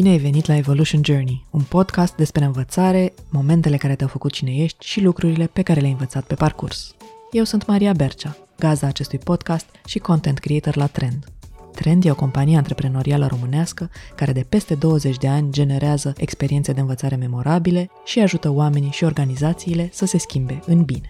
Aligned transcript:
Bine 0.00 0.12
ai 0.12 0.18
venit 0.18 0.46
la 0.46 0.56
Evolution 0.56 1.00
Journey, 1.04 1.44
un 1.50 1.62
podcast 1.62 2.14
despre 2.14 2.44
învățare, 2.44 3.14
momentele 3.28 3.76
care 3.76 3.94
te-au 3.94 4.08
făcut 4.08 4.32
cine 4.32 4.54
ești 4.54 4.86
și 4.86 5.00
lucrurile 5.00 5.46
pe 5.46 5.62
care 5.62 5.80
le-ai 5.80 5.92
învățat 5.92 6.24
pe 6.24 6.34
parcurs. 6.34 6.94
Eu 7.30 7.44
sunt 7.44 7.66
Maria 7.66 7.92
Bercea, 7.92 8.36
gazda 8.58 8.86
acestui 8.86 9.18
podcast 9.18 9.66
și 9.86 9.98
content 9.98 10.38
creator 10.38 10.76
la 10.76 10.86
Trend. 10.86 11.24
Trend 11.74 12.04
e 12.04 12.10
o 12.10 12.14
companie 12.14 12.56
antreprenorială 12.56 13.26
românească 13.26 13.90
care 14.16 14.32
de 14.32 14.46
peste 14.48 14.74
20 14.74 15.16
de 15.16 15.28
ani 15.28 15.52
generează 15.52 16.12
experiențe 16.16 16.72
de 16.72 16.80
învățare 16.80 17.16
memorabile 17.16 17.90
și 18.04 18.20
ajută 18.20 18.50
oamenii 18.50 18.90
și 18.90 19.04
organizațiile 19.04 19.88
să 19.92 20.06
se 20.06 20.18
schimbe 20.18 20.60
în 20.66 20.82
bine. 20.82 21.08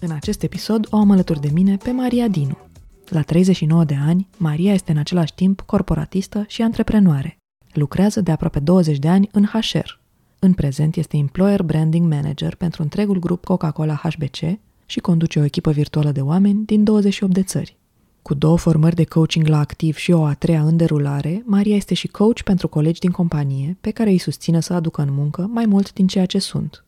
În 0.00 0.10
acest 0.10 0.42
episod 0.42 0.86
o 0.90 0.96
am 0.96 1.10
alături 1.10 1.40
de 1.40 1.50
mine 1.52 1.76
pe 1.76 1.90
Maria 1.90 2.28
Dinu, 2.28 2.65
la 3.10 3.22
39 3.22 3.84
de 3.84 3.96
ani, 4.06 4.28
Maria 4.36 4.72
este 4.72 4.90
în 4.90 4.98
același 4.98 5.34
timp 5.34 5.60
corporatistă 5.60 6.44
și 6.48 6.62
antreprenoare. 6.62 7.38
Lucrează 7.72 8.20
de 8.20 8.30
aproape 8.30 8.58
20 8.58 8.98
de 8.98 9.08
ani 9.08 9.28
în 9.32 9.44
HR. 9.44 9.98
În 10.38 10.52
prezent 10.52 10.96
este 10.96 11.16
Employer 11.16 11.62
Branding 11.62 12.12
Manager 12.12 12.54
pentru 12.54 12.82
întregul 12.82 13.18
grup 13.18 13.44
Coca-Cola 13.44 13.94
HBC 13.94 14.58
și 14.86 15.00
conduce 15.00 15.38
o 15.38 15.44
echipă 15.44 15.70
virtuală 15.70 16.12
de 16.12 16.20
oameni 16.20 16.64
din 16.64 16.84
28 16.84 17.32
de 17.32 17.42
țări. 17.42 17.76
Cu 18.22 18.34
două 18.34 18.58
formări 18.58 18.94
de 18.94 19.04
coaching 19.04 19.46
la 19.46 19.58
activ 19.58 19.96
și 19.96 20.12
o 20.12 20.24
a 20.24 20.34
treia 20.34 20.62
în 20.62 20.76
derulare, 20.76 21.42
Maria 21.46 21.76
este 21.76 21.94
și 21.94 22.06
coach 22.06 22.40
pentru 22.42 22.68
colegi 22.68 23.00
din 23.00 23.10
companie, 23.10 23.76
pe 23.80 23.90
care 23.90 24.10
îi 24.10 24.18
susține 24.18 24.60
să 24.60 24.72
aducă 24.72 25.02
în 25.02 25.12
muncă 25.12 25.48
mai 25.52 25.66
mult 25.66 25.92
din 25.92 26.06
ceea 26.06 26.26
ce 26.26 26.38
sunt. 26.38 26.84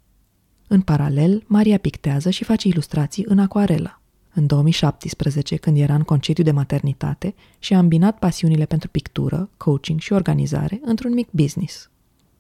În 0.67 0.81
paralel, 0.81 1.45
Maria 1.47 1.79
pictează 1.79 2.31
și 2.31 2.45
face 2.45 2.69
ilustrații 2.69 3.25
în 3.29 3.39
acuarelă 3.39 3.98
în 4.39 4.47
2017, 4.47 5.57
când 5.57 5.79
era 5.79 5.95
în 5.95 6.03
concediu 6.03 6.45
de 6.45 6.51
maternitate 6.51 7.35
și 7.59 7.75
a 7.75 7.79
îmbinat 7.79 8.19
pasiunile 8.19 8.65
pentru 8.65 8.89
pictură, 8.89 9.51
coaching 9.57 10.01
și 10.01 10.13
organizare 10.13 10.81
într-un 10.85 11.13
mic 11.13 11.29
business. 11.31 11.91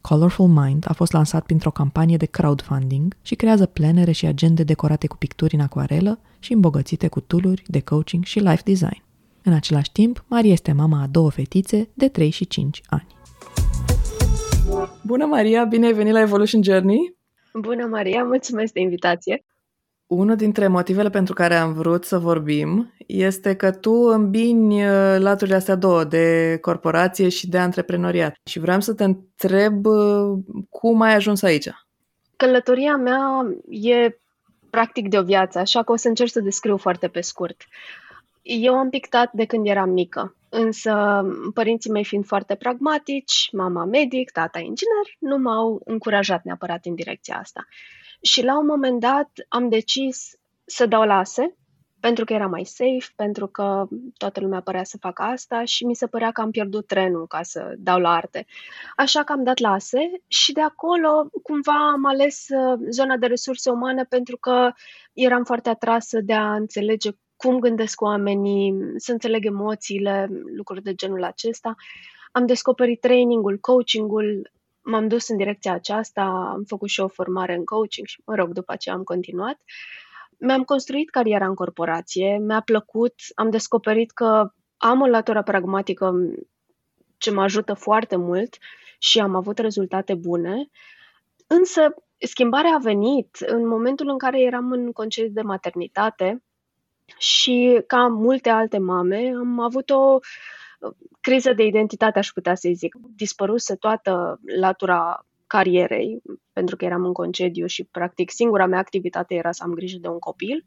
Colorful 0.00 0.46
Mind 0.46 0.84
a 0.88 0.92
fost 0.92 1.12
lansat 1.12 1.44
printr-o 1.44 1.70
campanie 1.70 2.16
de 2.16 2.26
crowdfunding 2.26 3.16
și 3.22 3.34
creează 3.34 3.66
plenere 3.66 4.12
și 4.12 4.26
agende 4.26 4.62
decorate 4.62 5.06
cu 5.06 5.16
picturi 5.16 5.54
în 5.54 5.60
acuarelă 5.60 6.18
și 6.38 6.52
îmbogățite 6.52 7.08
cu 7.08 7.20
tooluri 7.20 7.62
de 7.66 7.80
coaching 7.80 8.24
și 8.24 8.38
life 8.38 8.62
design. 8.64 9.02
În 9.42 9.52
același 9.52 9.92
timp, 9.92 10.24
Maria 10.26 10.52
este 10.52 10.72
mama 10.72 11.02
a 11.02 11.06
două 11.06 11.30
fetițe 11.30 11.88
de 11.94 12.08
3 12.08 12.30
și 12.30 12.46
5 12.46 12.82
ani. 12.86 13.06
Bună, 15.02 15.24
Maria! 15.24 15.64
Bine 15.64 15.86
ai 15.86 15.92
venit 15.92 16.12
la 16.12 16.20
Evolution 16.20 16.62
Journey! 16.62 17.16
Bună, 17.60 17.86
Maria! 17.86 18.22
Mulțumesc 18.24 18.72
de 18.72 18.80
invitație! 18.80 19.44
Unul 20.08 20.36
dintre 20.36 20.68
motivele 20.68 21.10
pentru 21.10 21.34
care 21.34 21.54
am 21.54 21.72
vrut 21.72 22.04
să 22.04 22.18
vorbim 22.18 22.94
este 23.06 23.54
că 23.54 23.70
tu 23.70 23.92
îmbini 23.92 24.84
uh, 24.84 25.16
laturile 25.18 25.56
astea 25.56 25.74
două, 25.74 26.04
de 26.04 26.58
corporație 26.60 27.28
și 27.28 27.48
de 27.48 27.58
antreprenoriat. 27.58 28.34
Și 28.44 28.58
vreau 28.58 28.80
să 28.80 28.94
te 28.94 29.04
întreb 29.04 29.86
uh, 29.86 30.38
cum 30.68 31.00
ai 31.00 31.14
ajuns 31.14 31.42
aici. 31.42 31.68
Călătoria 32.36 32.96
mea 32.96 33.46
e 33.68 34.18
practic 34.70 35.08
de 35.08 35.18
o 35.18 35.22
viață, 35.22 35.58
așa 35.58 35.82
că 35.82 35.92
o 35.92 35.96
să 35.96 36.08
încerc 36.08 36.30
să 36.30 36.40
descriu 36.40 36.76
foarte 36.76 37.08
pe 37.08 37.20
scurt. 37.20 37.62
Eu 38.42 38.74
am 38.74 38.90
pictat 38.90 39.32
de 39.32 39.44
când 39.44 39.66
eram 39.66 39.90
mică, 39.90 40.36
însă 40.48 41.22
părinții 41.54 41.90
mei 41.90 42.04
fiind 42.04 42.26
foarte 42.26 42.54
pragmatici, 42.54 43.48
mama 43.52 43.84
medic, 43.84 44.30
tata 44.30 44.58
inginer, 44.58 45.06
nu 45.18 45.38
m-au 45.38 45.80
încurajat 45.84 46.42
neapărat 46.44 46.84
în 46.84 46.94
direcția 46.94 47.38
asta. 47.38 47.66
Și 48.20 48.44
la 48.44 48.58
un 48.58 48.66
moment 48.66 49.00
dat 49.00 49.30
am 49.48 49.68
decis 49.68 50.30
să 50.64 50.86
dau 50.86 51.02
lase, 51.02 51.56
pentru 52.00 52.24
că 52.24 52.32
era 52.32 52.46
mai 52.46 52.64
safe, 52.64 53.12
pentru 53.16 53.46
că 53.46 53.86
toată 54.16 54.40
lumea 54.40 54.60
părea 54.60 54.84
să 54.84 54.96
facă 55.00 55.22
asta 55.22 55.64
și 55.64 55.84
mi 55.84 55.94
se 55.94 56.06
părea 56.06 56.30
că 56.30 56.40
am 56.40 56.50
pierdut 56.50 56.86
trenul 56.86 57.26
ca 57.26 57.42
să 57.42 57.74
dau 57.78 57.98
la 57.98 58.14
arte. 58.14 58.46
Așa 58.96 59.24
că 59.24 59.32
am 59.32 59.42
dat 59.42 59.58
lase 59.58 59.98
și 60.26 60.52
de 60.52 60.60
acolo 60.60 61.28
cumva 61.42 61.90
am 61.92 62.06
ales 62.06 62.46
uh, 62.48 62.78
zona 62.90 63.16
de 63.16 63.26
resurse 63.26 63.70
umane 63.70 64.04
pentru 64.04 64.36
că 64.36 64.72
eram 65.12 65.44
foarte 65.44 65.68
atrasă 65.68 66.20
de 66.20 66.32
a 66.32 66.54
înțelege 66.54 67.10
cum 67.36 67.58
gândesc 67.58 68.00
oamenii, 68.00 68.74
să 68.96 69.12
înțeleg 69.12 69.44
emoțiile, 69.44 70.28
lucruri 70.56 70.82
de 70.82 70.94
genul 70.94 71.24
acesta. 71.24 71.74
Am 72.32 72.46
descoperit 72.46 73.00
trainingul, 73.00 73.58
coachingul, 73.60 74.50
m-am 74.88 75.08
dus 75.08 75.28
în 75.28 75.36
direcția 75.36 75.72
aceasta, 75.72 76.22
am 76.22 76.64
făcut 76.66 76.88
și 76.88 77.00
o 77.00 77.08
formare 77.08 77.54
în 77.54 77.64
coaching 77.64 78.06
și, 78.06 78.22
mă 78.24 78.34
rog, 78.34 78.52
după 78.52 78.72
aceea 78.72 78.94
am 78.94 79.02
continuat. 79.02 79.60
Mi-am 80.38 80.62
construit 80.62 81.10
cariera 81.10 81.46
în 81.46 81.54
corporație, 81.54 82.38
mi-a 82.38 82.60
plăcut, 82.60 83.14
am 83.34 83.50
descoperit 83.50 84.10
că 84.10 84.52
am 84.76 85.00
o 85.00 85.06
latură 85.06 85.42
pragmatică 85.42 86.12
ce 87.18 87.30
mă 87.30 87.42
ajută 87.42 87.74
foarte 87.74 88.16
mult 88.16 88.56
și 88.98 89.20
am 89.20 89.34
avut 89.34 89.58
rezultate 89.58 90.14
bune, 90.14 90.68
însă 91.46 91.94
schimbarea 92.18 92.74
a 92.74 92.78
venit 92.78 93.36
în 93.46 93.66
momentul 93.66 94.08
în 94.08 94.18
care 94.18 94.40
eram 94.40 94.72
în 94.72 94.92
concediu 94.92 95.32
de 95.32 95.42
maternitate 95.42 96.42
și, 97.18 97.82
ca 97.86 98.06
multe 98.06 98.48
alte 98.48 98.78
mame, 98.78 99.32
am 99.38 99.60
avut 99.60 99.90
o 99.90 100.18
criză 101.20 101.52
de 101.52 101.64
identitate, 101.64 102.18
aș 102.18 102.28
putea 102.28 102.54
să 102.54 102.70
zic. 102.74 102.96
Dispăruse 103.16 103.74
toată 103.74 104.40
latura 104.60 105.26
carierei, 105.46 106.22
pentru 106.52 106.76
că 106.76 106.84
eram 106.84 107.04
în 107.04 107.12
concediu 107.12 107.66
și, 107.66 107.84
practic, 107.84 108.30
singura 108.30 108.66
mea 108.66 108.78
activitate 108.78 109.34
era 109.34 109.52
să 109.52 109.62
am 109.62 109.72
grijă 109.72 109.98
de 110.00 110.08
un 110.08 110.18
copil. 110.18 110.64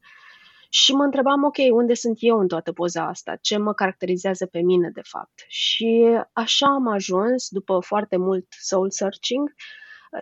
Și 0.70 0.94
mă 0.94 1.04
întrebam, 1.04 1.44
ok, 1.44 1.58
unde 1.72 1.94
sunt 1.94 2.18
eu 2.20 2.40
în 2.40 2.48
toată 2.48 2.72
poza 2.72 3.08
asta? 3.08 3.36
Ce 3.36 3.58
mă 3.58 3.74
caracterizează 3.74 4.46
pe 4.46 4.60
mine, 4.60 4.90
de 4.94 5.02
fapt? 5.04 5.46
Și 5.48 6.20
așa 6.34 6.68
am 6.68 6.88
ajuns, 6.88 7.48
după 7.50 7.80
foarte 7.80 8.18
mult 8.18 8.46
soul 8.50 8.92
searching, 8.92 9.54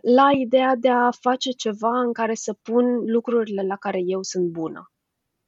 la 0.01 0.29
ideea 0.31 0.75
de 0.75 0.89
a 0.89 1.09
face 1.11 1.49
ceva 1.49 1.99
în 1.99 2.13
care 2.13 2.33
să 2.33 2.53
pun 2.61 2.85
lucrurile 3.05 3.61
la 3.61 3.75
care 3.75 3.99
eu 4.05 4.21
sunt 4.21 4.45
bună. 4.45 4.91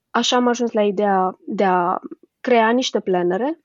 Așa 0.10 0.36
am 0.36 0.48
ajuns 0.48 0.72
la 0.72 0.84
ideea 0.84 1.38
de 1.48 1.64
a 1.64 2.00
crea 2.40 2.70
niște 2.70 3.00
plenere 3.00 3.60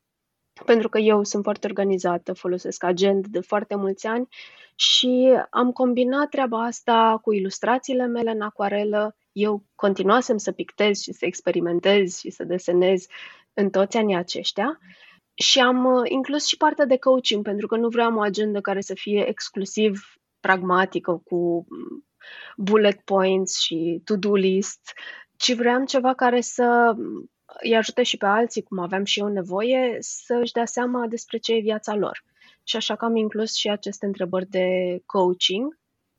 pentru 0.65 0.89
că 0.89 0.99
eu 0.99 1.25
sunt 1.25 1.43
foarte 1.43 1.67
organizată, 1.67 2.33
folosesc 2.33 2.85
agent 2.85 3.27
de 3.27 3.41
foarte 3.41 3.75
mulți 3.75 4.07
ani 4.07 4.29
și 4.75 5.39
am 5.51 5.73
combinat 5.73 6.29
treaba 6.29 6.65
asta 6.65 7.19
cu 7.23 7.33
ilustrațiile 7.33 8.07
mele 8.07 8.31
în 8.31 8.41
acuarelă. 8.41 9.17
Eu 9.33 9.65
continuasem 9.75 10.37
să 10.37 10.53
pictez 10.53 11.01
și 11.01 11.13
să 11.13 11.25
experimentez 11.27 12.19
și 12.19 12.31
să 12.31 12.45
desenez 12.45 13.07
în 13.55 13.71
toți 13.71 13.97
anii 13.97 14.17
aceștia 14.17 14.79
și 15.35 15.61
am 15.61 15.85
uh, 15.85 16.03
inclus 16.05 16.47
și 16.47 16.57
partea 16.57 16.85
de 16.85 16.97
coaching, 16.97 17.43
pentru 17.43 17.67
că 17.67 17.77
nu 17.77 17.89
vreau 17.89 18.15
o 18.15 18.21
agendă 18.21 18.61
care 18.61 18.81
să 18.81 18.95
fie 18.95 19.29
exclusiv 19.29 20.01
pragmatică 20.41 21.23
cu 21.25 21.67
bullet 22.57 23.01
points 23.01 23.61
și 23.61 24.01
to-do 24.05 24.35
list, 24.35 24.93
ci 25.37 25.55
vreau 25.55 25.85
ceva 25.85 26.15
care 26.15 26.41
să 26.41 26.95
îi 27.63 27.77
ajută 27.77 28.03
și 28.03 28.17
pe 28.17 28.27
alții, 28.27 28.63
cum 28.63 28.79
aveam 28.79 29.05
și 29.05 29.21
eu 29.21 29.29
nevoie, 29.29 29.97
să 30.01 30.39
își 30.43 30.53
dea 30.53 30.65
seama 30.65 31.07
despre 31.07 31.39
ce 31.39 31.53
e 31.53 31.61
viața 31.61 31.95
lor. 31.95 32.25
Și 32.63 32.77
așa 32.77 32.97
că 32.97 33.05
am 33.05 33.17
inclus 33.17 33.55
și 33.55 33.69
aceste 33.69 34.07
întrebări 34.07 34.47
de 34.47 34.67
coaching. 35.07 35.79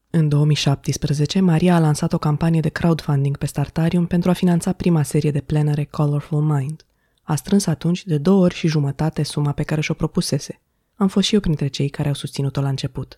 În 0.10 0.30
2017, 0.30 1.40
Maria 1.40 1.76
a 1.76 1.80
lansat 1.80 2.14
o 2.14 2.18
campanie 2.18 2.60
de 2.60 2.70
crowdfunding 2.70 3.38
pe 3.38 3.46
Startarium 3.46 4.08
pentru 4.08 4.30
a 4.30 4.34
finanța 4.34 4.74
prima 4.74 5.04
serie 5.04 5.32
de 5.32 5.42
plenare 5.42 5.84
Colorful 5.84 6.42
Mind. 6.42 6.86
A 7.24 7.36
strâns 7.36 7.66
atunci 7.66 8.06
de 8.06 8.18
două 8.18 8.44
ori 8.44 8.56
și 8.56 8.68
jumătate 8.68 9.24
suma 9.24 9.52
pe 9.52 9.64
care 9.64 9.82
și-o 9.82 9.94
propusese. 9.94 10.62
Am 10.96 11.08
fost 11.08 11.28
și 11.28 11.34
eu 11.34 11.40
printre 11.40 11.68
cei 11.68 11.90
care 11.90 12.08
au 12.08 12.14
susținut-o 12.14 12.62
la 12.62 12.70
început. 12.70 13.18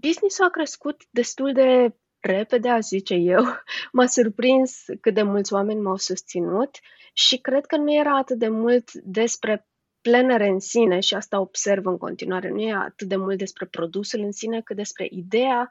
Businessul 0.00 0.44
a 0.44 0.48
crescut 0.48 1.02
destul 1.10 1.52
de 1.52 1.94
repede, 2.24 2.68
aș 2.68 2.84
zice 2.84 3.14
eu. 3.14 3.42
M-a 3.92 4.06
surprins 4.06 4.84
cât 5.00 5.14
de 5.14 5.22
mulți 5.22 5.52
oameni 5.52 5.80
m-au 5.80 5.96
susținut 5.96 6.70
și 7.12 7.36
cred 7.38 7.66
că 7.66 7.76
nu 7.76 7.94
era 7.94 8.16
atât 8.16 8.38
de 8.38 8.48
mult 8.48 8.92
despre 8.92 9.66
plenere 10.00 10.48
în 10.48 10.58
sine 10.58 11.00
și 11.00 11.14
asta 11.14 11.40
observ 11.40 11.86
în 11.86 11.98
continuare. 11.98 12.50
Nu 12.50 12.60
e 12.60 12.72
atât 12.72 13.08
de 13.08 13.16
mult 13.16 13.38
despre 13.38 13.66
produsul 13.66 14.20
în 14.20 14.32
sine, 14.32 14.60
cât 14.60 14.76
despre 14.76 15.06
ideea 15.10 15.70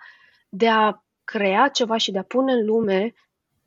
de 0.50 0.68
a 0.68 1.04
crea 1.24 1.68
ceva 1.68 1.98
și 1.98 2.12
de 2.12 2.18
a 2.18 2.24
pune 2.24 2.54
în 2.54 2.66
lume 2.66 3.14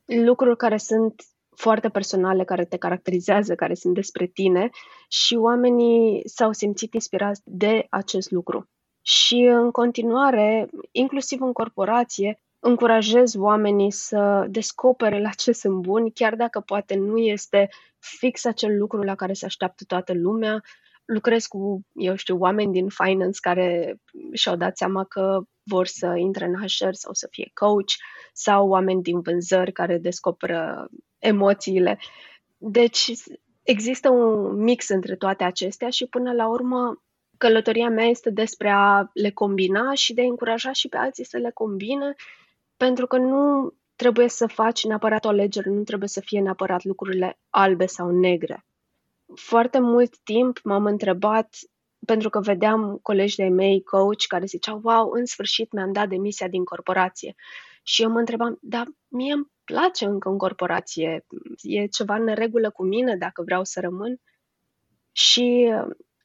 lucruri 0.05 0.57
care 0.57 0.77
sunt 0.77 1.21
foarte 1.55 1.89
personale, 1.89 2.43
care 2.43 2.65
te 2.65 2.77
caracterizează, 2.77 3.55
care 3.55 3.73
sunt 3.73 3.93
despre 3.93 4.25
tine 4.25 4.69
și 5.07 5.35
oamenii 5.35 6.21
s-au 6.25 6.51
simțit 6.51 6.93
inspirați 6.93 7.41
de 7.45 7.85
acest 7.89 8.31
lucru. 8.31 8.69
Și 9.01 9.35
în 9.35 9.71
continuare, 9.71 10.69
inclusiv 10.91 11.41
în 11.41 11.51
corporație, 11.51 12.41
încurajez 12.59 13.35
oamenii 13.35 13.91
să 13.91 14.45
descopere 14.49 15.21
la 15.21 15.29
ce 15.29 15.51
sunt 15.51 15.81
buni, 15.81 16.11
chiar 16.11 16.35
dacă 16.35 16.59
poate 16.59 16.95
nu 16.95 17.17
este 17.17 17.69
fix 17.99 18.45
acel 18.45 18.77
lucru 18.77 19.01
la 19.01 19.15
care 19.15 19.33
se 19.33 19.45
așteaptă 19.45 19.83
toată 19.87 20.13
lumea. 20.13 20.63
Lucrez 21.05 21.45
cu, 21.45 21.81
eu 21.93 22.15
știu, 22.15 22.37
oameni 22.37 22.71
din 22.71 22.87
finance 22.87 23.39
care 23.41 23.95
și-au 24.33 24.55
dat 24.55 24.77
seama 24.77 25.03
că 25.03 25.39
vor 25.63 25.85
să 25.85 26.13
intre 26.15 26.45
în 26.45 26.55
HR 26.55 26.91
sau 26.91 27.13
să 27.13 27.27
fie 27.31 27.51
coach, 27.53 27.91
sau 28.33 28.67
oameni 28.67 29.01
din 29.01 29.19
vânzări 29.21 29.71
care 29.71 29.97
descoperă 29.97 30.87
emoțiile. 31.17 31.99
Deci 32.57 33.11
există 33.63 34.09
un 34.09 34.55
mix 34.63 34.89
între 34.89 35.15
toate 35.15 35.43
acestea 35.43 35.89
și 35.89 36.05
până 36.05 36.33
la 36.33 36.47
urmă 36.47 37.01
Călătoria 37.37 37.89
mea 37.89 38.05
este 38.05 38.29
despre 38.29 38.69
a 38.69 39.09
le 39.13 39.31
combina 39.31 39.93
și 39.93 40.13
de 40.13 40.21
a 40.21 40.25
încuraja 40.25 40.71
și 40.71 40.87
pe 40.87 40.97
alții 40.97 41.25
să 41.25 41.37
le 41.37 41.51
combine, 41.53 42.15
pentru 42.77 43.07
că 43.07 43.17
nu 43.17 43.73
trebuie 43.95 44.29
să 44.29 44.47
faci 44.47 44.83
neapărat 44.85 45.25
o 45.25 45.27
alegere, 45.27 45.69
nu 45.69 45.83
trebuie 45.83 46.09
să 46.09 46.19
fie 46.19 46.41
neapărat 46.41 46.83
lucrurile 46.83 47.39
albe 47.49 47.85
sau 47.85 48.11
negre. 48.11 48.65
Foarte 49.35 49.79
mult 49.79 50.17
timp 50.17 50.59
m-am 50.63 50.85
întrebat, 50.85 51.55
pentru 52.05 52.29
că 52.29 52.39
vedeam 52.39 52.99
colegi 53.01 53.35
de 53.35 53.47
mei, 53.47 53.83
coach, 53.83 54.25
care 54.27 54.45
ziceau, 54.45 54.79
wow, 54.83 55.11
în 55.11 55.25
sfârșit 55.25 55.71
mi-am 55.71 55.91
dat 55.91 56.09
demisia 56.09 56.47
din 56.47 56.63
corporație. 56.63 57.35
Și 57.83 58.01
eu 58.01 58.09
mă 58.09 58.19
întrebam, 58.19 58.57
dar 58.61 58.87
mie 59.07 59.33
îmi 59.33 59.51
place 59.63 60.05
încă 60.05 60.29
în 60.29 60.37
corporație, 60.37 61.25
e 61.61 61.87
ceva 61.87 62.15
în 62.15 62.35
regulă 62.35 62.69
cu 62.69 62.83
mine 62.83 63.15
dacă 63.15 63.41
vreau 63.41 63.63
să 63.63 63.79
rămân? 63.79 64.21
Și 65.11 65.73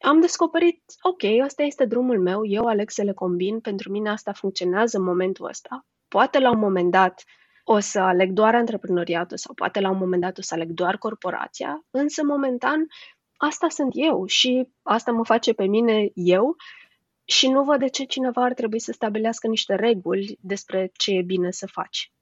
am 0.01 0.21
descoperit, 0.21 0.83
ok, 1.03 1.23
ăsta 1.45 1.63
este 1.63 1.85
drumul 1.85 2.21
meu, 2.21 2.47
eu 2.47 2.67
aleg 2.67 2.91
să 2.91 3.03
le 3.03 3.13
combin, 3.13 3.61
pentru 3.61 3.91
mine 3.91 4.11
asta 4.11 4.33
funcționează 4.33 4.97
în 4.99 5.05
momentul 5.05 5.49
ăsta. 5.49 5.87
Poate 6.13 6.39
la 6.39 6.51
un 6.51 6.59
moment 6.59 6.91
dat 6.91 7.25
o 7.65 7.79
să 7.79 8.01
aleg 8.01 8.31
doar 8.31 8.55
antreprenoriatul 8.55 9.37
sau 9.37 9.55
poate 9.55 9.81
la 9.81 9.91
un 9.91 9.99
moment 9.99 10.23
dat 10.23 10.39
o 10.39 10.43
să 10.43 10.55
aleg 10.55 10.71
doar 10.71 10.97
corporația, 10.97 11.85
însă 11.91 12.23
momentan 12.25 12.87
asta 13.37 13.69
sunt 13.69 13.93
eu 13.95 14.27
și 14.27 14.69
asta 14.83 15.13
mă 15.13 15.25
face 15.25 15.53
pe 15.53 15.65
mine 15.65 16.11
eu 16.15 16.57
și 17.25 17.49
nu 17.49 17.65
văd 17.65 17.79
de 17.79 17.89
ce 17.89 18.05
cineva 18.05 18.43
ar 18.43 18.53
trebui 18.53 18.81
să 18.81 18.93
stabilească 18.93 19.47
niște 19.47 19.75
reguli 19.75 20.39
despre 20.41 20.91
ce 20.97 21.11
e 21.11 21.23
bine 21.23 21.51
să 21.51 21.67
faci. 21.67 22.13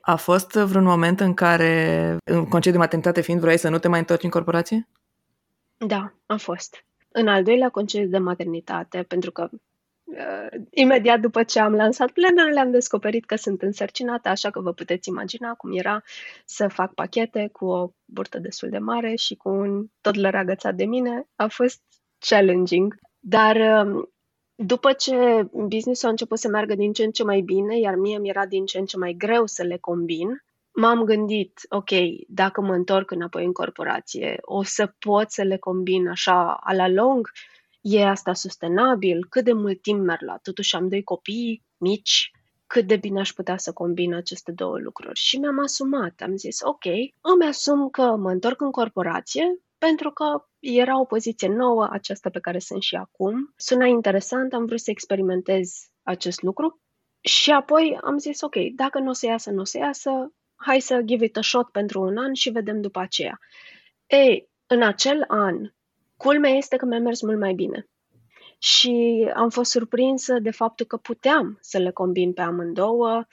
A 0.00 0.16
fost 0.16 0.50
vreun 0.50 0.84
moment 0.84 1.20
în 1.20 1.34
care, 1.34 2.16
în 2.24 2.48
concediu 2.48 2.72
de 2.72 2.78
maternitate 2.78 3.20
fiind, 3.20 3.40
vrei 3.40 3.58
să 3.58 3.68
nu 3.68 3.78
te 3.78 3.88
mai 3.88 3.98
întorci 3.98 4.22
în 4.22 4.30
corporație? 4.30 4.88
Da, 5.76 6.12
a 6.26 6.36
fost. 6.36 6.84
În 7.08 7.28
al 7.28 7.42
doilea 7.42 7.68
concediu 7.68 8.08
de 8.08 8.18
maternitate, 8.18 9.02
pentru 9.02 9.30
că 9.30 9.48
uh, 9.52 9.60
imediat 10.70 11.20
după 11.20 11.42
ce 11.42 11.60
am 11.60 11.74
lansat 11.74 12.10
planurile, 12.10 12.60
am 12.60 12.70
descoperit 12.70 13.24
că 13.24 13.36
sunt 13.36 13.62
însărcinată, 13.62 14.28
așa 14.28 14.50
că 14.50 14.60
vă 14.60 14.72
puteți 14.72 15.08
imagina 15.08 15.54
cum 15.54 15.78
era 15.78 16.02
să 16.44 16.68
fac 16.68 16.94
pachete 16.94 17.48
cu 17.52 17.64
o 17.66 17.90
burtă 18.04 18.38
destul 18.38 18.68
de 18.68 18.78
mare 18.78 19.14
și 19.14 19.34
cu 19.34 19.48
un 19.48 19.86
toddler 20.00 20.34
agățat 20.34 20.74
de 20.74 20.84
mine. 20.84 21.28
A 21.36 21.46
fost 21.46 21.82
challenging, 22.18 22.94
dar 23.18 23.86
uh, 23.86 24.02
după 24.54 24.92
ce 24.92 25.48
business-ul 25.52 26.08
a 26.08 26.10
început 26.10 26.38
să 26.38 26.48
meargă 26.48 26.74
din 26.74 26.92
ce 26.92 27.04
în 27.04 27.10
ce 27.10 27.24
mai 27.24 27.40
bine, 27.40 27.78
iar 27.78 27.94
mie 27.94 28.18
mi 28.18 28.28
era 28.28 28.46
din 28.46 28.64
ce 28.64 28.78
în 28.78 28.84
ce 28.84 28.96
mai 28.96 29.12
greu 29.12 29.46
să 29.46 29.62
le 29.62 29.76
combin, 29.76 30.42
m-am 30.74 31.04
gândit, 31.04 31.60
ok, 31.68 31.90
dacă 32.28 32.60
mă 32.60 32.74
întorc 32.74 33.10
înapoi 33.10 33.44
în 33.44 33.52
corporație, 33.52 34.38
o 34.40 34.62
să 34.62 34.94
pot 34.98 35.30
să 35.30 35.42
le 35.42 35.56
combin 35.56 36.08
așa 36.08 36.52
a 36.52 36.74
la 36.74 36.88
lung? 36.88 37.30
E 37.82 38.04
asta 38.04 38.32
sustenabil? 38.32 39.26
Cât 39.28 39.44
de 39.44 39.52
mult 39.52 39.82
timp 39.82 40.00
merg 40.00 40.22
la? 40.22 40.36
Totuși 40.36 40.76
am 40.76 40.88
doi 40.88 41.02
copii 41.02 41.64
mici, 41.76 42.30
cât 42.66 42.86
de 42.86 42.96
bine 42.96 43.20
aș 43.20 43.32
putea 43.32 43.56
să 43.56 43.72
combin 43.72 44.14
aceste 44.14 44.52
două 44.52 44.78
lucruri. 44.78 45.18
Și 45.18 45.38
mi-am 45.38 45.58
asumat, 45.58 46.20
am 46.20 46.36
zis, 46.36 46.60
ok, 46.60 46.84
îmi 47.20 47.46
asum 47.48 47.88
că 47.90 48.16
mă 48.16 48.30
întorc 48.30 48.60
în 48.60 48.70
corporație 48.70 49.58
pentru 49.78 50.10
că 50.10 50.44
era 50.58 51.00
o 51.00 51.04
poziție 51.04 51.48
nouă, 51.48 51.88
aceasta 51.90 52.30
pe 52.30 52.40
care 52.40 52.58
sunt 52.58 52.82
și 52.82 52.94
acum. 52.94 53.52
Suna 53.56 53.86
interesant, 53.86 54.52
am 54.52 54.64
vrut 54.64 54.80
să 54.80 54.90
experimentez 54.90 55.90
acest 56.02 56.42
lucru 56.42 56.80
și 57.20 57.50
apoi 57.50 57.98
am 58.02 58.18
zis, 58.18 58.40
ok, 58.40 58.54
dacă 58.74 58.98
nu 58.98 59.08
o 59.08 59.12
să 59.12 59.26
iasă, 59.26 59.50
nu 59.50 59.60
o 59.60 59.64
să 59.64 59.78
iasă, 59.78 60.10
hai 60.54 60.80
să 60.80 61.00
give 61.04 61.24
it 61.24 61.36
a 61.36 61.40
shot 61.40 61.68
pentru 61.68 62.00
un 62.00 62.16
an 62.16 62.32
și 62.32 62.50
vedem 62.50 62.80
după 62.80 62.98
aceea. 62.98 63.38
Ei, 64.06 64.50
în 64.66 64.82
acel 64.82 65.24
an, 65.28 65.72
culmea 66.22 66.50
este 66.50 66.76
că 66.76 66.86
mi-a 66.86 66.98
mers 66.98 67.22
mult 67.22 67.38
mai 67.38 67.52
bine. 67.54 67.88
Și 68.58 69.26
am 69.34 69.50
fost 69.50 69.70
surprinsă 69.70 70.38
de 70.38 70.50
faptul 70.50 70.86
că 70.86 70.96
puteam 70.96 71.58
să 71.60 71.78
le 71.78 71.90
combin 71.90 72.32
pe 72.32 72.40
amândouă. 72.40 73.24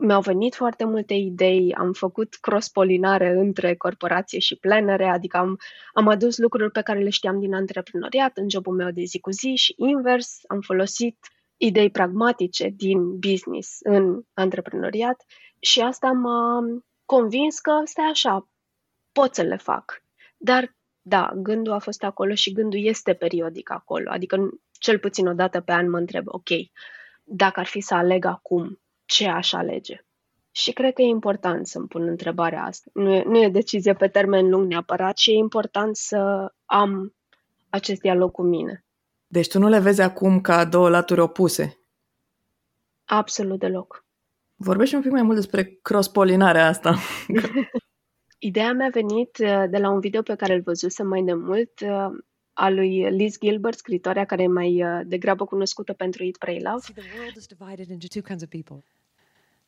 Mi-au 0.00 0.20
venit 0.20 0.54
foarte 0.54 0.84
multe 0.84 1.14
idei, 1.14 1.74
am 1.74 1.92
făcut 1.92 2.34
cross-polinare 2.34 3.30
între 3.30 3.74
corporație 3.74 4.38
și 4.38 4.56
plenere, 4.56 5.08
adică 5.08 5.36
am, 5.36 5.58
am 5.92 6.08
adus 6.08 6.38
lucruri 6.38 6.70
pe 6.70 6.82
care 6.82 6.98
le 6.98 7.10
știam 7.10 7.40
din 7.40 7.54
antreprenoriat 7.54 8.36
în 8.36 8.48
jobul 8.48 8.74
meu 8.74 8.90
de 8.90 9.02
zi 9.04 9.20
cu 9.20 9.30
zi 9.30 9.54
și 9.54 9.74
invers, 9.76 10.40
am 10.46 10.60
folosit 10.60 11.18
idei 11.56 11.90
pragmatice 11.90 12.68
din 12.76 13.18
business 13.18 13.78
în 13.82 14.22
antreprenoriat 14.32 15.24
și 15.60 15.80
asta 15.80 16.12
m-a 16.12 16.64
convins 17.04 17.58
că, 17.58 17.80
stai 17.84 18.04
așa, 18.10 18.48
pot 19.12 19.34
să 19.34 19.42
le 19.42 19.56
fac. 19.56 20.02
Dar, 20.36 20.74
da, 21.06 21.32
gândul 21.36 21.72
a 21.72 21.78
fost 21.78 22.02
acolo 22.02 22.34
și 22.34 22.52
gândul 22.52 22.84
este 22.84 23.12
periodic 23.12 23.70
acolo. 23.70 24.10
Adică, 24.10 24.48
cel 24.72 24.98
puțin 24.98 25.26
o 25.26 25.32
dată 25.32 25.60
pe 25.60 25.72
an 25.72 25.90
mă 25.90 25.98
întreb, 25.98 26.24
ok, 26.26 26.48
dacă 27.24 27.60
ar 27.60 27.66
fi 27.66 27.80
să 27.80 27.94
aleg 27.94 28.24
acum, 28.24 28.80
ce 29.04 29.28
aș 29.28 29.52
alege? 29.52 30.04
Și 30.50 30.72
cred 30.72 30.92
că 30.94 31.02
e 31.02 31.06
important 31.06 31.66
să-mi 31.66 31.86
pun 31.86 32.08
întrebarea 32.08 32.62
asta. 32.64 32.90
Nu 32.92 33.12
e, 33.14 33.22
nu 33.22 33.42
e 33.42 33.48
decizie 33.48 33.94
pe 33.94 34.08
termen 34.08 34.48
lung 34.48 34.66
neapărat, 34.66 35.14
ci 35.14 35.26
e 35.26 35.32
important 35.32 35.96
să 35.96 36.52
am 36.64 37.14
acest 37.68 38.00
dialog 38.00 38.30
cu 38.30 38.42
mine. 38.42 38.84
Deci 39.26 39.48
tu 39.48 39.58
nu 39.58 39.68
le 39.68 39.78
vezi 39.78 40.00
acum 40.00 40.40
ca 40.40 40.64
două 40.64 40.88
laturi 40.88 41.20
opuse? 41.20 41.78
Absolut 43.04 43.58
deloc. 43.58 44.04
Vorbește 44.54 44.96
un 44.96 45.02
pic 45.02 45.10
mai 45.10 45.22
mult 45.22 45.36
despre 45.36 45.78
cross-polinarea 45.82 46.66
asta. 46.66 46.94
Ideea 48.44 48.72
mea 48.72 48.86
a 48.86 48.90
venit 48.90 49.38
uh, 49.38 49.64
de 49.70 49.78
la 49.78 49.90
un 49.90 50.00
video 50.00 50.22
pe 50.22 50.34
care 50.34 50.54
îl 50.54 50.60
văzusem 50.60 51.06
mai 51.06 51.22
de 51.22 51.34
mult, 51.34 51.80
uh, 51.80 52.06
a 52.52 52.68
lui 52.68 53.10
Liz 53.10 53.38
Gilbert, 53.38 53.78
scritoarea 53.78 54.24
care 54.24 54.42
e 54.42 54.46
mai 54.46 54.84
uh, 54.84 55.00
degrabă 55.06 55.44
cunoscută 55.44 55.92
pentru 55.92 56.24
Eat, 56.24 56.36
Pray, 56.36 56.60
Love. 56.60 56.86
the 56.94 57.02
world 57.16 57.36
is 57.36 57.46
divided 57.46 57.88
into 57.88 58.06
two 58.06 58.22
kinds 58.22 58.42
of 58.42 58.48
people. 58.48 58.84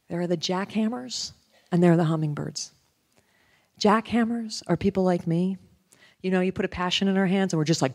There 0.06 0.20
are 0.20 0.37
the 0.37 0.52
jackhammers 0.52 1.34
and 1.69 1.82
there 1.82 1.93
are 1.93 2.02
the 2.02 2.08
hummingbirds. 2.11 2.75
Jackhammers 3.87 4.62
are 4.67 4.76
people 4.76 5.12
like 5.12 5.26
me 5.26 5.58
you 6.23 6.31
know, 6.31 6.41
you 6.41 6.53
put 6.53 6.65
a 6.65 6.69
passion 6.69 7.09
in 7.09 7.17
our 7.17 7.27
hands 7.27 7.53
and 7.53 7.59
we're 7.59 7.65
just 7.65 7.83
like, 7.83 7.95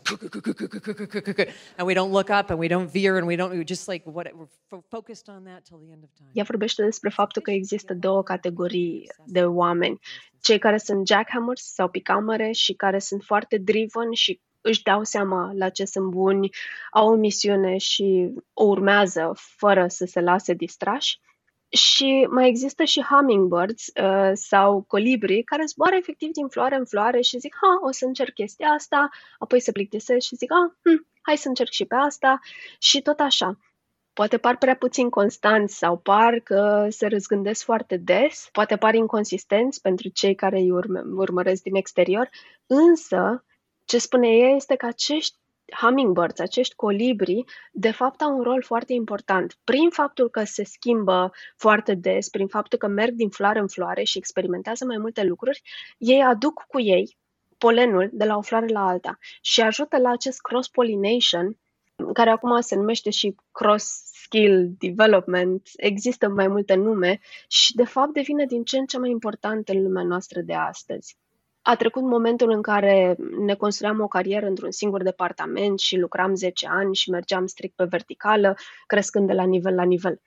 and 1.78 1.86
we 1.86 1.94
don't 1.94 2.12
look 2.12 2.30
up 2.30 2.50
and 2.50 2.58
we 2.58 2.68
don't 2.68 2.90
veer 2.90 3.18
and 3.18 3.26
we 3.26 3.36
don't, 3.36 3.50
we 3.50 3.64
just 3.64 3.88
like, 3.88 4.02
what, 4.04 4.26
we're 4.34 4.80
focused 4.88 5.28
on 5.28 5.44
that 5.44 5.64
till 5.64 5.78
the 5.78 5.90
end 5.92 6.04
of 6.04 6.10
time. 6.14 6.30
Ea 6.32 6.44
vorbește 6.44 6.82
despre 6.84 7.10
faptul 7.10 7.42
că 7.42 7.50
există 7.50 7.94
două 7.94 8.22
categorii 8.22 9.10
de 9.26 9.44
oameni. 9.44 9.98
Cei 10.40 10.58
care 10.58 10.78
sunt 10.78 11.06
jackhammers 11.06 11.62
sau 11.62 11.88
picamere 11.88 12.52
și 12.52 12.72
care 12.72 12.98
sunt 12.98 13.22
foarte 13.22 13.58
driven 13.58 14.12
și 14.12 14.40
își 14.60 14.82
dau 14.82 15.04
seama 15.04 15.52
la 15.54 15.68
ce 15.68 15.84
sunt 15.84 16.10
buni, 16.10 16.48
au 16.90 17.08
o 17.08 17.14
misiune 17.14 17.76
și 17.76 18.30
o 18.52 18.64
urmează 18.64 19.32
fără 19.34 19.86
să 19.88 20.04
se 20.04 20.20
lase 20.20 20.54
distrași. 20.54 21.18
Și 21.72 22.26
mai 22.30 22.48
există 22.48 22.84
și 22.84 23.02
hummingbirds 23.02 23.86
uh, 24.02 24.30
sau 24.34 24.82
colibri 24.82 25.42
care 25.42 25.64
zboară 25.66 25.94
efectiv 25.96 26.30
din 26.30 26.48
floare 26.48 26.76
în 26.76 26.84
floare 26.84 27.20
și 27.20 27.38
zic, 27.38 27.56
ha, 27.60 27.86
o 27.88 27.90
să 27.90 28.04
încerc 28.04 28.34
chestia 28.34 28.68
asta, 28.68 29.08
apoi 29.38 29.60
se 29.60 29.72
plictisesc 29.72 30.26
și 30.26 30.36
zic, 30.36 30.50
ah, 30.52 30.72
hm, 30.82 31.06
hai 31.22 31.36
să 31.36 31.48
încerc 31.48 31.70
și 31.70 31.84
pe 31.84 31.94
asta 31.94 32.40
și 32.78 33.02
tot 33.02 33.20
așa. 33.20 33.58
Poate 34.12 34.38
par 34.38 34.56
prea 34.56 34.76
puțin 34.76 35.10
constanți 35.10 35.76
sau 35.76 35.98
par 35.98 36.38
că 36.38 36.86
se 36.90 37.06
răzgândesc 37.06 37.64
foarte 37.64 37.96
des, 37.96 38.48
poate 38.52 38.76
par 38.76 38.94
inconsistenți 38.94 39.80
pentru 39.80 40.08
cei 40.08 40.34
care 40.34 40.58
îi 40.58 40.70
urme, 40.70 41.02
urmăresc 41.14 41.62
din 41.62 41.74
exterior, 41.74 42.28
însă 42.66 43.44
ce 43.84 43.98
spune 43.98 44.28
ea 44.28 44.48
este 44.48 44.74
că 44.74 44.86
acești 44.86 45.36
hummingbirds, 45.80 46.40
acești 46.40 46.74
colibri, 46.74 47.44
de 47.72 47.90
fapt 47.90 48.20
au 48.20 48.36
un 48.36 48.42
rol 48.42 48.62
foarte 48.62 48.92
important. 48.92 49.58
Prin 49.64 49.90
faptul 49.90 50.30
că 50.30 50.44
se 50.44 50.64
schimbă 50.64 51.32
foarte 51.56 51.94
des, 51.94 52.28
prin 52.28 52.46
faptul 52.46 52.78
că 52.78 52.86
merg 52.86 53.14
din 53.14 53.28
floare 53.28 53.58
în 53.58 53.68
floare 53.68 54.02
și 54.02 54.18
experimentează 54.18 54.84
mai 54.84 54.96
multe 54.98 55.22
lucruri, 55.24 55.62
ei 55.98 56.22
aduc 56.22 56.64
cu 56.68 56.80
ei 56.80 57.16
polenul 57.58 58.10
de 58.12 58.24
la 58.24 58.36
o 58.36 58.40
floare 58.40 58.66
la 58.66 58.86
alta 58.86 59.18
și 59.40 59.60
ajută 59.60 59.98
la 59.98 60.10
acest 60.10 60.40
cross-pollination, 60.40 61.58
care 62.12 62.30
acum 62.30 62.60
se 62.60 62.74
numește 62.74 63.10
și 63.10 63.34
cross-skill 63.52 64.74
development, 64.78 65.68
există 65.76 66.28
mai 66.28 66.48
multe 66.48 66.74
nume 66.74 67.20
și 67.48 67.74
de 67.74 67.84
fapt 67.84 68.12
devine 68.12 68.44
din 68.44 68.64
ce 68.64 68.78
în 68.78 68.86
ce 68.86 68.98
mai 68.98 69.10
important 69.10 69.68
în 69.68 69.82
lumea 69.82 70.02
noastră 70.02 70.40
de 70.40 70.54
astăzi. 70.54 71.16
A 71.62 71.76
trecut 71.76 72.02
momentul 72.02 72.50
în 72.50 72.62
care 72.62 73.16
ne 73.38 73.54
construiam 73.54 74.00
o 74.00 74.08
carieră 74.08 74.46
într-un 74.46 74.70
singur 74.70 75.02
departament 75.02 75.78
și 75.78 75.96
lucram 75.96 76.34
10 76.34 76.66
ani 76.68 76.94
și 76.94 77.10
mergeam 77.10 77.46
strict 77.46 77.76
pe 77.76 77.84
verticală, 77.84 78.54
crescând 78.86 79.26
de 79.26 79.32
la 79.32 79.44
nivel 79.44 79.74
la 79.74 79.82
nivel. 79.84 80.20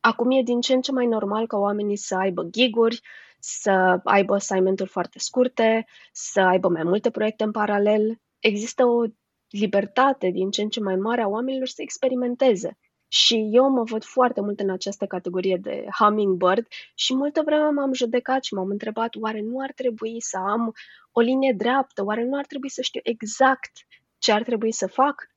Acum 0.00 0.30
e 0.30 0.42
din 0.42 0.60
ce 0.60 0.74
în 0.74 0.80
ce 0.80 0.92
mai 0.92 1.06
normal 1.06 1.46
ca 1.46 1.56
oamenii 1.56 1.96
să 1.96 2.16
aibă 2.16 2.48
giguri, 2.50 3.00
să 3.38 4.00
aibă 4.04 4.34
assignment-uri 4.34 4.90
foarte 4.90 5.18
scurte, 5.18 5.86
să 6.12 6.40
aibă 6.40 6.68
mai 6.68 6.82
multe 6.82 7.10
proiecte 7.10 7.44
în 7.44 7.50
paralel. 7.50 8.20
Există 8.38 8.84
o 8.84 9.04
libertate 9.48 10.30
din 10.30 10.50
ce 10.50 10.62
în 10.62 10.68
ce 10.68 10.80
mai 10.80 10.96
mare 10.96 11.22
a 11.22 11.28
oamenilor 11.28 11.66
să 11.66 11.82
experimenteze. 11.82 12.78
Și 13.08 13.48
eu 13.52 13.70
mă 13.70 13.82
văd 13.82 14.04
foarte 14.04 14.40
mult 14.40 14.60
în 14.60 14.70
această 14.70 15.06
categorie 15.06 15.56
de 15.56 15.86
hummingbird 15.98 16.66
și 16.94 17.14
multă 17.14 17.42
vreme 17.44 17.68
m-am 17.68 17.92
judecat 17.92 18.44
și 18.44 18.54
m-am 18.54 18.70
întrebat 18.70 19.14
oare 19.14 19.40
nu 19.40 19.60
ar 19.60 19.72
trebui 19.72 20.20
să 20.20 20.36
am 20.36 20.74
o 21.12 21.20
linie 21.20 21.54
dreaptă, 21.56 22.04
oare 22.04 22.24
nu 22.24 22.38
ar 22.38 22.46
trebui 22.46 22.70
să 22.70 22.82
știu 22.82 23.00
exact 23.04 23.72
ce 24.18 24.32
ar 24.32 24.42
trebui 24.42 24.72
să 24.72 24.86
fac? 24.86 25.30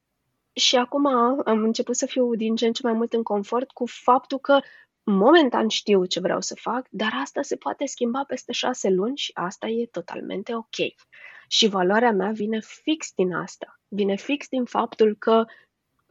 Și 0.53 0.75
acum 0.75 1.05
am 1.45 1.63
început 1.63 1.95
să 1.95 2.05
fiu 2.05 2.35
din 2.35 2.55
ce 2.55 2.65
în 2.65 2.73
ce 2.73 2.81
mai 2.83 2.93
mult 2.93 3.13
în 3.13 3.23
confort 3.23 3.71
cu 3.71 3.85
faptul 3.85 4.39
că 4.39 4.59
momentan 5.03 5.67
știu 5.67 6.05
ce 6.05 6.19
vreau 6.19 6.41
să 6.41 6.55
fac, 6.55 6.87
dar 6.89 7.11
asta 7.21 7.41
se 7.41 7.55
poate 7.55 7.85
schimba 7.85 8.23
peste 8.27 8.51
șase 8.51 8.89
luni 8.89 9.17
și 9.17 9.31
asta 9.33 9.67
e 9.67 9.85
totalmente 9.85 10.55
ok. 10.55 10.75
Și 11.47 11.67
valoarea 11.67 12.11
mea 12.11 12.31
vine 12.31 12.59
fix 12.59 13.11
din 13.15 13.33
asta. 13.33 13.79
Vine 13.87 14.15
fix 14.15 14.47
din 14.47 14.65
faptul 14.65 15.15
că 15.19 15.45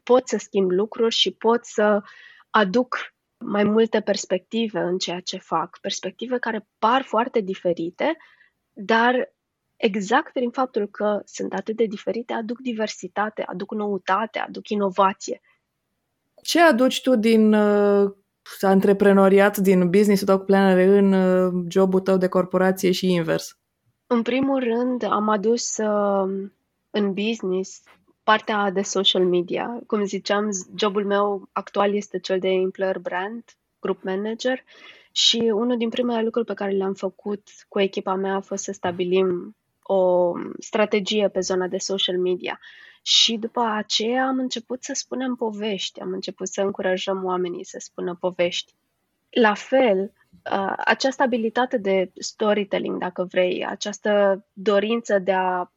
pot 0.02 0.28
să 0.28 0.36
schimb 0.36 0.70
lucruri 0.70 1.14
și 1.14 1.30
pot 1.30 1.64
să 1.64 2.02
aduc 2.50 2.96
mai 3.44 3.64
multe 3.64 4.00
perspective 4.00 4.78
în 4.78 4.98
ceea 4.98 5.20
ce 5.20 5.38
fac. 5.38 5.78
Perspective 5.80 6.38
care 6.38 6.68
par 6.78 7.02
foarte 7.02 7.40
diferite, 7.40 8.16
dar 8.72 9.34
exact 9.76 10.32
prin 10.32 10.50
faptul 10.50 10.88
că 10.88 11.22
sunt 11.24 11.54
atât 11.54 11.76
de 11.76 11.84
diferite, 11.84 12.32
aduc 12.32 12.60
diversitate, 12.60 13.42
aduc 13.42 13.74
noutate, 13.74 14.38
aduc 14.38 14.68
inovație. 14.68 15.40
Ce 16.42 16.60
aduci 16.60 17.00
tu 17.00 17.16
din 17.16 17.52
uh, 17.52 18.10
antreprenoriat, 18.60 19.56
din 19.56 19.90
business-ul 19.90 20.26
tău 20.26 20.38
cu 20.38 20.44
planere 20.44 20.84
în 20.84 21.12
uh, 21.12 21.64
jobul 21.68 22.00
tău 22.00 22.16
de 22.16 22.28
corporație 22.28 22.90
și 22.90 23.12
invers? 23.12 23.58
În 24.06 24.22
primul 24.22 24.58
rând, 24.58 25.02
am 25.02 25.28
adus 25.28 25.76
uh, 25.76 26.50
în 26.90 27.12
business 27.12 27.82
partea 28.30 28.70
de 28.70 28.82
social 28.82 29.24
media. 29.24 29.80
Cum 29.86 30.04
ziceam, 30.04 30.48
jobul 30.76 31.06
meu 31.06 31.48
actual 31.52 31.94
este 31.94 32.18
cel 32.18 32.38
de 32.38 32.48
employer 32.48 32.98
brand, 32.98 33.44
group 33.80 34.02
manager 34.02 34.64
și 35.12 35.50
unul 35.54 35.76
din 35.76 35.88
primele 35.88 36.22
lucruri 36.22 36.46
pe 36.46 36.54
care 36.54 36.70
le-am 36.70 36.94
făcut 36.94 37.48
cu 37.68 37.80
echipa 37.80 38.14
mea 38.14 38.34
a 38.34 38.40
fost 38.40 38.62
să 38.64 38.72
stabilim 38.72 39.56
o 39.82 40.32
strategie 40.58 41.28
pe 41.28 41.40
zona 41.40 41.66
de 41.66 41.78
social 41.78 42.18
media. 42.18 42.60
Și 43.02 43.36
după 43.36 43.60
aceea 43.60 44.26
am 44.26 44.38
început 44.38 44.84
să 44.84 44.92
spunem 44.94 45.34
povești, 45.34 46.00
am 46.00 46.12
început 46.12 46.48
să 46.48 46.60
încurajăm 46.60 47.24
oamenii 47.24 47.64
să 47.64 47.76
spună 47.80 48.16
povești. 48.20 48.74
La 49.30 49.54
fel, 49.54 50.12
această 50.84 51.22
abilitate 51.22 51.78
de 51.78 52.10
storytelling, 52.18 52.98
dacă 52.98 53.24
vrei, 53.24 53.66
această 53.66 54.44
dorință 54.52 55.18
de 55.18 55.32
a 55.32 55.70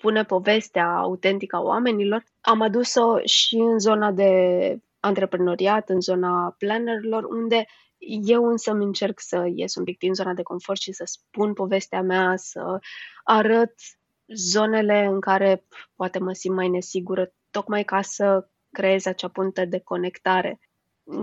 spune 0.00 0.24
povestea 0.24 0.96
autentică 0.96 1.56
a 1.56 1.60
oamenilor, 1.60 2.24
am 2.40 2.60
adus-o 2.60 3.18
și 3.24 3.54
în 3.54 3.78
zona 3.78 4.12
de 4.12 4.30
antreprenoriat, 5.00 5.88
în 5.88 6.00
zona 6.00 6.54
plannerilor, 6.58 7.24
unde 7.24 7.66
eu 8.26 8.44
însă 8.44 8.70
îmi 8.70 8.84
încerc 8.84 9.20
să 9.20 9.48
ies 9.54 9.74
un 9.74 9.84
pic 9.84 9.98
din 9.98 10.14
zona 10.14 10.32
de 10.32 10.42
confort 10.42 10.80
și 10.80 10.92
să 10.92 11.04
spun 11.06 11.52
povestea 11.52 12.02
mea, 12.02 12.36
să 12.36 12.78
arăt 13.24 13.74
zonele 14.34 15.04
în 15.04 15.20
care 15.20 15.64
poate 15.94 16.18
mă 16.18 16.32
simt 16.32 16.54
mai 16.54 16.68
nesigură, 16.68 17.32
tocmai 17.50 17.84
ca 17.84 18.02
să 18.02 18.48
creez 18.70 19.06
acea 19.06 19.28
punte 19.28 19.64
de 19.64 19.78
conectare. 19.78 20.60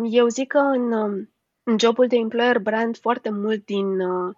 Eu 0.10 0.27
zic 0.27 0.48
că 0.48 0.57
în, 0.57 0.91
în 1.63 1.79
jobul 1.79 2.07
de 2.07 2.15
employer 2.15 2.60
brand 2.60 2.98
foarte 2.98 3.29
mult 3.29 3.65
din 3.65 4.00
uh, 4.00 4.36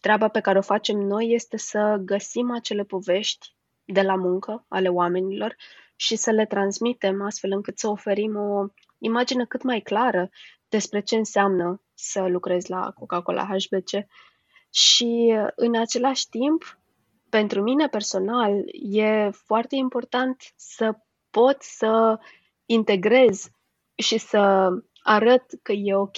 treaba 0.00 0.28
pe 0.28 0.40
care 0.40 0.58
o 0.58 0.62
facem 0.62 0.98
noi 0.98 1.32
este 1.32 1.56
să 1.56 2.00
găsim 2.04 2.50
acele 2.50 2.84
povești 2.84 3.56
de 3.92 4.02
la 4.02 4.14
muncă 4.14 4.64
ale 4.68 4.88
oamenilor 4.88 5.56
și 5.96 6.16
să 6.16 6.30
le 6.30 6.46
transmitem 6.46 7.22
astfel 7.22 7.52
încât 7.52 7.78
să 7.78 7.88
oferim 7.88 8.36
o 8.36 8.66
imagine 8.98 9.44
cât 9.44 9.62
mai 9.62 9.80
clară 9.80 10.30
despre 10.68 11.00
ce 11.00 11.16
înseamnă 11.16 11.82
să 11.94 12.26
lucrezi 12.26 12.70
la 12.70 12.90
Coca-Cola 12.90 13.44
HBC. 13.46 14.06
Și 14.70 15.38
în 15.54 15.76
același 15.76 16.28
timp, 16.28 16.78
pentru 17.28 17.62
mine 17.62 17.88
personal, 17.88 18.52
e 18.92 19.30
foarte 19.30 19.76
important 19.76 20.42
să 20.56 20.98
pot 21.30 21.62
să 21.62 22.18
integrez 22.66 23.50
și 23.94 24.18
să 24.18 24.70
arăt 25.02 25.44
că 25.62 25.72
e 25.72 25.94
ok 25.94 26.16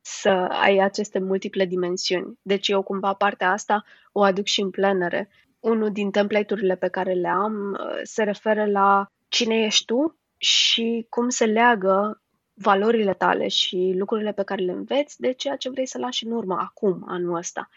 să 0.00 0.28
ai 0.48 0.78
aceste 0.78 1.18
multiple 1.18 1.64
dimensiuni. 1.64 2.38
Deci 2.42 2.68
eu 2.68 2.82
cumva 2.82 3.14
partea 3.14 3.50
asta 3.50 3.84
o 4.12 4.22
aduc 4.22 4.44
și 4.44 4.60
în 4.60 4.70
plenere. 4.70 5.28
Unul 5.60 5.92
din 5.92 6.10
template-urile 6.10 6.76
pe 6.76 6.88
care 6.88 7.12
le 7.12 7.28
am 7.28 7.78
uh, 7.80 8.00
se 8.02 8.22
referă 8.22 8.66
la 8.66 9.06
cine 9.28 9.62
ești 9.62 9.84
tu 9.84 10.18
și 10.36 11.06
cum 11.08 11.28
se 11.28 11.44
leagă 11.44 12.22
valorile 12.54 13.14
tale 13.14 13.48
și 13.48 13.92
lucrurile 13.96 14.32
pe 14.32 14.42
care 14.42 14.62
le 14.62 14.72
înveți 14.72 15.20
de 15.20 15.32
ceea 15.32 15.56
ce 15.56 15.70
vrei 15.70 15.86
să 15.86 15.98
lași 15.98 16.26
în 16.26 16.32
urmă 16.32 16.56
acum, 16.60 17.04
anul 17.06 17.36
ăsta. 17.36 17.68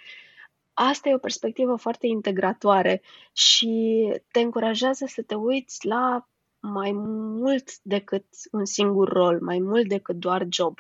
Asta 0.74 1.10
e 1.10 1.14
o 1.14 1.18
perspectivă 1.18 1.76
foarte 1.76 2.08
integratoare 2.08 3.02
și 3.34 4.08
te 4.32 4.40
încurajează 4.40 5.06
să 5.08 5.22
te 5.22 5.36
uiți 5.36 5.88
la 5.88 6.28
mai 6.60 6.92
mult 6.92 7.78
decât 7.82 8.26
un 8.52 8.66
singur 8.66 9.10
rol, 9.10 9.42
mai 9.42 9.60
mult 9.60 9.88
decât 9.88 10.16
doar 10.16 10.46
job 10.50 10.80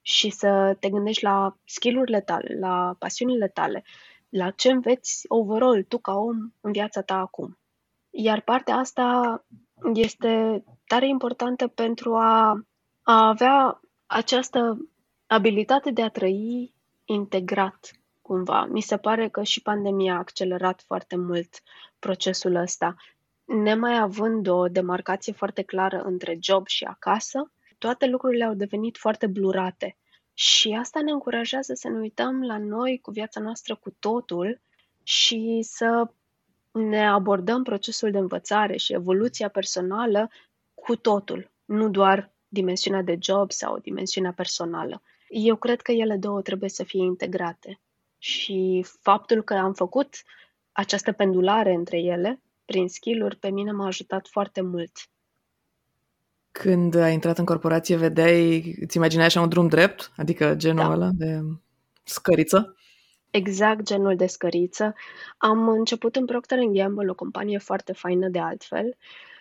și 0.00 0.30
să 0.30 0.76
te 0.80 0.90
gândești 0.90 1.22
la 1.22 1.56
skillurile 1.64 2.20
tale, 2.20 2.58
la 2.58 2.96
pasiunile 2.98 3.48
tale, 3.48 3.84
la 4.36 4.50
ce 4.50 4.70
înveți 4.70 5.24
overall 5.28 5.82
tu 5.82 5.98
ca 5.98 6.14
om 6.14 6.36
în 6.60 6.72
viața 6.72 7.02
ta 7.02 7.14
acum. 7.14 7.58
Iar 8.10 8.40
partea 8.40 8.76
asta 8.76 9.44
este 9.94 10.64
tare 10.86 11.08
importantă 11.08 11.66
pentru 11.66 12.14
a 12.14 12.64
a 13.02 13.28
avea 13.28 13.80
această 14.06 14.88
abilitate 15.26 15.90
de 15.90 16.02
a 16.02 16.08
trăi 16.08 16.74
integrat 17.04 17.90
cumva. 18.22 18.64
Mi 18.64 18.80
se 18.80 18.96
pare 18.96 19.28
că 19.28 19.42
și 19.42 19.62
pandemia 19.62 20.14
a 20.14 20.18
accelerat 20.18 20.82
foarte 20.86 21.16
mult 21.16 21.62
procesul 21.98 22.54
ăsta. 22.54 22.94
Nemai 23.44 23.98
având 23.98 24.46
o 24.46 24.68
demarcație 24.68 25.32
foarte 25.32 25.62
clară 25.62 26.02
între 26.02 26.38
job 26.40 26.66
și 26.66 26.84
acasă, 26.84 27.52
toate 27.78 28.06
lucrurile 28.06 28.44
au 28.44 28.54
devenit 28.54 28.96
foarte 28.96 29.26
blurate. 29.26 29.96
Și 30.34 30.76
asta 30.80 31.00
ne 31.00 31.10
încurajează 31.10 31.74
să 31.74 31.88
ne 31.88 31.98
uităm 31.98 32.42
la 32.42 32.58
noi 32.58 32.98
cu 33.02 33.10
viața 33.10 33.40
noastră 33.40 33.74
cu 33.74 33.90
totul 33.98 34.60
și 35.02 35.60
să 35.62 36.08
ne 36.70 37.06
abordăm 37.06 37.62
procesul 37.62 38.10
de 38.10 38.18
învățare 38.18 38.76
și 38.76 38.92
evoluția 38.92 39.48
personală 39.48 40.30
cu 40.74 40.96
totul, 40.96 41.50
nu 41.64 41.88
doar 41.88 42.32
dimensiunea 42.48 43.02
de 43.02 43.18
job 43.20 43.50
sau 43.50 43.78
dimensiunea 43.78 44.32
personală. 44.32 45.02
Eu 45.28 45.56
cred 45.56 45.80
că 45.80 45.92
ele 45.92 46.16
două 46.16 46.42
trebuie 46.42 46.68
să 46.68 46.84
fie 46.84 47.02
integrate 47.02 47.80
și 48.18 48.84
faptul 49.00 49.42
că 49.42 49.54
am 49.54 49.72
făcut 49.72 50.22
această 50.72 51.12
pendulare 51.12 51.72
între 51.72 51.98
ele 51.98 52.40
prin 52.64 52.88
skill-uri 52.88 53.36
pe 53.36 53.50
mine 53.50 53.72
m-a 53.72 53.86
ajutat 53.86 54.28
foarte 54.28 54.60
mult. 54.60 54.92
Când 56.62 56.94
ai 56.94 57.12
intrat 57.12 57.38
în 57.38 57.44
corporație, 57.44 57.96
vedeai, 57.96 58.74
îți 58.80 58.96
imaginai 58.96 59.24
așa 59.24 59.40
un 59.40 59.48
drum 59.48 59.68
drept? 59.68 60.12
Adică 60.16 60.54
genul 60.56 60.84
da. 60.84 60.92
ăla 60.92 61.08
de 61.12 61.40
scăriță? 62.04 62.76
Exact 63.30 63.82
genul 63.82 64.16
de 64.16 64.26
scăriță. 64.26 64.94
Am 65.36 65.68
început 65.68 66.16
în 66.16 66.24
Procter 66.24 66.58
Gamble, 66.58 67.10
o 67.10 67.14
companie 67.14 67.58
foarte 67.58 67.92
faină 67.92 68.28
de 68.28 68.38
altfel, 68.38 68.96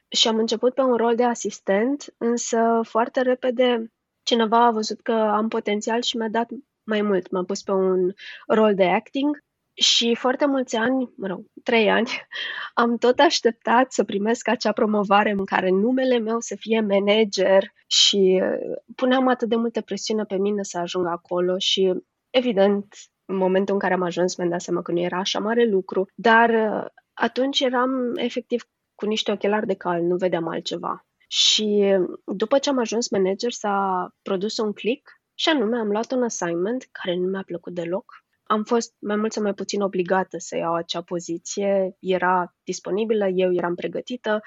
și 0.07 0.27
am 0.27 0.37
început 0.37 0.73
pe 0.73 0.81
un 0.81 0.95
rol 0.95 1.15
de 1.15 1.23
asistent, 1.23 2.13
însă 2.17 2.79
foarte 2.83 3.21
repede 3.21 3.91
cineva 4.23 4.65
a 4.65 4.71
văzut 4.71 5.01
că 5.01 5.11
am 5.11 5.47
potențial 5.47 6.01
și 6.01 6.17
mi-a 6.17 6.29
dat 6.29 6.49
mai 6.83 7.01
mult. 7.01 7.31
M-a 7.31 7.43
pus 7.43 7.61
pe 7.61 7.71
un 7.71 8.13
rol 8.47 8.75
de 8.75 8.85
acting 8.85 9.43
și 9.73 10.15
foarte 10.15 10.45
mulți 10.45 10.75
ani, 10.75 11.13
mă 11.17 11.27
rog, 11.27 11.45
trei 11.63 11.89
ani, 11.89 12.09
am 12.73 12.97
tot 12.97 13.19
așteptat 13.19 13.91
să 13.91 14.03
primesc 14.03 14.47
acea 14.47 14.71
promovare 14.71 15.31
în 15.31 15.45
care 15.45 15.69
numele 15.69 16.17
meu 16.17 16.39
să 16.39 16.55
fie 16.55 16.81
manager 16.81 17.63
și 17.87 18.41
uh, 18.43 18.77
puneam 18.95 19.27
atât 19.27 19.49
de 19.49 19.55
multă 19.55 19.81
presiune 19.81 20.23
pe 20.23 20.37
mine 20.37 20.63
să 20.63 20.77
ajung 20.77 21.05
acolo 21.07 21.57
și, 21.57 21.93
evident, 22.29 22.95
în 23.25 23.35
momentul 23.35 23.73
în 23.73 23.79
care 23.79 23.93
am 23.93 24.01
ajuns, 24.01 24.35
mi-am 24.35 24.49
dat 24.49 24.61
seama 24.61 24.81
că 24.81 24.91
nu 24.91 24.99
era 24.99 25.17
așa 25.17 25.39
mare 25.39 25.65
lucru, 25.65 26.09
dar 26.15 26.49
uh, 26.49 26.85
atunci 27.13 27.59
eram 27.59 28.15
efectiv 28.15 28.63
cu 28.95 29.05
niște 29.05 29.31
ochelari 29.31 29.67
de 29.67 29.73
cal, 29.73 30.01
nu 30.01 30.15
vedeam 30.15 30.47
altceva. 30.47 31.05
Și 31.27 31.97
după 32.25 32.57
ce 32.57 32.69
am 32.69 32.79
ajuns 32.79 33.09
manager, 33.09 33.51
s-a 33.51 34.07
produs 34.21 34.57
un 34.57 34.73
click 34.73 35.11
și 35.33 35.49
anume 35.49 35.77
am 35.77 35.87
luat 35.87 36.11
un 36.11 36.23
assignment 36.23 36.87
care 36.91 37.15
nu 37.15 37.27
mi-a 37.27 37.43
plăcut 37.45 37.73
deloc. 37.73 38.22
Am 38.53 38.63
fost 38.63 38.93
mai 38.99 39.15
mult 39.15 39.31
sau 39.31 39.43
mai 39.43 39.53
puțin 39.53 39.81
obligată 39.81 40.37
să 40.37 40.55
iau 40.57 40.73
acea 40.73 41.01
poziție, 41.01 41.95
era 41.99 42.55
disponibilă, 42.63 43.27
eu 43.27 43.53
eram 43.53 43.75
pregătită, 43.75 44.41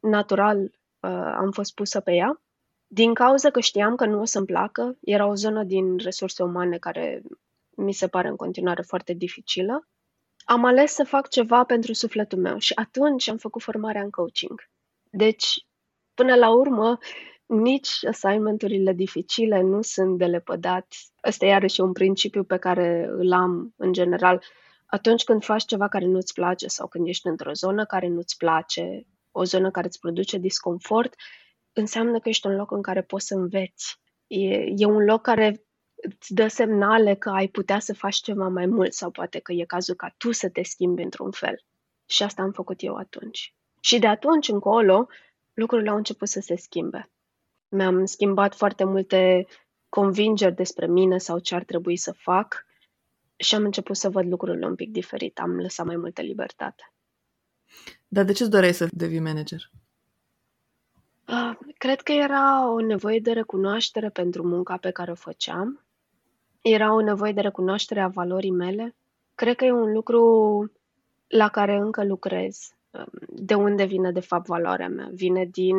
natural 0.00 0.58
uh, 0.60 1.32
am 1.36 1.50
fost 1.50 1.74
pusă 1.74 2.00
pe 2.00 2.12
ea. 2.12 2.42
Din 2.86 3.14
cauza 3.14 3.50
că 3.50 3.60
știam 3.60 3.94
că 3.94 4.06
nu 4.06 4.20
o 4.20 4.24
să-mi 4.24 4.46
placă, 4.46 4.96
era 5.00 5.26
o 5.26 5.34
zonă 5.34 5.64
din 5.64 5.98
resurse 5.98 6.42
umane 6.42 6.78
care 6.78 7.22
mi 7.76 7.92
se 7.92 8.08
pare 8.08 8.28
în 8.28 8.36
continuare 8.36 8.82
foarte 8.82 9.12
dificilă 9.12 9.88
am 10.44 10.64
ales 10.64 10.92
să 10.92 11.04
fac 11.04 11.28
ceva 11.28 11.64
pentru 11.64 11.92
sufletul 11.92 12.38
meu 12.38 12.58
și 12.58 12.72
atunci 12.74 13.28
am 13.28 13.36
făcut 13.36 13.62
formarea 13.62 14.02
în 14.02 14.10
coaching. 14.10 14.68
Deci, 15.10 15.66
până 16.14 16.34
la 16.34 16.50
urmă, 16.50 16.98
nici 17.50 18.04
assignmenturile 18.08 18.92
dificile 18.92 19.60
nu 19.60 19.82
sunt 19.82 20.18
de 20.18 20.24
lepădat. 20.24 20.86
Ăsta 21.26 21.44
e 21.44 21.48
iarăși 21.48 21.80
un 21.80 21.92
principiu 21.92 22.44
pe 22.44 22.56
care 22.56 23.08
îl 23.12 23.32
am 23.32 23.74
în 23.76 23.92
general. 23.92 24.42
Atunci 24.86 25.24
când 25.24 25.44
faci 25.44 25.64
ceva 25.64 25.88
care 25.88 26.04
nu-ți 26.04 26.32
place 26.32 26.66
sau 26.66 26.88
când 26.88 27.06
ești 27.06 27.26
într-o 27.26 27.52
zonă 27.52 27.84
care 27.84 28.08
nu-ți 28.08 28.36
place, 28.36 29.06
o 29.30 29.44
zonă 29.44 29.70
care 29.70 29.86
îți 29.86 29.98
produce 29.98 30.38
disconfort, 30.38 31.14
înseamnă 31.72 32.20
că 32.20 32.28
ești 32.28 32.46
un 32.46 32.56
loc 32.56 32.70
în 32.70 32.82
care 32.82 33.02
poți 33.02 33.26
să 33.26 33.34
înveți. 33.34 34.00
E, 34.26 34.48
e 34.76 34.84
un 34.84 35.04
loc 35.04 35.22
care 35.22 35.64
îți 35.94 36.34
dă 36.34 36.46
semnale 36.46 37.14
că 37.14 37.30
ai 37.30 37.48
putea 37.48 37.78
să 37.78 37.94
faci 37.94 38.16
ceva 38.16 38.48
mai 38.48 38.66
mult 38.66 38.92
sau 38.92 39.10
poate 39.10 39.38
că 39.38 39.52
e 39.52 39.64
cazul 39.64 39.94
ca 39.94 40.14
tu 40.18 40.32
să 40.32 40.48
te 40.48 40.62
schimbi 40.62 41.02
într-un 41.02 41.30
fel. 41.30 41.64
Și 42.06 42.22
asta 42.22 42.42
am 42.42 42.52
făcut 42.52 42.82
eu 42.82 42.94
atunci. 42.94 43.54
Și 43.80 43.98
de 43.98 44.06
atunci 44.06 44.48
încolo, 44.48 45.06
lucrurile 45.52 45.90
au 45.90 45.96
început 45.96 46.28
să 46.28 46.40
se 46.40 46.56
schimbe. 46.56 47.10
Mi-am 47.70 48.04
schimbat 48.04 48.54
foarte 48.54 48.84
multe 48.84 49.46
convingeri 49.88 50.54
despre 50.54 50.86
mine 50.86 51.18
sau 51.18 51.38
ce 51.38 51.54
ar 51.54 51.64
trebui 51.64 51.96
să 51.96 52.12
fac 52.12 52.66
și 53.36 53.54
am 53.54 53.64
început 53.64 53.96
să 53.96 54.10
văd 54.10 54.26
lucrurile 54.26 54.66
un 54.66 54.74
pic 54.74 54.90
diferit. 54.90 55.38
Am 55.38 55.60
lăsat 55.60 55.86
mai 55.86 55.96
multă 55.96 56.22
libertate. 56.22 56.92
Dar 58.08 58.24
de 58.24 58.32
ce 58.32 58.42
îți 58.42 58.52
doreai 58.52 58.74
să 58.74 58.88
devii 58.92 59.20
manager? 59.20 59.70
Uh, 61.28 61.58
cred 61.78 62.00
că 62.00 62.12
era 62.12 62.70
o 62.72 62.80
nevoie 62.80 63.18
de 63.18 63.32
recunoaștere 63.32 64.08
pentru 64.08 64.46
munca 64.46 64.76
pe 64.76 64.90
care 64.90 65.10
o 65.10 65.14
făceam. 65.14 65.84
Era 66.60 66.94
o 66.94 67.00
nevoie 67.00 67.32
de 67.32 67.40
recunoaștere 67.40 68.00
a 68.00 68.08
valorii 68.08 68.50
mele. 68.50 68.94
Cred 69.34 69.56
că 69.56 69.64
e 69.64 69.72
un 69.72 69.92
lucru 69.92 70.72
la 71.26 71.48
care 71.48 71.76
încă 71.76 72.04
lucrez. 72.04 72.74
Um, 72.90 73.06
de 73.28 73.54
unde 73.54 73.84
vine, 73.84 74.12
de 74.12 74.20
fapt, 74.20 74.46
valoarea 74.46 74.88
mea? 74.88 75.08
Vine 75.12 75.44
din 75.44 75.76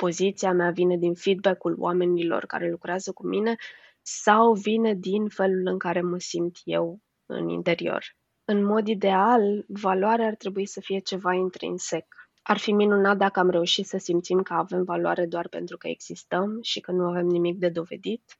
poziția 0.00 0.52
mea, 0.52 0.70
vine 0.70 0.96
din 0.96 1.14
feedback-ul 1.14 1.74
oamenilor 1.78 2.44
care 2.46 2.70
lucrează 2.70 3.12
cu 3.12 3.26
mine 3.26 3.56
sau 4.02 4.52
vine 4.52 4.94
din 4.94 5.28
felul 5.28 5.66
în 5.66 5.78
care 5.78 6.00
mă 6.00 6.18
simt 6.18 6.56
eu 6.64 7.00
în 7.26 7.48
interior. 7.48 8.04
În 8.44 8.64
mod 8.64 8.88
ideal, 8.88 9.64
valoarea 9.68 10.26
ar 10.26 10.34
trebui 10.34 10.66
să 10.66 10.80
fie 10.80 10.98
ceva 10.98 11.32
intrinsec. 11.32 12.06
Ar 12.42 12.58
fi 12.58 12.72
minunat 12.72 13.16
dacă 13.16 13.40
am 13.40 13.50
reușit 13.50 13.86
să 13.86 13.96
simțim 13.98 14.42
că 14.42 14.52
avem 14.52 14.84
valoare 14.84 15.26
doar 15.26 15.48
pentru 15.48 15.76
că 15.76 15.88
existăm 15.88 16.58
și 16.62 16.80
că 16.80 16.92
nu 16.92 17.04
avem 17.04 17.26
nimic 17.26 17.58
de 17.58 17.68
dovedit. 17.68 18.38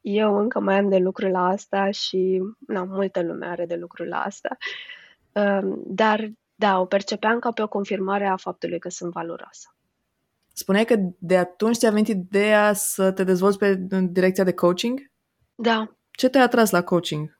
Eu 0.00 0.36
încă 0.36 0.60
mai 0.60 0.78
am 0.78 0.88
de 0.88 0.98
lucru 0.98 1.28
la 1.28 1.46
asta 1.46 1.90
și 1.90 2.42
na, 2.66 2.84
multă 2.84 3.22
lume 3.22 3.46
are 3.46 3.66
de 3.66 3.76
lucru 3.76 4.04
la 4.04 4.22
asta. 4.22 4.56
Um, 5.32 5.82
dar, 5.86 6.30
da, 6.54 6.80
o 6.80 6.86
percepeam 6.86 7.38
ca 7.38 7.50
pe 7.50 7.62
o 7.62 7.68
confirmare 7.68 8.26
a 8.26 8.36
faptului 8.36 8.78
că 8.78 8.88
sunt 8.88 9.12
valoroasă. 9.12 9.75
Spuneai 10.58 10.84
că 10.84 10.96
de 11.18 11.36
atunci 11.36 11.76
ți-a 11.76 11.90
venit 11.90 12.08
ideea 12.08 12.72
să 12.72 13.12
te 13.12 13.24
dezvolți 13.24 13.58
pe 13.58 13.86
direcția 14.10 14.44
de 14.44 14.52
coaching? 14.52 15.10
Da. 15.54 15.96
Ce 16.10 16.28
te-a 16.28 16.42
atras 16.42 16.70
la 16.70 16.82
coaching? 16.82 17.38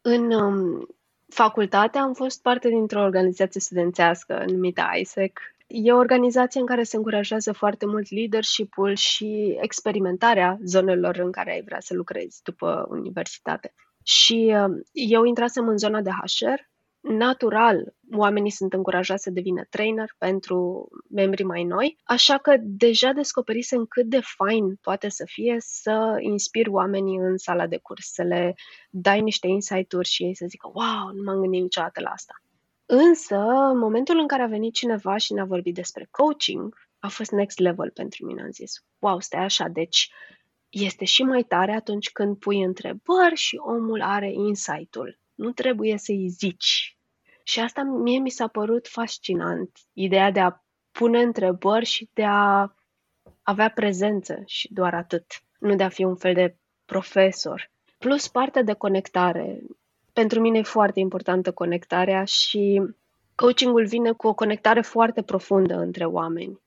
În 0.00 0.32
um, 0.32 0.86
facultate 1.28 1.98
am 1.98 2.12
fost 2.12 2.42
parte 2.42 2.68
dintr-o 2.68 3.02
organizație 3.02 3.60
studențească 3.60 4.44
numită 4.46 4.82
ISEC. 4.98 5.40
E 5.66 5.92
o 5.92 5.96
organizație 5.96 6.60
în 6.60 6.66
care 6.66 6.82
se 6.82 6.96
încurajează 6.96 7.52
foarte 7.52 7.86
mult 7.86 8.10
leadership-ul 8.10 8.94
și 8.94 9.58
experimentarea 9.60 10.58
zonelor 10.64 11.16
în 11.16 11.32
care 11.32 11.52
ai 11.52 11.62
vrea 11.62 11.80
să 11.80 11.94
lucrezi 11.94 12.42
după 12.42 12.86
universitate. 12.90 13.74
Și 14.02 14.54
uh, 14.54 14.80
eu 14.92 15.24
intrasem 15.24 15.68
în 15.68 15.78
zona 15.78 16.00
de 16.00 16.10
HR, 16.10 16.71
natural, 17.02 17.94
oamenii 18.12 18.50
sunt 18.50 18.72
încurajați 18.72 19.22
să 19.22 19.30
devină 19.30 19.66
trainer 19.70 20.14
pentru 20.18 20.88
membrii 21.10 21.44
mai 21.44 21.64
noi, 21.64 21.98
așa 22.04 22.38
că 22.38 22.56
deja 22.60 23.12
descoperisem 23.12 23.84
cât 23.84 24.06
de 24.06 24.20
fain 24.20 24.74
poate 24.74 25.08
să 25.08 25.24
fie 25.26 25.56
să 25.58 26.16
inspir 26.20 26.66
oamenii 26.66 27.16
în 27.16 27.36
sala 27.36 27.66
de 27.66 27.76
curs, 27.76 28.12
să 28.12 28.22
le 28.22 28.54
dai 28.90 29.20
niște 29.20 29.46
insight-uri 29.46 30.08
și 30.08 30.22
ei 30.24 30.34
să 30.34 30.44
zică, 30.48 30.70
wow, 30.74 31.14
nu 31.14 31.22
m-am 31.22 31.40
gândit 31.40 31.62
niciodată 31.62 32.00
la 32.00 32.10
asta. 32.10 32.42
Însă, 32.86 33.36
în 33.72 33.78
momentul 33.78 34.18
în 34.18 34.26
care 34.26 34.42
a 34.42 34.46
venit 34.46 34.74
cineva 34.74 35.16
și 35.16 35.32
ne-a 35.32 35.44
vorbit 35.44 35.74
despre 35.74 36.08
coaching, 36.10 36.74
a 36.98 37.08
fost 37.08 37.30
next 37.30 37.58
level 37.58 37.90
pentru 37.90 38.26
mine. 38.26 38.42
Am 38.42 38.50
zis, 38.50 38.84
wow, 38.98 39.20
stai 39.20 39.44
așa, 39.44 39.68
deci 39.68 40.10
este 40.68 41.04
și 41.04 41.22
mai 41.22 41.42
tare 41.42 41.72
atunci 41.72 42.10
când 42.10 42.38
pui 42.38 42.62
întrebări 42.62 43.34
și 43.34 43.56
omul 43.56 44.02
are 44.02 44.32
insight-ul. 44.32 45.18
Nu 45.34 45.50
trebuie 45.50 45.98
să-i 45.98 46.28
zici. 46.28 46.96
Și 47.42 47.60
asta 47.60 47.82
mie 47.82 48.18
mi 48.18 48.30
s-a 48.30 48.46
părut 48.46 48.88
fascinant. 48.88 49.70
Ideea 49.92 50.30
de 50.30 50.40
a 50.40 50.62
pune 50.90 51.22
întrebări 51.22 51.84
și 51.84 52.10
de 52.12 52.24
a 52.24 52.74
avea 53.42 53.70
prezență 53.70 54.42
și 54.46 54.72
doar 54.72 54.94
atât. 54.94 55.26
Nu 55.58 55.74
de 55.74 55.82
a 55.82 55.88
fi 55.88 56.04
un 56.04 56.16
fel 56.16 56.34
de 56.34 56.56
profesor. 56.84 57.70
Plus 57.98 58.28
partea 58.28 58.62
de 58.62 58.72
conectare. 58.72 59.60
Pentru 60.12 60.40
mine 60.40 60.58
e 60.58 60.62
foarte 60.62 61.00
importantă 61.00 61.52
conectarea 61.52 62.24
și 62.24 62.82
coachingul 63.34 63.86
vine 63.86 64.12
cu 64.12 64.26
o 64.26 64.34
conectare 64.34 64.80
foarte 64.80 65.22
profundă 65.22 65.74
între 65.74 66.04
oameni. 66.04 66.60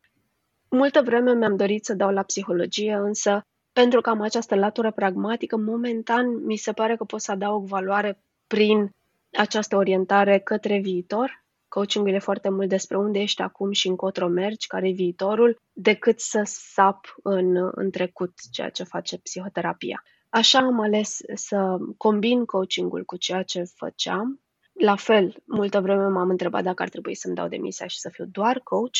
Multă 0.70 1.02
vreme 1.02 1.34
mi-am 1.34 1.56
dorit 1.56 1.86
să 1.86 1.94
dau 1.94 2.12
la 2.12 2.24
psihologie, 2.24 2.94
însă 2.94 3.46
pentru 3.72 4.02
că 4.02 4.10
am 4.10 4.22
această 4.22 4.56
latură 4.56 4.92
pragmatică, 4.92 5.58
momentan 5.58 6.46
mi 6.46 6.56
se 6.56 6.74
pare 6.74 6.96
că 6.96 7.04
pot 7.04 7.22
să 7.22 7.32
adaug 7.32 7.66
valoare 7.66 8.20
prin 8.48 8.90
această 9.32 9.76
orientare 9.76 10.40
către 10.40 10.80
viitor. 10.80 11.44
Coachingul 11.68 12.14
e 12.14 12.20
foarte 12.20 12.50
mult 12.50 12.70
despre 12.70 12.98
unde 12.98 13.20
ești 13.20 13.42
acum 13.42 13.72
și 13.72 13.88
încotro 13.88 14.28
mergi, 14.28 14.68
care 14.68 14.88
e 14.88 14.92
viitorul, 14.92 15.62
decât 15.74 16.20
să 16.20 16.42
sap 16.44 17.16
în, 17.24 17.70
în 17.72 17.90
trecut, 17.92 18.34
ceea 18.52 18.70
ce 18.70 18.84
face 18.84 19.18
psihoterapia. 19.18 20.04
Așa 20.30 20.60
am 20.60 20.80
ales 20.80 21.20
să 21.34 21.78
combin 21.98 22.46
coachingul 22.46 23.06
cu 23.06 23.18
ceea 23.18 23.44
ce 23.44 23.64
făceam. 23.76 24.42
La 24.74 24.96
fel, 24.96 25.36
multă 25.46 25.82
vreme 25.82 26.08
m-am 26.08 26.30
întrebat 26.30 26.64
dacă 26.64 26.82
ar 26.82 26.90
trebui 26.90 27.16
să-mi 27.16 27.36
dau 27.36 27.48
demisia 27.48 27.88
și 27.88 28.00
să 28.00 28.10
fiu 28.10 28.26
doar 28.26 28.60
coach. 28.60 28.98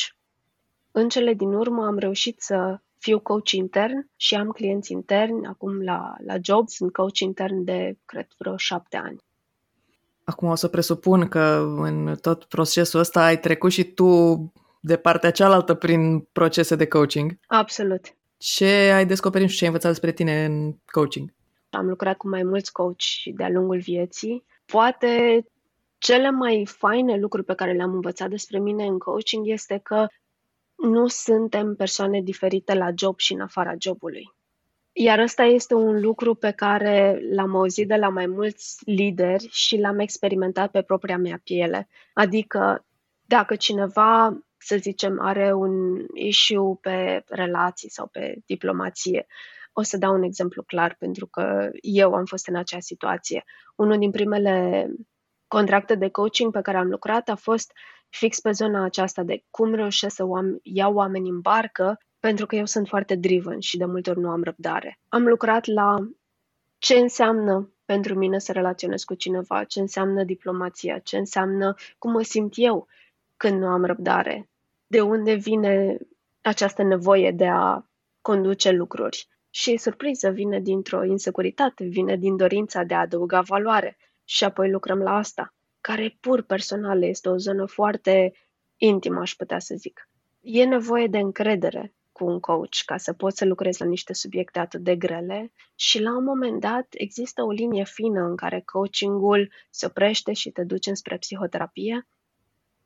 În 0.90 1.08
cele 1.08 1.34
din 1.34 1.52
urmă 1.52 1.86
am 1.86 1.98
reușit 1.98 2.40
să 2.40 2.80
fiu 2.98 3.20
coach 3.20 3.50
intern 3.50 4.10
și 4.16 4.34
am 4.34 4.50
clienți 4.50 4.92
interni. 4.92 5.46
Acum 5.46 5.82
la, 5.82 6.14
la 6.24 6.34
job 6.42 6.68
sunt 6.68 6.92
coach 6.92 7.18
intern 7.18 7.64
de, 7.64 7.98
cred, 8.04 8.26
vreo 8.38 8.56
șapte 8.56 8.96
ani. 8.96 9.24
Acum 10.28 10.48
o 10.48 10.54
să 10.54 10.68
presupun 10.68 11.28
că 11.28 11.74
în 11.76 12.16
tot 12.20 12.44
procesul 12.44 13.00
ăsta 13.00 13.24
ai 13.24 13.40
trecut 13.40 13.70
și 13.70 13.84
tu 13.84 14.52
de 14.80 14.96
partea 14.96 15.30
cealaltă 15.30 15.74
prin 15.74 16.20
procese 16.20 16.76
de 16.76 16.86
coaching. 16.86 17.38
Absolut. 17.46 18.16
Ce 18.36 18.66
ai 18.94 19.06
descoperit 19.06 19.48
și 19.48 19.56
ce 19.56 19.62
ai 19.62 19.68
învățat 19.68 19.90
despre 19.90 20.12
tine 20.12 20.44
în 20.44 20.74
coaching? 20.90 21.34
Am 21.70 21.86
lucrat 21.88 22.16
cu 22.16 22.28
mai 22.28 22.42
mulți 22.42 22.72
coach 22.72 23.04
de-a 23.34 23.48
lungul 23.48 23.78
vieții. 23.78 24.44
Poate 24.64 25.44
cele 25.98 26.30
mai 26.30 26.66
faine 26.66 27.16
lucruri 27.16 27.46
pe 27.46 27.54
care 27.54 27.72
le-am 27.72 27.94
învățat 27.94 28.28
despre 28.28 28.58
mine 28.58 28.84
în 28.86 28.98
coaching 28.98 29.48
este 29.48 29.80
că 29.82 30.06
nu 30.76 31.06
suntem 31.06 31.74
persoane 31.74 32.20
diferite 32.20 32.74
la 32.74 32.88
job 32.96 33.18
și 33.18 33.32
în 33.32 33.40
afara 33.40 33.74
jobului. 33.78 34.34
Iar 34.98 35.18
ăsta 35.18 35.42
este 35.42 35.74
un 35.74 36.00
lucru 36.00 36.34
pe 36.34 36.50
care 36.50 37.20
l-am 37.30 37.56
auzit 37.56 37.88
de 37.88 37.96
la 37.96 38.08
mai 38.08 38.26
mulți 38.26 38.76
lideri 38.84 39.48
și 39.50 39.76
l-am 39.76 39.98
experimentat 39.98 40.70
pe 40.70 40.82
propria 40.82 41.18
mea 41.18 41.40
piele. 41.44 41.88
Adică, 42.12 42.86
dacă 43.24 43.56
cineva, 43.56 44.38
să 44.58 44.76
zicem, 44.76 45.20
are 45.20 45.52
un 45.52 46.04
issue 46.14 46.78
pe 46.80 47.24
relații 47.28 47.90
sau 47.90 48.06
pe 48.06 48.36
diplomație, 48.46 49.26
o 49.72 49.82
să 49.82 49.96
dau 49.96 50.14
un 50.14 50.22
exemplu 50.22 50.62
clar, 50.62 50.96
pentru 50.98 51.26
că 51.26 51.70
eu 51.80 52.14
am 52.14 52.24
fost 52.24 52.48
în 52.48 52.56
acea 52.56 52.80
situație. 52.80 53.44
Unul 53.74 53.98
din 53.98 54.10
primele 54.10 54.88
contracte 55.46 55.94
de 55.94 56.08
coaching 56.08 56.52
pe 56.52 56.60
care 56.60 56.76
am 56.76 56.88
lucrat 56.88 57.28
a 57.28 57.34
fost 57.34 57.72
fix 58.08 58.40
pe 58.40 58.50
zona 58.50 58.84
aceasta 58.84 59.22
de 59.22 59.44
cum 59.50 59.74
reușesc 59.74 60.14
să 60.14 60.24
iau 60.62 60.94
oameni 60.94 61.28
în 61.28 61.40
barcă 61.40 61.98
pentru 62.26 62.46
că 62.46 62.56
eu 62.56 62.64
sunt 62.64 62.88
foarte 62.88 63.14
driven 63.14 63.60
și 63.60 63.76
de 63.76 63.84
multe 63.84 64.10
ori 64.10 64.20
nu 64.20 64.30
am 64.30 64.42
răbdare. 64.42 64.98
Am 65.08 65.26
lucrat 65.26 65.66
la 65.66 66.08
ce 66.78 66.94
înseamnă 66.94 67.72
pentru 67.84 68.14
mine 68.14 68.38
să 68.38 68.52
relaționez 68.52 69.04
cu 69.04 69.14
cineva, 69.14 69.64
ce 69.64 69.80
înseamnă 69.80 70.24
diplomația, 70.24 70.98
ce 70.98 71.16
înseamnă 71.16 71.74
cum 71.98 72.10
mă 72.10 72.22
simt 72.22 72.52
eu 72.56 72.86
când 73.36 73.60
nu 73.60 73.66
am 73.66 73.84
răbdare, 73.84 74.50
de 74.86 75.00
unde 75.00 75.34
vine 75.34 75.98
această 76.40 76.82
nevoie 76.82 77.30
de 77.30 77.46
a 77.46 77.82
conduce 78.20 78.70
lucruri. 78.70 79.28
Și 79.50 79.76
surpriză 79.76 80.30
vine 80.30 80.60
dintr-o 80.60 81.04
insecuritate, 81.04 81.84
vine 81.84 82.16
din 82.16 82.36
dorința 82.36 82.82
de 82.82 82.94
a 82.94 83.00
adăuga 83.00 83.40
valoare 83.40 83.96
și 84.24 84.44
apoi 84.44 84.70
lucrăm 84.70 84.98
la 84.98 85.16
asta, 85.16 85.54
care 85.80 86.16
pur 86.20 86.42
personal 86.42 87.02
este 87.02 87.28
o 87.28 87.36
zonă 87.36 87.66
foarte 87.66 88.32
intimă, 88.76 89.20
aș 89.20 89.34
putea 89.34 89.58
să 89.58 89.74
zic. 89.74 90.08
E 90.40 90.64
nevoie 90.64 91.06
de 91.06 91.18
încredere 91.18 91.95
cu 92.16 92.24
un 92.24 92.40
coach 92.40 92.76
ca 92.84 92.96
să 92.96 93.12
poți 93.12 93.38
să 93.38 93.44
lucrezi 93.44 93.80
la 93.80 93.86
niște 93.86 94.12
subiecte 94.12 94.58
atât 94.58 94.80
de 94.80 94.96
grele 94.96 95.52
și 95.74 96.02
la 96.02 96.16
un 96.16 96.24
moment 96.24 96.60
dat 96.60 96.86
există 96.90 97.42
o 97.42 97.50
linie 97.50 97.84
fină 97.84 98.20
în 98.20 98.36
care 98.36 98.60
coachingul 98.60 99.52
se 99.70 99.86
oprește 99.86 100.32
și 100.32 100.50
te 100.50 100.64
duce 100.64 100.88
înspre 100.88 101.16
psihoterapie. 101.16 102.06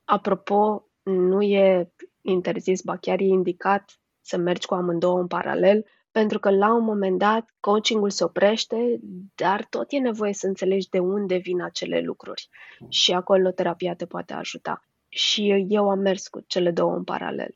Apropo, 0.05 0.89
nu 1.03 1.43
e 1.43 1.93
interzis, 2.21 2.81
ba 2.83 2.97
chiar 2.97 3.21
e 3.21 3.25
indicat 3.25 4.01
să 4.21 4.37
mergi 4.37 4.67
cu 4.67 4.75
amândouă 4.75 5.19
în 5.19 5.27
paralel, 5.27 5.87
pentru 6.11 6.39
că 6.39 6.51
la 6.51 6.75
un 6.75 6.85
moment 6.85 7.19
dat 7.19 7.55
coachingul 7.61 8.11
se 8.11 8.25
oprește, 8.25 8.99
dar 9.35 9.67
tot 9.71 9.87
e 9.89 9.99
nevoie 9.99 10.33
să 10.33 10.47
înțelegi 10.47 10.89
de 10.89 10.99
unde 10.99 11.37
vin 11.37 11.63
acele 11.63 12.01
lucruri 12.01 12.49
și 12.89 13.13
acolo 13.13 13.51
terapia 13.51 13.95
te 13.95 14.07
poate 14.07 14.33
ajuta. 14.33 14.85
și 15.09 15.67
eu 15.69 15.89
am 15.91 15.99
mers 15.99 16.29
cu 16.29 16.41
cele 16.47 16.71
două 16.71 16.95
în 16.95 17.05
paralel. 17.05 17.55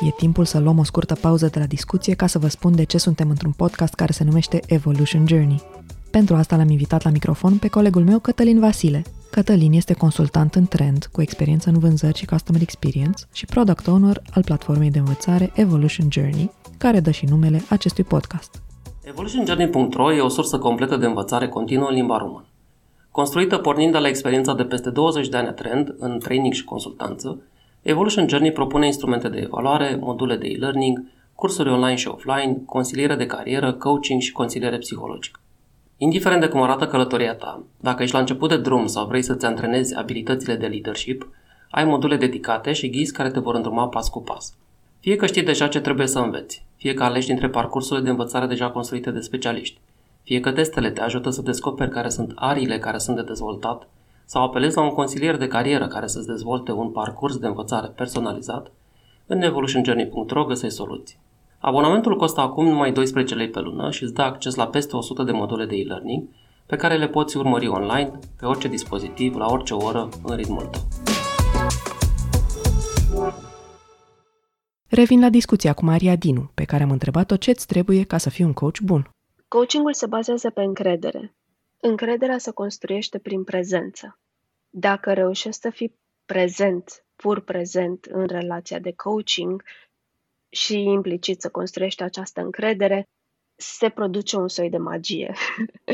E 0.00 0.10
timpul 0.10 0.44
să 0.44 0.58
luăm 0.58 0.78
o 0.78 0.84
scurtă 0.84 1.14
pauză 1.14 1.46
de 1.46 1.58
la 1.58 1.64
discuție 1.64 2.14
ca 2.14 2.26
să 2.26 2.38
vă 2.38 2.48
spun 2.48 2.74
de 2.74 2.84
ce 2.84 2.98
suntem 2.98 3.30
într-un 3.30 3.52
podcast 3.52 3.94
care 3.94 4.12
se 4.12 4.24
numește 4.24 4.60
Evolution 4.66 5.26
Journey. 5.26 5.62
Pentru 6.10 6.34
asta 6.34 6.56
l-am 6.56 6.68
invitat 6.68 7.04
la 7.04 7.10
microfon 7.10 7.58
pe 7.58 7.68
colegul 7.68 8.04
meu 8.04 8.18
Cătălin 8.18 8.58
Vasile. 8.58 9.02
Cătălin 9.30 9.72
este 9.72 9.94
consultant 9.94 10.54
în 10.54 10.66
trend, 10.66 11.08
cu 11.12 11.22
experiență 11.22 11.68
în 11.68 11.78
vânzări 11.78 12.18
și 12.18 12.26
customer 12.26 12.62
experience 12.62 13.24
și 13.32 13.46
product 13.46 13.86
owner 13.86 14.22
al 14.30 14.42
platformei 14.44 14.90
de 14.90 14.98
învățare 14.98 15.52
Evolution 15.54 16.08
Journey, 16.10 16.50
care 16.78 17.00
dă 17.00 17.10
și 17.10 17.24
numele 17.24 17.62
acestui 17.68 18.04
podcast. 18.04 18.62
EvolutionJourney.ro 19.02 20.12
e 20.12 20.20
o 20.20 20.28
sursă 20.28 20.58
completă 20.58 20.96
de 20.96 21.06
învățare 21.06 21.48
continuă 21.48 21.88
în 21.88 21.94
limba 21.94 22.16
română. 22.16 22.44
Construită 23.10 23.58
pornind 23.58 23.92
de 23.92 23.98
la 23.98 24.08
experiența 24.08 24.54
de 24.54 24.64
peste 24.64 24.90
20 24.90 25.28
de 25.28 25.36
ani 25.36 25.54
trend 25.54 25.94
în 25.98 26.18
training 26.18 26.52
și 26.52 26.64
consultanță, 26.64 27.38
Evolution 27.82 28.28
Journey 28.28 28.52
propune 28.52 28.86
instrumente 28.86 29.28
de 29.28 29.38
evaluare, 29.38 29.96
module 30.00 30.36
de 30.36 30.46
e-learning, 30.46 31.02
cursuri 31.34 31.70
online 31.70 31.94
și 31.94 32.08
offline, 32.08 32.62
consiliere 32.66 33.14
de 33.14 33.26
carieră, 33.26 33.72
coaching 33.72 34.20
și 34.20 34.32
consiliere 34.32 34.78
psihologică. 34.78 35.40
Indiferent 35.96 36.40
de 36.40 36.48
cum 36.48 36.62
arată 36.62 36.86
călătoria 36.86 37.34
ta, 37.34 37.62
dacă 37.80 38.02
ești 38.02 38.14
la 38.14 38.20
început 38.20 38.48
de 38.48 38.58
drum 38.58 38.86
sau 38.86 39.06
vrei 39.06 39.22
să-ți 39.22 39.46
antrenezi 39.46 39.96
abilitățile 39.96 40.56
de 40.56 40.66
leadership, 40.66 41.28
ai 41.70 41.84
module 41.84 42.16
dedicate 42.16 42.72
și 42.72 42.90
ghizi 42.90 43.12
care 43.12 43.30
te 43.30 43.40
vor 43.40 43.54
îndruma 43.54 43.88
pas 43.88 44.08
cu 44.08 44.22
pas. 44.22 44.54
Fie 45.00 45.16
că 45.16 45.26
știi 45.26 45.42
deja 45.42 45.68
ce 45.68 45.80
trebuie 45.80 46.06
să 46.06 46.18
înveți, 46.18 46.66
fie 46.76 46.94
că 46.94 47.02
alegi 47.02 47.26
dintre 47.26 47.48
parcursurile 47.48 48.04
de 48.04 48.10
învățare 48.10 48.46
deja 48.46 48.70
construite 48.70 49.10
de 49.10 49.20
specialiști, 49.20 49.80
fie 50.22 50.40
că 50.40 50.52
testele 50.52 50.90
te 50.90 51.00
ajută 51.00 51.30
să 51.30 51.42
descoperi 51.42 51.90
care 51.90 52.08
sunt 52.08 52.32
ariile 52.34 52.78
care 52.78 52.98
sunt 52.98 53.16
de 53.16 53.22
dezvoltat, 53.22 53.88
sau 54.32 54.42
apelezi 54.42 54.76
la 54.76 54.82
un 54.82 54.90
consilier 54.90 55.36
de 55.36 55.46
carieră 55.46 55.86
care 55.86 56.06
să-ți 56.06 56.26
dezvolte 56.26 56.72
un 56.72 56.90
parcurs 56.90 57.36
de 57.36 57.46
învățare 57.46 57.88
personalizat, 57.88 58.72
în 59.26 59.42
evolutionjourney.ro 59.42 60.44
găsești 60.44 60.76
soluții. 60.76 61.18
Abonamentul 61.58 62.16
costă 62.16 62.40
acum 62.40 62.66
numai 62.66 62.92
12 62.92 63.34
lei 63.34 63.50
pe 63.50 63.60
lună 63.60 63.90
și 63.90 64.02
îți 64.02 64.14
dă 64.14 64.22
acces 64.22 64.54
la 64.54 64.66
peste 64.66 64.96
100 64.96 65.22
de 65.22 65.32
module 65.32 65.66
de 65.66 65.76
e-learning 65.76 66.28
pe 66.66 66.76
care 66.76 66.96
le 66.96 67.08
poți 67.08 67.36
urmări 67.36 67.68
online, 67.68 68.18
pe 68.38 68.46
orice 68.46 68.68
dispozitiv, 68.68 69.36
la 69.36 69.46
orice 69.46 69.74
oră, 69.74 70.08
în 70.24 70.36
ritmul 70.36 70.64
tău. 70.64 70.80
Revin 74.88 75.20
la 75.20 75.28
discuția 75.28 75.72
cu 75.72 75.84
Maria 75.84 76.16
Dinu, 76.16 76.50
pe 76.54 76.64
care 76.64 76.82
am 76.82 76.90
întrebat-o 76.90 77.36
ce-ți 77.36 77.66
trebuie 77.66 78.02
ca 78.02 78.18
să 78.18 78.30
fii 78.30 78.44
un 78.44 78.52
coach 78.52 78.80
bun. 78.80 79.10
Coachingul 79.48 79.94
se 79.94 80.06
bazează 80.06 80.50
pe 80.50 80.62
încredere. 80.62 81.34
Încrederea 81.80 82.38
se 82.38 82.50
construiește 82.50 83.18
prin 83.18 83.44
prezență. 83.44 84.18
Dacă 84.70 85.12
reușești 85.12 85.60
să 85.60 85.70
fii 85.70 85.98
prezent, 86.24 87.04
pur 87.16 87.40
prezent 87.40 88.04
în 88.04 88.26
relația 88.26 88.78
de 88.78 88.92
coaching 88.92 89.62
și 90.48 90.82
implicit 90.82 91.40
să 91.40 91.50
construiești 91.50 92.02
această 92.02 92.40
încredere, 92.40 93.08
se 93.56 93.88
produce 93.88 94.36
un 94.36 94.48
soi 94.48 94.70
de 94.70 94.78
magie. 94.78 95.34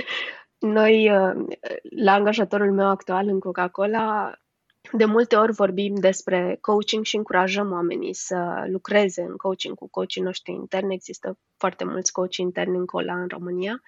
Noi, 0.59 1.11
uh, 1.11 1.47
la 1.83 2.13
angajatorul 2.13 2.73
meu 2.73 2.89
actual 2.89 3.29
în 3.29 3.41
Coca-Cola, 3.41 4.39
de 4.93 5.05
multe 5.05 5.37
ori 5.37 5.53
vorbim 5.53 5.95
despre 5.95 6.59
coaching 6.61 7.05
și 7.05 7.17
încurajăm 7.17 7.73
oamenii 7.73 8.15
să 8.15 8.65
lucreze 8.69 9.23
în 9.23 9.37
coaching 9.37 9.77
cu 9.77 9.89
coachii 9.89 10.23
noștri 10.23 10.53
interni. 10.53 10.95
Există 10.95 11.39
foarte 11.57 11.85
mulți 11.85 12.13
coach 12.13 12.37
interni 12.37 12.77
în 12.77 12.87
Cola 12.87 13.21
în 13.21 13.29
România. 13.29 13.83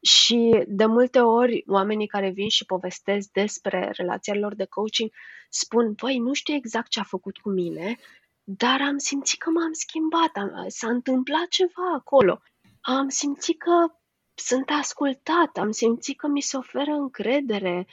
Și 0.00 0.64
de 0.66 0.84
multe 0.84 1.20
ori 1.20 1.64
oamenii 1.66 2.06
care 2.06 2.30
vin 2.30 2.48
și 2.48 2.64
povestesc 2.64 3.30
despre 3.30 3.90
relația 3.96 4.34
lor 4.34 4.54
de 4.54 4.64
coaching 4.64 5.10
spun, 5.48 5.94
păi, 5.94 6.18
nu 6.18 6.32
știu 6.32 6.54
exact 6.54 6.88
ce 6.88 7.00
a 7.00 7.02
făcut 7.02 7.38
cu 7.38 7.48
mine, 7.48 7.96
dar 8.42 8.80
am 8.80 8.98
simțit 8.98 9.38
că 9.38 9.50
m-am 9.50 9.72
schimbat, 9.72 10.30
am, 10.34 10.64
s-a 10.68 10.88
întâmplat 10.88 11.48
ceva 11.48 11.92
acolo. 11.94 12.40
Am 12.80 13.08
simțit 13.08 13.58
că 13.58 13.94
sunt 14.34 14.70
ascultat, 14.70 15.56
am 15.56 15.70
simțit 15.70 16.18
că 16.18 16.26
mi 16.26 16.40
se 16.40 16.56
oferă 16.56 16.90
încredere, 16.90 17.86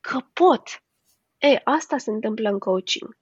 că 0.00 0.18
pot. 0.32 0.82
E, 1.38 1.60
asta 1.64 1.98
se 1.98 2.10
întâmplă 2.10 2.48
în 2.48 2.58
coaching. 2.58 3.18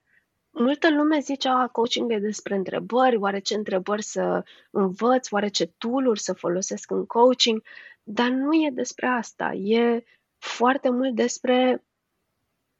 Multă 0.51 0.89
lume 0.89 1.19
zice, 1.19 1.47
a, 1.47 1.67
coaching 1.67 2.11
e 2.11 2.17
despre 2.17 2.55
întrebări, 2.55 3.15
oare 3.15 3.39
ce 3.39 3.55
întrebări 3.55 4.03
să 4.03 4.43
învăț, 4.71 5.31
oare 5.31 5.47
ce 5.47 5.65
tool 5.65 6.15
să 6.15 6.33
folosesc 6.33 6.91
în 6.91 7.05
coaching, 7.05 7.63
dar 8.11 8.29
nu 8.29 8.53
e 8.53 8.69
despre 8.73 9.07
asta. 9.07 9.51
E 9.53 10.03
foarte 10.37 10.89
mult 10.89 11.15
despre 11.15 11.85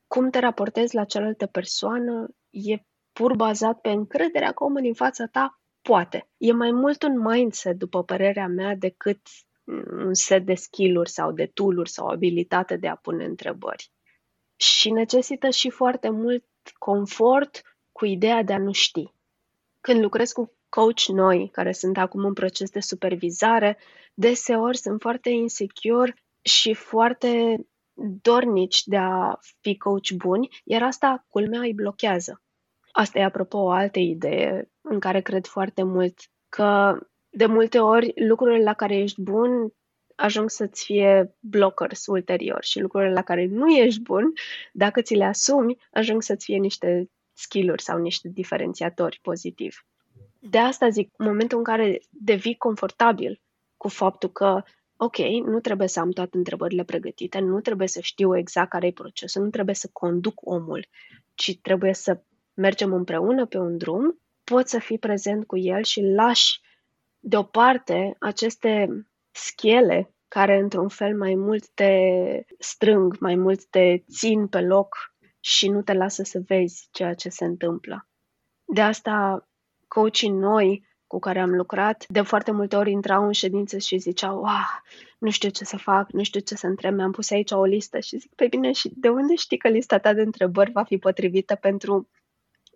cum 0.08 0.30
te 0.30 0.40
raportezi 0.40 0.96
la 0.96 1.04
cealaltă 1.04 1.46
persoană, 1.46 2.28
e 2.50 2.76
pur 3.12 3.36
bazat 3.36 3.82
pe 3.82 3.90
încrederea 3.90 4.52
că 4.52 4.64
omul 4.64 4.82
din 4.82 4.94
fața 4.94 5.26
ta 5.26 5.62
poate. 5.82 6.30
E 6.38 6.52
mai 6.52 6.72
mult 6.72 7.04
un 7.04 7.20
mindset, 7.20 7.78
după 7.78 8.04
părerea 8.04 8.48
mea, 8.48 8.76
decât 8.76 9.20
un 9.92 10.14
set 10.14 10.46
de 10.46 10.54
skill-uri 10.54 11.10
sau 11.10 11.32
de 11.32 11.46
tool-uri 11.46 11.90
sau 11.90 12.08
abilitate 12.08 12.76
de 12.76 12.88
a 12.88 12.96
pune 12.96 13.26
întrebări 13.26 13.92
și 14.56 14.92
necesită 14.92 15.50
și 15.50 15.70
foarte 15.70 16.10
mult 16.10 16.46
confort 16.78 17.62
cu 17.92 18.06
ideea 18.06 18.44
de 18.44 18.54
a 18.54 18.58
nu 18.58 18.72
ști. 18.72 19.14
Când 19.82 20.02
lucrez 20.02 20.32
cu 20.32 20.54
coach 20.70 21.06
noi, 21.08 21.50
care 21.52 21.72
sunt 21.72 21.98
acum 21.98 22.26
în 22.26 22.34
proces 22.34 22.70
de 22.70 22.80
supervizare, 22.80 23.78
deseori 24.20 24.78
sunt 24.78 25.02
foarte 25.02 25.30
insecure 25.30 26.16
și 26.42 26.74
foarte 26.74 27.58
dornici 28.22 28.84
de 28.84 28.98
a 28.98 29.38
fi 29.62 29.78
coach 29.78 30.12
buni, 30.12 30.50
iar 30.64 30.84
asta, 30.84 31.26
culmea, 31.28 31.60
îi 31.60 31.74
blochează. 31.74 32.42
Asta 32.92 33.20
e, 33.20 33.24
apropo, 33.24 33.58
o 33.58 33.70
altă 33.70 34.00
idee 34.00 34.72
în 34.82 35.00
care 35.00 35.22
cred 35.22 35.46
foarte 35.46 35.84
mult, 35.84 36.20
că 36.50 37.00
de 37.30 37.46
multe 37.46 37.80
ori 37.80 38.14
lucrurile 38.16 38.64
la 38.64 38.74
care 38.74 38.98
ești 38.98 39.22
bun 39.22 39.74
ajung 40.16 40.50
să-ți 40.50 40.86
fie 40.86 41.36
blockers 41.40 42.06
ulterior 42.06 42.64
și 42.64 42.80
lucrurile 42.80 43.14
la 43.14 43.22
care 43.22 43.46
nu 43.46 43.68
ești 43.68 44.02
bun, 44.02 44.34
dacă 44.74 45.02
ți 45.02 45.16
le 45.16 45.24
asumi, 45.24 45.78
ajung 45.92 46.22
să-ți 46.22 46.46
fie 46.46 46.58
niște 46.58 47.10
skill-uri 47.34 47.82
sau 47.82 47.98
niște 47.98 48.30
diferențiatori 48.30 49.20
pozitivi. 49.22 49.76
De 50.40 50.58
asta 50.58 50.90
zic, 50.90 51.14
în 51.18 51.26
momentul 51.26 51.58
în 51.58 51.64
care 51.64 52.00
devii 52.10 52.56
confortabil 52.56 53.42
cu 53.80 53.88
faptul 53.88 54.32
că, 54.32 54.64
ok, 54.98 55.18
nu 55.46 55.60
trebuie 55.60 55.88
să 55.88 56.00
am 56.00 56.12
toate 56.12 56.38
întrebările 56.38 56.84
pregătite, 56.84 57.40
nu 57.40 57.60
trebuie 57.60 57.88
să 57.88 58.00
știu 58.00 58.38
exact 58.38 58.70
care 58.70 58.88
e 58.88 58.92
procesul, 58.92 59.44
nu 59.44 59.50
trebuie 59.50 59.76
să 59.76 59.90
conduc 59.94 60.34
omul, 60.36 60.88
ci 61.34 61.60
trebuie 61.62 61.94
să 61.94 62.22
mergem 62.54 62.94
împreună 62.94 63.46
pe 63.46 63.58
un 63.58 63.78
drum, 63.78 64.20
poți 64.44 64.72
să 64.72 64.80
fii 64.80 65.00
prezent 65.00 65.46
cu 65.46 65.58
el 65.58 65.84
și 65.84 66.02
lași 66.02 66.62
deoparte 67.20 68.16
aceste 68.20 68.88
schele 69.32 70.14
care 70.28 70.58
într-un 70.58 70.88
fel 70.88 71.18
mai 71.18 71.36
mult 71.36 71.68
te 71.68 71.94
strâng, 72.58 73.18
mai 73.20 73.36
mult 73.36 73.66
te 73.66 73.98
țin 73.98 74.48
pe 74.48 74.62
loc 74.62 74.96
și 75.40 75.70
nu 75.70 75.82
te 75.82 75.94
lasă 75.94 76.24
să 76.24 76.42
vezi 76.46 76.88
ceea 76.92 77.14
ce 77.14 77.30
se 77.30 77.46
întâmplă. 77.46 78.08
De 78.64 78.82
asta 78.82 79.48
coachii 79.88 80.30
noi 80.30 80.88
cu 81.10 81.20
care 81.20 81.40
am 81.40 81.56
lucrat, 81.56 82.06
de 82.08 82.22
foarte 82.22 82.52
multe 82.52 82.76
ori 82.76 82.92
intrau 82.92 83.26
în 83.26 83.32
ședință 83.32 83.78
și 83.78 83.98
ziceau, 83.98 84.44
ah, 84.44 84.70
nu 85.18 85.30
știu 85.30 85.50
ce 85.50 85.64
să 85.64 85.78
fac, 85.78 86.12
nu 86.12 86.24
știu 86.24 86.40
ce 86.40 86.56
să 86.56 86.68
întreb, 86.68 86.96
mi-am 86.96 87.12
pus 87.12 87.30
aici 87.30 87.52
o 87.52 87.64
listă 87.64 88.00
și 88.00 88.18
zic, 88.18 88.34
pe 88.36 88.48
bine, 88.48 88.72
și 88.72 88.92
de 88.96 89.10
unde 89.10 89.36
știi 89.36 89.58
că 89.58 89.68
lista 89.68 89.98
ta 89.98 90.14
de 90.14 90.22
întrebări 90.22 90.72
va 90.72 90.84
fi 90.84 90.98
potrivită 90.98 91.56
pentru 91.56 92.10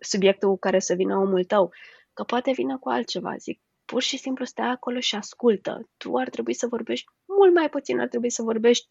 subiectul 0.00 0.48
cu 0.48 0.58
care 0.58 0.78
să 0.78 0.94
vină 0.94 1.16
omul 1.16 1.44
tău? 1.44 1.72
Că 2.12 2.22
poate 2.22 2.52
vină 2.52 2.78
cu 2.78 2.88
altceva, 2.88 3.36
zic, 3.36 3.60
pur 3.84 4.02
și 4.02 4.16
simplu 4.16 4.44
stai 4.44 4.68
acolo 4.68 5.00
și 5.00 5.14
ascultă. 5.14 5.88
Tu 5.96 6.16
ar 6.16 6.28
trebui 6.28 6.54
să 6.54 6.66
vorbești 6.66 7.06
mult 7.24 7.54
mai 7.54 7.68
puțin, 7.68 8.00
ar 8.00 8.08
trebui 8.08 8.30
să 8.30 8.42
vorbești 8.42 8.88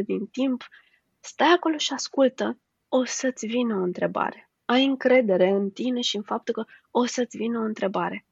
10-20% 0.00 0.04
din 0.04 0.26
timp. 0.26 0.64
Stai 1.20 1.52
acolo 1.56 1.76
și 1.76 1.92
ascultă, 1.92 2.58
o 2.88 3.04
să-ți 3.04 3.46
vină 3.46 3.74
o 3.74 3.82
întrebare. 3.82 4.45
Ai 4.66 4.84
încredere 4.84 5.48
în 5.48 5.70
tine 5.70 6.00
și 6.00 6.16
în 6.16 6.22
faptul 6.22 6.54
că 6.54 6.64
o 6.90 7.04
să-ți 7.04 7.36
vină 7.36 7.58
o 7.58 7.62
întrebare. 7.62 8.26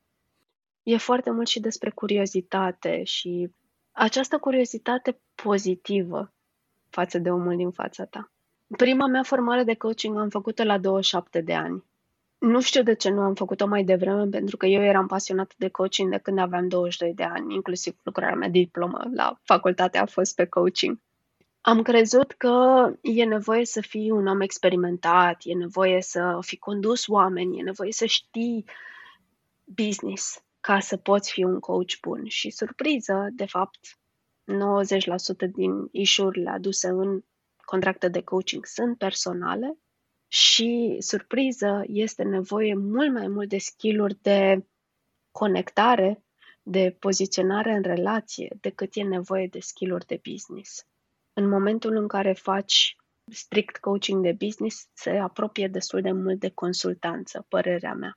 E 0.83 0.97
foarte 0.97 1.31
mult 1.31 1.47
și 1.47 1.61
despre 1.61 1.91
curiozitate 1.91 3.03
și 3.05 3.51
această 3.93 4.39
curiozitate 4.39 5.21
pozitivă 5.35 6.33
față 6.89 7.19
de 7.19 7.31
omul 7.31 7.57
din 7.57 7.71
fața 7.71 8.05
ta. 8.05 8.33
Prima 8.77 9.07
mea 9.07 9.23
formare 9.23 9.65
de 9.65 9.75
coaching 9.75 10.19
am 10.19 10.29
făcut-o 10.29 10.65
la 10.65 10.79
27 10.79 11.41
de 11.41 11.55
ani. 11.55 11.85
Nu 12.39 12.61
știu 12.61 12.83
de 12.83 12.95
ce 12.95 13.11
nu 13.11 13.21
am 13.21 13.35
făcut-o 13.35 13.67
mai 13.67 13.85
devreme, 13.85 14.27
pentru 14.27 14.57
că 14.57 14.67
eu 14.67 14.83
eram 14.83 15.07
pasionată 15.07 15.55
de 15.59 15.69
coaching 15.69 16.11
de 16.11 16.19
când 16.19 16.39
aveam 16.39 16.69
22 16.69 17.15
de 17.15 17.23
ani, 17.23 17.55
inclusiv 17.55 17.97
lucrarea 18.03 18.37
mea 18.37 18.49
diplomă 18.49 19.11
la 19.15 19.41
facultate 19.43 19.99
a 19.99 20.07
fost 20.07 20.35
pe 20.35 20.47
coaching. 20.47 20.99
Am 21.67 21.83
crezut 21.83 22.33
că 22.33 22.87
e 23.01 23.25
nevoie 23.25 23.65
să 23.65 23.81
fii 23.81 24.11
un 24.11 24.27
om 24.27 24.41
experimentat, 24.41 25.41
e 25.45 25.55
nevoie 25.55 26.03
să 26.03 26.39
fi 26.41 26.57
condus 26.57 27.07
oameni, 27.09 27.59
e 27.59 27.63
nevoie 27.63 27.93
să 27.93 28.07
știi 28.07 28.65
business 29.65 30.45
ca 30.61 30.81
să 30.81 30.97
poți 30.97 31.33
fi 31.33 31.45
un 31.45 31.61
coach 31.61 32.01
bun. 32.01 32.25
Și 32.27 32.51
surpriză, 32.51 33.29
de 33.33 33.47
fapt, 33.47 33.99
90% 35.47 35.51
din 35.53 35.89
ișurile 35.91 36.51
aduse 36.51 36.89
în 36.89 37.25
contracte 37.65 38.09
de 38.09 38.23
coaching 38.23 38.67
sunt 38.67 38.99
personale 38.99 39.79
și, 40.29 40.97
surpriză, 40.99 41.85
este 41.87 42.23
nevoie 42.23 42.75
mult 42.75 43.13
mai 43.13 43.29
mult 43.29 43.49
de 43.49 43.59
skill 43.59 44.19
de 44.23 44.67
conectare, 45.31 46.25
de 46.63 46.97
poziționare 46.99 47.73
în 47.73 47.83
relație, 47.83 48.57
decât 48.61 48.91
e 48.95 49.03
nevoie 49.03 49.47
de 49.47 49.61
skill 49.61 50.03
de 50.07 50.21
business. 50.31 50.87
În 51.35 51.49
momentul 51.49 51.97
în 51.97 52.09
care 52.09 52.33
faci 52.33 52.97
strict 53.33 53.77
coaching 53.77 54.23
de 54.23 54.37
business, 54.39 54.89
se 54.93 55.11
apropie 55.11 55.69
destul 55.69 56.01
de 56.01 56.13
mult 56.13 56.41
de 56.41 56.51
consultanță, 56.51 57.47
părerea 57.49 57.95
mea. 57.95 58.17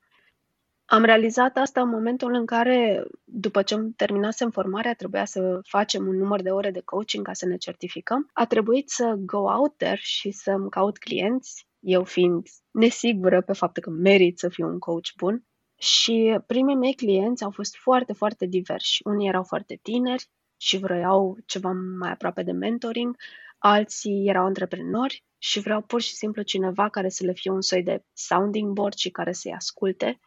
Am 0.86 1.04
realizat 1.04 1.58
asta 1.58 1.82
în 1.82 1.90
momentul 1.90 2.34
în 2.34 2.46
care, 2.46 3.04
după 3.24 3.62
ce 3.62 3.76
terminasem 3.96 4.50
formarea, 4.52 4.94
trebuia 4.94 5.26
să 5.26 5.60
facem 5.64 6.08
un 6.08 6.18
număr 6.18 6.42
de 6.42 6.50
ore 6.50 6.72
de 6.72 6.82
coaching 6.86 7.26
ca 7.26 7.34
să 7.34 7.46
ne 7.46 7.58
certificăm. 7.58 8.30
A 8.34 8.46
trebuit 8.46 8.90
să 8.90 9.16
go 9.18 9.38
out 9.38 9.78
there 9.78 10.00
și 10.02 10.32
să-mi 10.32 10.70
caut 10.70 10.98
clienți, 10.98 11.68
eu 11.80 12.04
fiind 12.04 12.48
nesigură 12.72 13.42
pe 13.42 13.54
faptul 13.54 13.84
că 13.84 13.90
merit 13.90 14.40
să 14.40 14.50
fiu 14.50 14.68
un 14.68 14.80
coach 14.80 15.08
bun. 15.18 15.44
Și 15.80 16.40
primii 16.46 16.76
mei 16.76 16.94
clienți 16.94 17.44
au 17.44 17.52
fost 17.52 17.76
foarte, 17.76 18.14
foarte 18.14 18.46
diversi. 18.46 19.00
Unii 19.04 19.28
erau 19.28 19.44
foarte 19.44 19.80
tineri 19.82 20.30
și 20.58 20.78
vroiau 20.78 21.38
ceva 21.46 21.72
mai 22.00 22.12
aproape 22.12 22.44
de 22.44 22.52
mentoring, 22.52 23.16
alții 23.58 24.28
erau 24.28 24.46
antreprenori 24.46 25.24
și 25.38 25.60
vreau 25.60 25.82
pur 25.82 26.02
și 26.02 26.14
simplu 26.14 26.42
cineva 26.42 26.90
care 26.90 27.10
să 27.10 27.26
le 27.26 27.34
fie 27.34 27.52
un 27.52 27.62
soi 27.62 27.84
de 27.84 28.04
sounding 28.14 28.74
board 28.74 28.94
și 28.94 29.10
care 29.10 29.32
să-i 29.32 29.54
asculte 29.54 30.20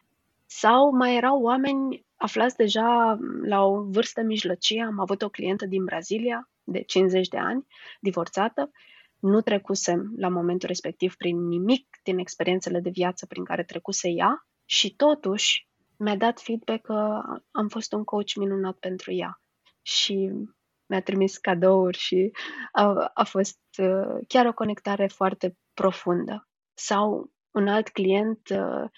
sau 0.45 0.95
mai 0.95 1.15
erau 1.15 1.41
oameni 1.41 2.05
aflați 2.15 2.55
deja 2.55 3.17
la 3.43 3.63
o 3.63 3.83
vârstă 3.83 4.21
mijlocie. 4.21 4.83
Am 4.83 4.99
avut 4.99 5.21
o 5.21 5.29
clientă 5.29 5.65
din 5.65 5.83
Brazilia 5.83 6.49
de 6.63 6.81
50 6.81 7.27
de 7.27 7.37
ani, 7.37 7.65
divorțată. 7.99 8.71
Nu 9.19 9.41
trecusem 9.41 10.13
la 10.17 10.27
momentul 10.29 10.67
respectiv 10.67 11.15
prin 11.15 11.47
nimic 11.47 11.87
din 12.03 12.17
experiențele 12.17 12.79
de 12.79 12.89
viață 12.89 13.25
prin 13.25 13.43
care 13.43 13.63
trecuse 13.63 14.09
ea 14.09 14.45
și 14.65 14.95
totuși 14.95 15.67
mi-a 15.97 16.15
dat 16.15 16.39
feedback 16.39 16.81
că 16.81 17.21
am 17.51 17.67
fost 17.67 17.93
un 17.93 18.03
coach 18.03 18.33
minunat 18.35 18.75
pentru 18.77 19.13
ea 19.13 19.41
și 19.81 20.31
mi-a 20.85 21.01
trimis 21.01 21.37
cadouri 21.37 21.97
și 21.97 22.31
a, 22.71 23.11
a 23.13 23.23
fost 23.23 23.59
uh, 23.77 24.17
chiar 24.27 24.45
o 24.45 24.53
conectare 24.53 25.07
foarte 25.07 25.57
profundă. 25.73 26.47
Sau 26.73 27.31
un 27.51 27.67
alt 27.67 27.89
client 27.89 28.49
uh, 28.49 28.89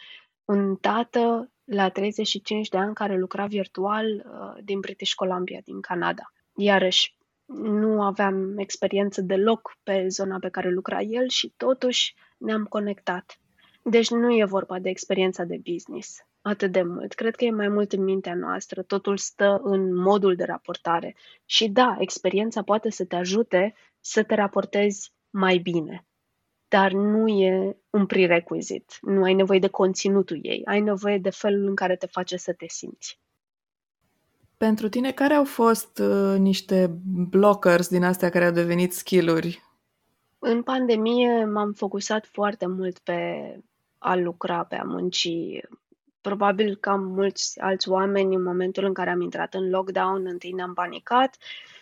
un 0.46 0.76
tată 0.76 1.52
la 1.64 1.90
35 1.90 2.70
de 2.70 2.78
ani 2.78 2.94
care 2.94 3.18
lucra 3.18 3.46
virtual 3.46 4.06
uh, 4.06 4.64
din 4.64 4.80
British 4.80 5.14
Columbia, 5.14 5.60
din 5.64 5.82
Canada. 5.82 6.24
Iarăși, 6.56 7.16
nu 7.46 8.02
aveam 8.02 8.58
experiență 8.58 9.22
deloc 9.22 9.78
pe 9.84 10.08
zona 10.08 10.40
pe 10.40 10.50
care 10.50 10.70
lucra 10.70 11.02
el 11.02 11.30
și 11.30 11.54
totuși 11.58 12.16
ne-am 12.38 12.66
conectat. 12.66 13.40
Deci 13.84 14.10
nu 14.10 14.38
e 14.38 14.46
vorba 14.46 14.80
de 14.80 14.90
experiența 14.90 15.44
de 15.44 15.60
business 15.72 16.18
atât 16.44 16.72
de 16.72 16.82
mult. 16.82 17.14
Cred 17.14 17.36
că 17.36 17.46
e 17.46 17.52
mai 17.52 17.68
mult 17.68 17.94
în 17.94 18.04
mintea 18.04 18.36
noastră. 18.36 18.82
Totul 18.82 19.18
stă 19.18 19.60
în 19.64 19.96
modul 19.96 20.36
de 20.36 20.44
raportare. 20.44 21.16
Și 21.46 21.70
da, 21.70 21.96
experiența 22.00 22.62
poate 22.62 22.90
să 22.90 23.06
te 23.06 23.16
ajute 23.16 23.74
să 24.00 24.24
te 24.24 24.36
raportezi 24.36 25.14
mai 25.30 25.58
bine 25.58 26.06
dar 26.74 26.92
nu 26.92 27.28
e 27.28 27.78
un 27.90 28.06
prerequisite. 28.06 28.94
Nu 29.02 29.24
ai 29.24 29.34
nevoie 29.34 29.60
de 29.60 29.68
conținutul 29.68 30.40
ei, 30.42 30.62
ai 30.66 30.82
nevoie 30.82 31.18
de 31.18 31.30
felul 31.30 31.68
în 31.68 31.76
care 31.76 31.96
te 31.96 32.06
face 32.06 32.38
să 32.38 32.54
te 32.54 32.66
simți. 32.68 33.20
Pentru 34.58 34.90
tine, 34.90 35.12
care 35.12 35.34
au 35.34 35.44
fost 35.44 36.00
uh, 36.00 36.38
niște 36.38 37.00
blockers 37.30 37.88
din 37.88 38.04
astea 38.04 38.30
care 38.30 38.46
au 38.46 38.52
devenit 38.52 38.94
skill-uri? 38.94 39.62
În 40.40 40.64
pandemie 40.64 41.46
m-am 41.46 41.74
focusat 41.74 42.26
foarte 42.26 42.68
mult 42.68 43.00
pe 43.00 43.20
a 43.98 44.16
lucra, 44.16 44.64
pe 44.64 44.76
a 44.76 44.84
munci. 44.84 45.28
Probabil 46.24 46.76
ca 46.76 46.96
mulți 46.96 47.60
alți 47.60 47.90
oameni, 47.90 48.36
în 48.36 48.44
momentul 48.44 48.86
în 48.86 48.94
care 48.94 49.10
am 49.10 49.22
intrat 49.22 49.54
în 49.54 49.70
lockdown, 49.70 50.26
întâi 50.26 50.52
ne-am 50.52 50.74
panicat 50.74 51.38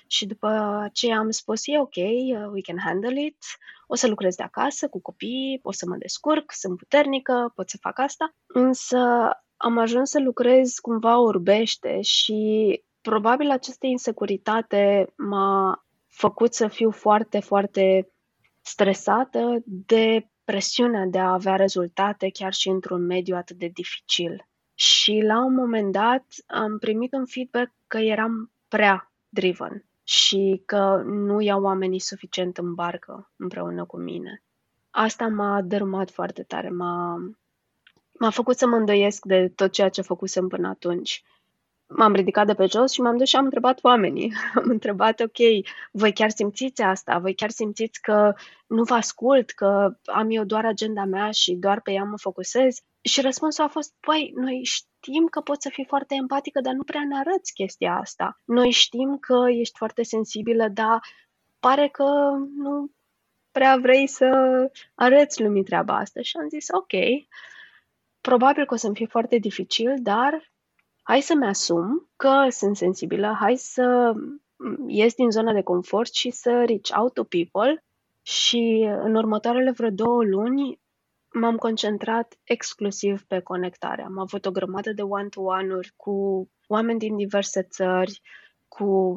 și 0.07 0.25
după 0.25 0.47
aceea 0.83 1.17
am 1.17 1.29
spus, 1.29 1.61
e 1.65 1.79
ok, 1.79 1.95
uh, 1.95 2.49
we 2.51 2.61
can 2.61 2.79
handle 2.83 3.21
it, 3.25 3.37
o 3.87 3.95
să 3.95 4.07
lucrez 4.07 4.35
de 4.35 4.43
acasă 4.43 4.87
cu 4.87 5.01
copii, 5.01 5.59
o 5.63 5.71
să 5.71 5.85
mă 5.87 5.95
descurc, 5.95 6.51
sunt 6.51 6.77
puternică, 6.77 7.51
pot 7.55 7.69
să 7.69 7.77
fac 7.81 7.99
asta. 7.99 8.35
Însă 8.47 8.97
am 9.57 9.77
ajuns 9.77 10.09
să 10.09 10.19
lucrez 10.19 10.73
cumva 10.79 11.19
orbește 11.19 12.01
și 12.01 12.39
probabil 13.01 13.49
această 13.49 13.85
insecuritate 13.85 15.13
m-a 15.17 15.85
făcut 16.07 16.53
să 16.53 16.67
fiu 16.67 16.91
foarte, 16.91 17.39
foarte 17.39 18.11
stresată 18.61 19.61
de 19.65 20.27
presiunea 20.51 21.05
de 21.05 21.19
a 21.19 21.31
avea 21.31 21.55
rezultate 21.55 22.29
chiar 22.29 22.53
și 22.53 22.69
într-un 22.69 23.05
mediu 23.05 23.35
atât 23.35 23.57
de 23.57 23.67
dificil. 23.67 24.47
Și 24.73 25.21
la 25.23 25.45
un 25.45 25.53
moment 25.53 25.91
dat 25.91 26.25
am 26.47 26.77
primit 26.77 27.13
un 27.13 27.25
feedback 27.25 27.71
că 27.87 27.97
eram 27.97 28.51
prea 28.67 29.11
driven 29.29 29.85
și 30.03 30.63
că 30.65 31.01
nu 31.05 31.41
iau 31.41 31.63
oamenii 31.63 31.99
suficient 31.99 32.57
în 32.57 32.73
barcă 32.73 33.31
împreună 33.35 33.85
cu 33.85 33.97
mine. 33.97 34.43
Asta 34.89 35.27
m-a 35.27 35.61
dărâmat 35.61 36.11
foarte 36.11 36.43
tare, 36.43 36.69
m-a, 36.69 37.17
m-a 38.19 38.29
făcut 38.29 38.57
să 38.57 38.67
mă 38.67 38.75
îndoiesc 38.75 39.25
de 39.25 39.51
tot 39.55 39.71
ceea 39.71 39.89
ce 39.89 40.01
făcusem 40.01 40.47
până 40.47 40.67
atunci. 40.67 41.23
M-am 41.95 42.13
ridicat 42.13 42.45
de 42.45 42.53
pe 42.53 42.65
jos 42.65 42.91
și 42.91 43.01
m-am 43.01 43.17
dus 43.17 43.27
și 43.27 43.35
am 43.35 43.43
întrebat 43.43 43.83
oamenii. 43.83 44.33
Am 44.55 44.63
întrebat, 44.65 45.19
ok, 45.19 45.37
voi 45.91 46.13
chiar 46.13 46.29
simțiți 46.29 46.81
asta? 46.81 47.17
Voi 47.17 47.35
chiar 47.35 47.49
simțiți 47.49 48.01
că 48.01 48.33
nu 48.67 48.83
vă 48.83 48.93
ascult, 48.93 49.49
că 49.51 49.97
am 50.03 50.29
eu 50.29 50.43
doar 50.43 50.65
agenda 50.65 51.05
mea 51.05 51.31
și 51.31 51.53
doar 51.53 51.81
pe 51.81 51.91
ea 51.91 52.03
mă 52.03 52.17
focusez? 52.17 52.77
Și 53.01 53.21
răspunsul 53.21 53.63
a 53.63 53.67
fost, 53.67 53.93
păi, 53.99 54.33
noi 54.35 54.61
știm 54.63 55.25
că 55.25 55.41
poți 55.41 55.63
să 55.63 55.69
fii 55.73 55.85
foarte 55.87 56.15
empatică, 56.15 56.61
dar 56.61 56.73
nu 56.73 56.83
prea 56.83 57.01
ne 57.07 57.17
arăți 57.17 57.53
chestia 57.53 57.95
asta. 57.95 58.39
Noi 58.45 58.69
știm 58.69 59.17
că 59.17 59.45
ești 59.49 59.77
foarte 59.77 60.03
sensibilă, 60.03 60.67
dar 60.67 60.99
pare 61.59 61.87
că 61.87 62.03
nu 62.55 62.91
prea 63.51 63.77
vrei 63.77 64.07
să 64.07 64.25
arăți 64.95 65.41
lumii 65.41 65.63
treaba 65.63 65.97
asta. 65.97 66.21
Și 66.21 66.37
am 66.37 66.49
zis, 66.49 66.67
ok, 66.69 66.93
probabil 68.21 68.65
că 68.65 68.73
o 68.73 68.77
să-mi 68.77 68.95
fie 68.95 69.05
foarte 69.05 69.37
dificil, 69.37 69.95
dar 69.99 70.50
hai 71.01 71.21
să-mi 71.21 71.45
asum 71.45 72.09
că 72.15 72.47
sunt 72.49 72.77
sensibilă, 72.77 73.35
hai 73.39 73.55
să 73.55 74.13
ies 74.87 75.13
din 75.13 75.29
zona 75.29 75.53
de 75.53 75.61
confort 75.61 76.13
și 76.13 76.29
să 76.29 76.63
reach 76.65 76.99
out 76.99 77.13
to 77.13 77.23
people 77.23 77.83
și 78.21 78.89
în 79.03 79.15
următoarele 79.15 79.71
vreo 79.71 79.89
două 79.89 80.23
luni 80.23 80.79
m-am 81.33 81.55
concentrat 81.55 82.37
exclusiv 82.43 83.23
pe 83.23 83.39
conectare. 83.39 84.01
Am 84.01 84.19
avut 84.19 84.45
o 84.45 84.51
grămadă 84.51 84.91
de 84.91 85.01
one-to-one-uri 85.01 85.93
cu 85.95 86.47
oameni 86.67 86.99
din 86.99 87.15
diverse 87.15 87.61
țări, 87.61 88.21
cu 88.67 89.15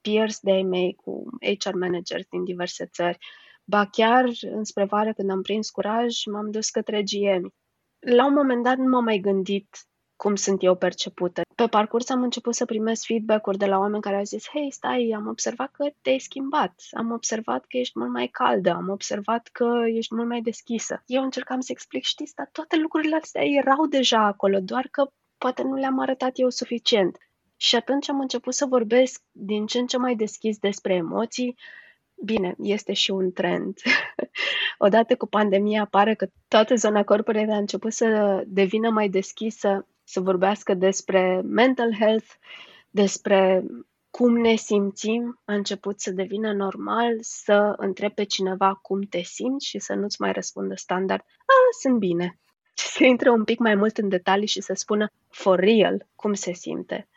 peers 0.00 0.40
de 0.40 0.62
mei, 0.62 0.94
cu 0.94 1.24
HR 1.58 1.74
managers 1.74 2.24
din 2.30 2.44
diverse 2.44 2.86
țări. 2.86 3.18
Ba 3.64 3.86
chiar 3.86 4.24
înspre 4.40 4.84
vară, 4.84 5.12
când 5.12 5.30
am 5.30 5.42
prins 5.42 5.70
curaj, 5.70 6.24
m-am 6.24 6.50
dus 6.50 6.70
către 6.70 7.02
GM. 7.02 7.54
La 7.98 8.26
un 8.26 8.32
moment 8.32 8.64
dat 8.64 8.76
nu 8.76 8.88
m-am 8.88 9.04
mai 9.04 9.18
gândit 9.18 9.68
cum 10.16 10.34
sunt 10.34 10.62
eu 10.62 10.74
percepută. 10.74 11.42
Pe 11.54 11.66
parcurs 11.66 12.10
am 12.10 12.22
început 12.22 12.54
să 12.54 12.64
primesc 12.64 13.04
feedback-uri 13.04 13.58
de 13.58 13.66
la 13.66 13.78
oameni 13.78 14.02
care 14.02 14.16
au 14.16 14.24
zis, 14.24 14.48
hei, 14.48 14.70
stai, 14.70 15.12
am 15.16 15.26
observat 15.26 15.70
că 15.70 15.90
te-ai 16.02 16.18
schimbat, 16.18 16.74
am 16.90 17.10
observat 17.10 17.64
că 17.64 17.76
ești 17.76 17.98
mult 17.98 18.10
mai 18.10 18.26
caldă, 18.26 18.70
am 18.70 18.88
observat 18.88 19.48
că 19.52 19.82
ești 19.86 20.14
mult 20.14 20.28
mai 20.28 20.40
deschisă. 20.40 21.02
Eu 21.06 21.22
încercam 21.22 21.60
să 21.60 21.72
explic, 21.72 22.04
știți, 22.04 22.34
dar 22.34 22.48
toate 22.52 22.76
lucrurile 22.76 23.16
astea 23.16 23.42
erau 23.44 23.86
deja 23.86 24.18
acolo, 24.18 24.60
doar 24.60 24.88
că 24.90 25.06
poate 25.38 25.62
nu 25.62 25.74
le-am 25.74 25.98
arătat 25.98 26.32
eu 26.34 26.50
suficient. 26.50 27.16
Și 27.56 27.76
atunci 27.76 28.08
am 28.08 28.20
început 28.20 28.54
să 28.54 28.66
vorbesc 28.66 29.22
din 29.30 29.66
ce 29.66 29.78
în 29.78 29.86
ce 29.86 29.96
mai 29.96 30.14
deschis 30.14 30.58
despre 30.58 30.94
emoții, 30.94 31.56
Bine, 32.24 32.54
este 32.58 32.92
și 32.92 33.10
un 33.10 33.32
trend. 33.32 33.78
Odată 34.78 35.16
cu 35.16 35.26
pandemia 35.26 35.82
apare 35.82 36.14
că 36.14 36.26
toată 36.48 36.74
zona 36.74 37.04
corporată 37.04 37.52
a 37.52 37.56
început 37.56 37.92
să 37.92 38.42
devină 38.46 38.90
mai 38.90 39.08
deschisă 39.08 39.86
să 40.04 40.20
vorbească 40.20 40.74
despre 40.74 41.40
mental 41.44 41.94
health, 41.98 42.28
despre 42.90 43.64
cum 44.10 44.36
ne 44.36 44.54
simțim, 44.54 45.40
a 45.44 45.54
început 45.54 46.00
să 46.00 46.10
devină 46.10 46.52
normal 46.52 47.16
să 47.20 47.74
întrebi 47.76 48.14
pe 48.14 48.24
cineva 48.24 48.74
cum 48.74 49.00
te 49.00 49.22
simți 49.22 49.66
și 49.66 49.78
să 49.78 49.94
nu-ți 49.94 50.20
mai 50.20 50.32
răspundă 50.32 50.74
standard, 50.74 51.20
a, 51.20 51.54
sunt 51.80 51.98
bine. 51.98 52.38
Și 52.74 52.86
să 52.86 53.04
intre 53.04 53.30
un 53.30 53.44
pic 53.44 53.58
mai 53.58 53.74
mult 53.74 53.98
în 53.98 54.08
detalii 54.08 54.46
și 54.46 54.60
să 54.60 54.72
spună 54.76 55.10
for 55.28 55.58
real 55.58 56.06
cum 56.16 56.34
se 56.34 56.52
simte. 56.52 57.08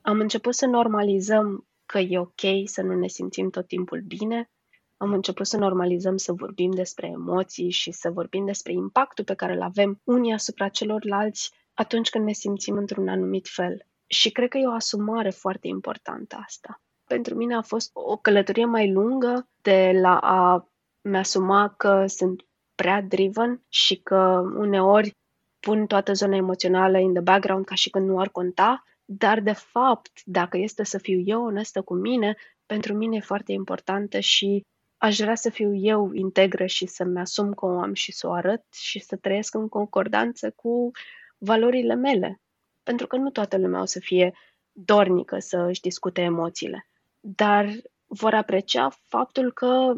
Am 0.00 0.20
început 0.20 0.54
să 0.54 0.66
normalizăm 0.66 1.66
că 1.86 1.98
e 1.98 2.18
ok 2.18 2.40
să 2.64 2.82
nu 2.82 2.94
ne 2.94 3.06
simțim 3.06 3.50
tot 3.50 3.66
timpul 3.66 4.00
bine, 4.00 4.50
am 4.96 5.12
început 5.12 5.46
să 5.46 5.56
normalizăm 5.56 6.16
să 6.16 6.32
vorbim 6.32 6.70
despre 6.70 7.06
emoții 7.06 7.70
și 7.70 7.92
să 7.92 8.10
vorbim 8.10 8.44
despre 8.44 8.72
impactul 8.72 9.24
pe 9.24 9.34
care 9.34 9.52
îl 9.52 9.62
avem 9.62 10.00
unii 10.04 10.32
asupra 10.32 10.68
celorlalți 10.68 11.52
atunci 11.76 12.10
când 12.10 12.24
ne 12.24 12.32
simțim 12.32 12.76
într-un 12.76 13.08
anumit 13.08 13.46
fel. 13.48 13.86
Și 14.06 14.30
cred 14.30 14.48
că 14.48 14.58
e 14.58 14.66
o 14.66 14.72
asumare 14.72 15.30
foarte 15.30 15.66
importantă 15.66 16.36
asta. 16.46 16.80
Pentru 17.06 17.34
mine 17.34 17.54
a 17.54 17.62
fost 17.62 17.90
o 17.92 18.16
călătorie 18.16 18.64
mai 18.64 18.92
lungă 18.92 19.48
de 19.62 19.90
la 20.00 20.18
a 20.18 20.68
mi-asuma 21.00 21.74
că 21.76 22.06
sunt 22.06 22.46
prea 22.74 23.02
driven 23.02 23.62
și 23.68 23.96
că 23.96 24.42
uneori 24.56 25.16
pun 25.60 25.86
toată 25.86 26.12
zona 26.12 26.36
emoțională 26.36 26.98
in 26.98 27.12
the 27.12 27.22
background 27.22 27.64
ca 27.64 27.74
și 27.74 27.90
când 27.90 28.08
nu 28.08 28.18
ar 28.18 28.28
conta, 28.28 28.84
dar 29.04 29.40
de 29.40 29.52
fapt, 29.52 30.20
dacă 30.24 30.56
este 30.56 30.84
să 30.84 30.98
fiu 30.98 31.20
eu 31.24 31.44
onestă 31.44 31.82
cu 31.82 31.94
mine, 31.94 32.36
pentru 32.66 32.94
mine 32.94 33.16
e 33.16 33.20
foarte 33.20 33.52
importantă 33.52 34.18
și 34.18 34.62
aș 34.96 35.18
vrea 35.18 35.34
să 35.34 35.50
fiu 35.50 35.74
eu 35.74 36.12
integră 36.12 36.66
și 36.66 36.86
să-mi 36.86 37.20
asum 37.20 37.54
că 37.54 37.64
o 37.64 37.78
am 37.78 37.94
și 37.94 38.12
să 38.12 38.26
o 38.26 38.32
arăt 38.32 38.64
și 38.72 38.98
să 38.98 39.16
trăiesc 39.16 39.54
în 39.54 39.68
concordanță 39.68 40.50
cu 40.50 40.90
valorile 41.38 41.94
mele. 41.94 42.40
Pentru 42.82 43.06
că 43.06 43.16
nu 43.16 43.30
toată 43.30 43.58
lumea 43.58 43.80
o 43.80 43.84
să 43.84 43.98
fie 44.00 44.34
dornică 44.72 45.38
să 45.38 45.66
își 45.68 45.80
discute 45.80 46.20
emoțiile, 46.20 46.88
dar 47.20 47.68
vor 48.06 48.34
aprecia 48.34 48.88
faptul 49.02 49.52
că 49.52 49.92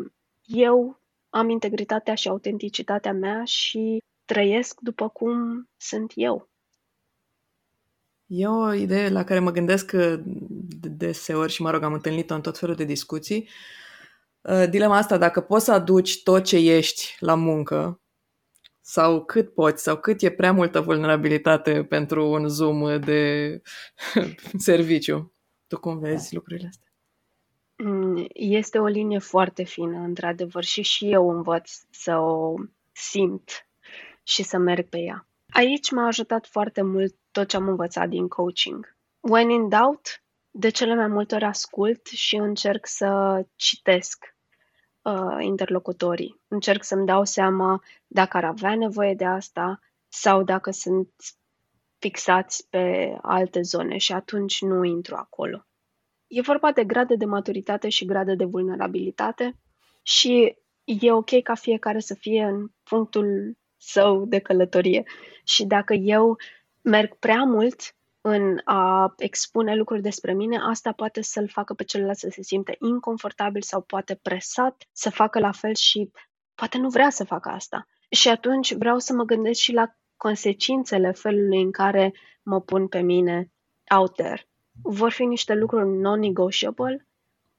eu 0.45 1.01
am 1.31 1.49
integritatea 1.49 2.15
și 2.15 2.29
autenticitatea 2.29 3.13
mea 3.13 3.45
și 3.45 4.03
trăiesc 4.25 4.81
după 4.81 5.09
cum 5.09 5.69
sunt 5.77 6.13
eu. 6.15 6.49
E 8.27 8.47
o 8.47 8.73
idee 8.73 9.09
la 9.09 9.25
care 9.25 9.41
mă 9.41 9.51
gândesc 9.51 9.93
uh, 9.95 10.15
deseori 10.81 11.53
și, 11.53 11.63
mă 11.63 11.71
rog, 11.71 11.83
am 11.83 11.93
întâlnit-o 11.93 12.35
în 12.35 12.41
tot 12.41 12.59
felul 12.59 12.75
de 12.75 12.85
discuții. 12.85 13.49
Uh, 14.41 14.69
dilema 14.71 14.97
asta, 14.97 15.19
dacă 15.19 15.41
poți 15.41 15.65
să 15.65 15.73
aduci 15.73 16.23
tot 16.23 16.45
ce 16.45 16.57
ești 16.57 17.17
la 17.19 17.35
muncă, 17.35 18.01
sau 18.91 19.25
cât 19.25 19.55
poți, 19.55 19.83
sau 19.83 19.97
cât 19.97 20.23
e 20.23 20.31
prea 20.31 20.53
multă 20.53 20.81
vulnerabilitate 20.81 21.85
pentru 21.85 22.31
un 22.31 22.49
Zoom 22.49 23.01
de 23.01 23.63
serviciu. 24.69 25.33
Tu 25.67 25.79
cum 25.79 25.99
vezi 25.99 26.35
lucrurile 26.35 26.69
astea? 26.69 26.93
Mm, 27.77 28.27
este 28.33 28.79
o 28.79 28.87
linie 28.87 29.19
foarte 29.19 29.63
fină, 29.63 29.99
într-adevăr, 29.99 30.65
și 30.65 30.83
și 30.83 31.11
eu 31.11 31.31
învăț 31.31 31.71
să 31.91 32.17
o 32.17 32.55
simt 32.93 33.69
și 34.23 34.43
să 34.43 34.59
merg 34.59 34.89
pe 34.89 34.99
ea. 34.99 35.29
Aici 35.49 35.91
m-a 35.91 36.07
ajutat 36.07 36.47
foarte 36.47 36.83
mult 36.83 37.17
tot 37.31 37.49
ce 37.49 37.57
am 37.57 37.69
învățat 37.69 38.09
din 38.09 38.29
coaching. 38.29 38.97
When 39.21 39.51
in 39.51 39.69
doubt, 39.69 40.23
de 40.51 40.69
cele 40.69 40.95
mai 40.95 41.07
multe 41.07 41.35
ori 41.35 41.45
ascult 41.45 42.07
și 42.07 42.37
încerc 42.37 42.87
să 42.87 43.43
citesc 43.57 44.37
uh, 45.09 45.45
interlocutorii. 45.45 46.41
Încerc 46.49 46.85
să-mi 46.85 47.07
dau 47.07 47.25
seama 47.25 47.83
dacă 48.07 48.37
ar 48.37 48.45
avea 48.45 48.77
nevoie 48.77 49.15
de 49.15 49.25
asta 49.25 49.81
sau 50.09 50.43
dacă 50.43 50.71
sunt 50.71 51.09
fixați 51.99 52.67
pe 52.71 53.17
alte 53.23 53.63
zone 53.63 53.97
și 53.97 54.13
atunci 54.13 54.63
nu 54.63 54.85
intru 54.85 55.15
acolo. 55.15 55.67
E 56.27 56.41
vorba 56.41 56.73
de 56.73 56.85
grade 56.85 57.17
de 57.17 57.25
maturitate 57.25 57.89
și 57.89 58.05
grade 58.05 58.35
de 58.35 58.45
vulnerabilitate 58.45 59.57
și 60.03 60.57
e 60.85 61.13
ok 61.13 61.43
ca 61.43 61.55
fiecare 61.55 62.01
să 62.01 62.15
fie 62.15 62.45
în 62.45 62.69
punctul 62.83 63.57
său 63.77 64.25
de 64.25 64.39
călătorie. 64.39 65.03
Și 65.45 65.65
dacă 65.65 65.95
eu 65.95 66.37
merg 66.81 67.15
prea 67.15 67.43
mult 67.43 67.95
în 68.21 68.61
a 68.65 69.13
expune 69.17 69.75
lucruri 69.75 70.03
despre 70.03 70.33
mine, 70.33 70.59
asta 70.59 70.93
poate 70.93 71.23
să-l 71.23 71.49
facă 71.49 71.75
pe 71.75 71.85
celălalt 71.85 72.19
să 72.19 72.29
se 72.31 72.43
simte 72.43 72.77
inconfortabil 72.81 73.63
sau 73.63 73.81
poate 73.81 74.15
presat 74.15 74.89
să 74.93 75.11
facă 75.11 75.39
la 75.39 75.53
fel 75.53 75.75
și 75.75 76.11
poate 76.55 76.79
nu 76.79 76.89
vrea 76.89 77.11
să 77.11 77.25
facă 77.25 77.49
asta. 77.49 77.87
Și 78.11 78.29
atunci 78.29 78.75
vreau 78.75 78.99
să 78.99 79.13
mă 79.13 79.25
gândesc 79.25 79.61
și 79.61 79.73
la 79.73 79.87
consecințele 80.17 81.13
felului 81.13 81.63
în 81.63 81.71
care 81.71 82.13
mă 82.43 82.61
pun 82.61 82.89
pe 82.89 83.01
mine 83.01 83.53
out 83.97 84.15
there. 84.15 84.49
Vor 84.83 85.11
fi 85.11 85.25
niște 85.25 85.55
lucruri 85.55 85.89
non-negotiable 85.89 87.07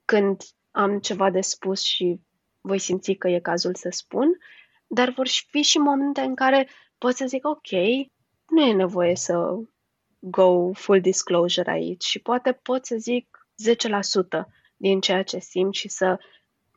când 0.05 0.41
am 0.71 0.99
ceva 0.99 1.29
de 1.29 1.41
spus 1.41 1.81
și 1.81 2.19
voi 2.61 2.79
simți 2.79 3.13
că 3.13 3.27
e 3.27 3.39
cazul 3.39 3.75
să 3.75 3.89
spun, 3.91 4.37
dar 4.87 5.09
vor 5.09 5.27
fi 5.47 5.61
și 5.61 5.77
momente 5.77 6.21
în 6.21 6.35
care 6.35 6.69
pot 6.97 7.15
să 7.15 7.25
zic, 7.25 7.47
ok, 7.47 7.71
nu 8.45 8.61
e 8.61 8.73
nevoie 8.73 9.15
să 9.15 9.59
go 10.19 10.73
full 10.73 11.01
disclosure 11.01 11.71
aici 11.71 12.03
și 12.03 12.19
poate 12.19 12.51
pot 12.51 12.85
să 12.85 12.95
zic 12.97 13.47
10% 14.41 14.45
din 14.77 14.99
ceea 14.99 15.23
ce 15.23 15.39
simt 15.39 15.73
și 15.73 15.89
să 15.89 16.19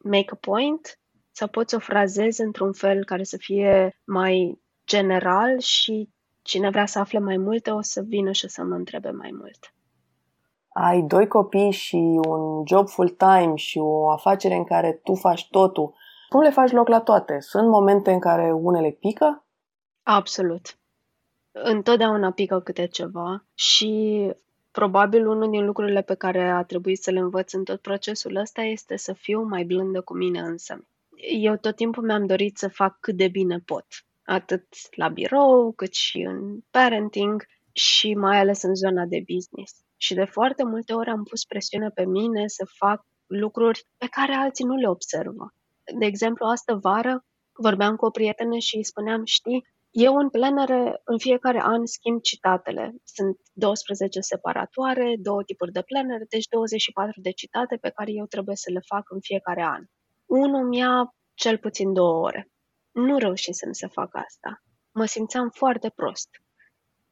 make 0.03 0.29
a 0.33 0.37
point, 0.37 0.99
să 1.31 1.47
pot 1.47 1.69
să 1.69 1.77
o 1.77 1.79
frazez 1.79 2.39
într-un 2.39 2.73
fel 2.73 3.05
care 3.05 3.23
să 3.23 3.37
fie 3.37 4.01
mai 4.05 4.63
general 4.87 5.59
și 5.59 6.09
cine 6.43 6.71
vrea 6.71 6.87
să 6.87 6.99
afle 6.99 7.19
mai 7.19 7.37
multe 7.37 7.71
o 7.71 7.81
să 7.81 8.03
vină 8.07 8.33
și 8.33 8.49
să 8.49 8.63
mă 8.63 8.75
întrebe 8.75 9.11
mai 9.11 9.31
mult. 9.33 9.75
Ai 10.69 11.03
doi 11.03 11.29
copii 11.29 11.71
și 11.71 12.21
un 12.29 12.67
job 12.67 12.89
full-time 12.89 13.53
și 13.55 13.79
o 13.79 14.11
afacere 14.11 14.55
în 14.55 14.65
care 14.65 15.01
tu 15.03 15.15
faci 15.15 15.49
totul. 15.51 15.95
Cum 16.29 16.41
le 16.41 16.51
faci 16.51 16.71
loc 16.71 16.89
la 16.89 17.01
toate? 17.01 17.37
Sunt 17.41 17.69
momente 17.69 18.13
în 18.13 18.21
care 18.21 18.53
unele 18.53 18.91
pică? 18.91 19.47
Absolut 20.03 20.77
întotdeauna 21.53 22.31
pică 22.31 22.61
câte 22.61 22.87
ceva 22.87 23.45
și 23.55 24.31
probabil 24.71 25.27
unul 25.27 25.51
din 25.51 25.65
lucrurile 25.65 26.03
pe 26.03 26.15
care 26.15 26.49
a 26.49 26.63
trebuit 26.63 27.03
să 27.03 27.11
le 27.11 27.19
învăț 27.19 27.53
în 27.53 27.65
tot 27.65 27.81
procesul 27.81 28.37
ăsta 28.37 28.63
este 28.63 28.97
să 28.97 29.13
fiu 29.13 29.43
mai 29.43 29.65
blândă 29.65 30.01
cu 30.01 30.15
mine 30.15 30.41
însă. 30.41 30.87
Eu 31.41 31.57
tot 31.57 31.77
timpul 31.77 32.05
mi-am 32.05 32.27
dorit 32.27 32.59
să 32.59 32.69
fac 32.69 33.01
cât 33.01 33.17
de 33.17 33.29
bine 33.29 33.59
pot, 33.59 33.87
atât 34.25 34.67
la 34.91 35.09
birou, 35.09 35.73
cât 35.73 35.95
și 35.95 36.19
în 36.21 36.59
parenting 36.71 37.47
și 37.73 38.15
mai 38.15 38.39
ales 38.39 38.63
în 38.63 38.75
zona 38.75 39.05
de 39.05 39.25
business. 39.35 39.75
Și 39.97 40.15
de 40.15 40.25
foarte 40.25 40.65
multe 40.65 40.93
ori 40.93 41.09
am 41.09 41.23
pus 41.23 41.45
presiune 41.45 41.89
pe 41.89 42.05
mine 42.05 42.47
să 42.47 42.67
fac 42.77 43.05
lucruri 43.27 43.87
pe 43.97 44.07
care 44.11 44.33
alții 44.33 44.65
nu 44.65 44.75
le 44.75 44.89
observă. 44.89 45.55
De 45.99 46.05
exemplu, 46.05 46.47
astă 46.47 46.75
vară 46.75 47.25
vorbeam 47.53 47.97
cu 47.97 48.05
o 48.05 48.11
prietenă 48.11 48.59
și 48.59 48.77
îi 48.77 48.85
spuneam, 48.85 49.25
știi, 49.25 49.67
eu 49.93 50.17
în 50.17 50.31
plenare, 50.31 51.01
în 51.05 51.19
fiecare 51.19 51.61
an, 51.63 51.87
schimb 51.87 52.21
citatele. 52.21 52.95
Sunt 53.05 53.39
12 53.53 54.21
separatoare, 54.21 55.15
două 55.19 55.43
tipuri 55.43 55.73
de 55.73 55.83
plenare, 55.83 56.25
deci 56.29 56.47
24 56.47 57.21
de 57.21 57.31
citate 57.31 57.77
pe 57.77 57.91
care 57.91 58.11
eu 58.13 58.27
trebuie 58.27 58.57
să 58.57 58.71
le 58.71 58.81
fac 58.87 59.11
în 59.11 59.21
fiecare 59.21 59.63
an. 59.63 59.85
Unul 60.27 60.69
mi-a 60.69 61.15
cel 61.35 61.59
puțin 61.59 61.93
două 61.93 62.25
ore. 62.25 62.51
Nu 62.91 63.19
reușisem 63.19 63.73
să 63.73 63.87
fac 63.87 64.15
asta. 64.15 64.63
Mă 64.93 65.05
simțeam 65.05 65.51
foarte 65.51 65.93
prost. 65.95 66.29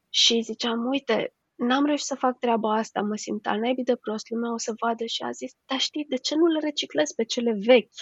Și 0.09 0.41
ziceam, 0.41 0.85
uite, 0.85 1.33
n-am 1.55 1.85
reușit 1.85 2.05
să 2.05 2.15
fac 2.15 2.39
treaba 2.39 2.75
asta, 2.75 3.01
mă 3.01 3.15
simt 3.15 3.47
al 3.47 3.59
naibii 3.59 3.83
de 3.83 3.95
prost, 3.95 4.29
lumea 4.29 4.53
o 4.53 4.57
să 4.57 4.73
vadă 4.79 5.05
și 5.05 5.23
a 5.23 5.31
zis, 5.31 5.51
dar 5.65 5.79
știi, 5.79 6.05
de 6.09 6.15
ce 6.15 6.35
nu 6.35 6.45
le 6.45 6.59
reciclez 6.59 7.11
pe 7.11 7.23
cele 7.23 7.57
vechi 7.65 7.93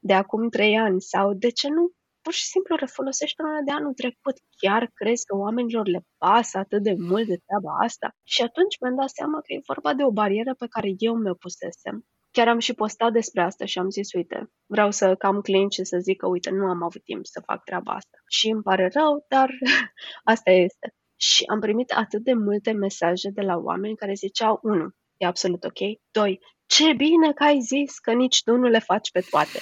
de 0.00 0.12
acum 0.14 0.48
trei 0.48 0.78
ani? 0.78 1.00
Sau 1.00 1.34
de 1.34 1.50
ce 1.50 1.68
nu 1.68 1.92
pur 2.24 2.32
și 2.32 2.50
simplu 2.54 2.74
refolosește 2.84 3.42
una 3.42 3.60
de 3.68 3.72
anul 3.78 3.94
trecut. 4.02 4.36
Chiar 4.62 4.82
crezi 5.00 5.26
că 5.26 5.34
oamenilor 5.36 5.86
le 5.94 6.00
pasă 6.18 6.58
atât 6.58 6.82
de 6.82 6.94
mult 7.10 7.26
de 7.32 7.38
treaba 7.46 7.72
asta? 7.86 8.08
Și 8.34 8.40
atunci 8.48 8.78
mi-am 8.80 8.96
dat 9.00 9.10
seama 9.18 9.38
că 9.44 9.50
e 9.52 9.70
vorba 9.72 9.94
de 9.94 10.04
o 10.04 10.16
barieră 10.20 10.52
pe 10.54 10.66
care 10.74 10.88
eu 11.06 11.14
mi-o 11.14 11.34
pusesem. 11.34 11.96
Chiar 12.34 12.48
am 12.48 12.58
și 12.58 12.74
postat 12.82 13.12
despre 13.12 13.42
asta 13.42 13.64
și 13.64 13.78
am 13.78 13.90
zis, 13.90 14.12
uite, 14.12 14.50
vreau 14.66 14.90
să 14.90 15.14
cam 15.14 15.40
clean 15.40 15.68
și 15.68 15.84
să 15.84 15.98
zic 15.98 16.16
că, 16.20 16.26
uite, 16.28 16.50
nu 16.50 16.64
am 16.64 16.82
avut 16.82 17.04
timp 17.04 17.26
să 17.26 17.42
fac 17.46 17.64
treaba 17.64 17.92
asta. 17.92 18.18
Și 18.28 18.48
îmi 18.48 18.62
pare 18.62 18.90
rău, 18.98 19.24
dar 19.28 19.50
asta 20.32 20.50
este. 20.50 20.86
Și 21.16 21.44
am 21.52 21.60
primit 21.60 21.90
atât 21.92 22.22
de 22.22 22.32
multe 22.32 22.72
mesaje 22.72 23.28
de 23.30 23.40
la 23.40 23.56
oameni 23.56 23.96
care 23.96 24.14
ziceau, 24.14 24.58
unu, 24.62 24.86
e 25.16 25.26
absolut 25.26 25.64
ok, 25.64 25.80
doi, 26.10 26.40
ce 26.66 26.92
bine 26.92 27.32
că 27.32 27.42
ai 27.44 27.60
zis 27.60 27.98
că 27.98 28.12
nici 28.12 28.42
tu 28.42 28.56
nu 28.56 28.68
le 28.68 28.78
faci 28.78 29.10
pe 29.10 29.20
toate. 29.30 29.58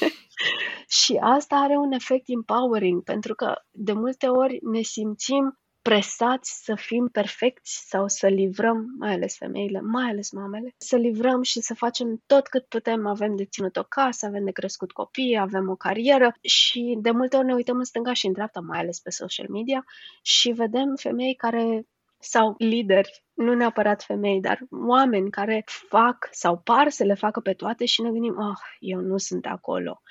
Și 1.02 1.16
asta 1.20 1.56
are 1.56 1.76
un 1.76 1.92
efect 1.92 2.24
empowering, 2.26 3.02
pentru 3.02 3.34
că 3.34 3.54
de 3.70 3.92
multe 3.92 4.26
ori 4.26 4.58
ne 4.62 4.82
simțim 4.82 5.56
presați 5.82 6.64
să 6.64 6.74
fim 6.74 7.08
perfecți 7.12 7.84
sau 7.88 8.08
să 8.08 8.26
livrăm, 8.26 8.94
mai 8.98 9.12
ales 9.12 9.36
femeile, 9.36 9.80
mai 9.80 10.10
ales 10.10 10.30
mamele, 10.30 10.74
să 10.76 10.96
livrăm 10.96 11.42
și 11.42 11.60
să 11.60 11.74
facem 11.74 12.22
tot 12.26 12.46
cât 12.46 12.64
putem. 12.64 13.06
Avem 13.06 13.36
de 13.36 13.44
ținut 13.44 13.76
o 13.76 13.82
casă, 13.82 14.26
avem 14.26 14.44
de 14.44 14.50
crescut 14.50 14.92
copii, 14.92 15.38
avem 15.38 15.68
o 15.68 15.76
carieră 15.76 16.34
și 16.40 16.98
de 17.00 17.10
multe 17.10 17.36
ori 17.36 17.46
ne 17.46 17.54
uităm 17.54 17.76
în 17.76 17.84
stânga 17.84 18.12
și 18.12 18.26
în 18.26 18.32
dreapta, 18.32 18.60
mai 18.60 18.78
ales 18.78 19.00
pe 19.00 19.10
social 19.10 19.46
media 19.48 19.84
și 20.22 20.50
vedem 20.50 20.94
femei 20.96 21.34
care 21.34 21.86
sau 22.24 22.54
lideri, 22.58 23.24
nu 23.32 23.54
neapărat 23.54 24.02
femei, 24.02 24.40
dar 24.40 24.58
oameni 24.70 25.30
care 25.30 25.64
fac 25.66 26.28
sau 26.30 26.58
par 26.58 26.88
să 26.88 27.04
le 27.04 27.14
facă 27.14 27.40
pe 27.40 27.52
toate 27.52 27.84
și 27.84 28.02
ne 28.02 28.10
gândim, 28.10 28.38
ah, 28.38 28.46
oh, 28.46 28.76
eu 28.78 29.00
nu 29.00 29.18
sunt 29.18 29.46
acolo. 29.46 30.02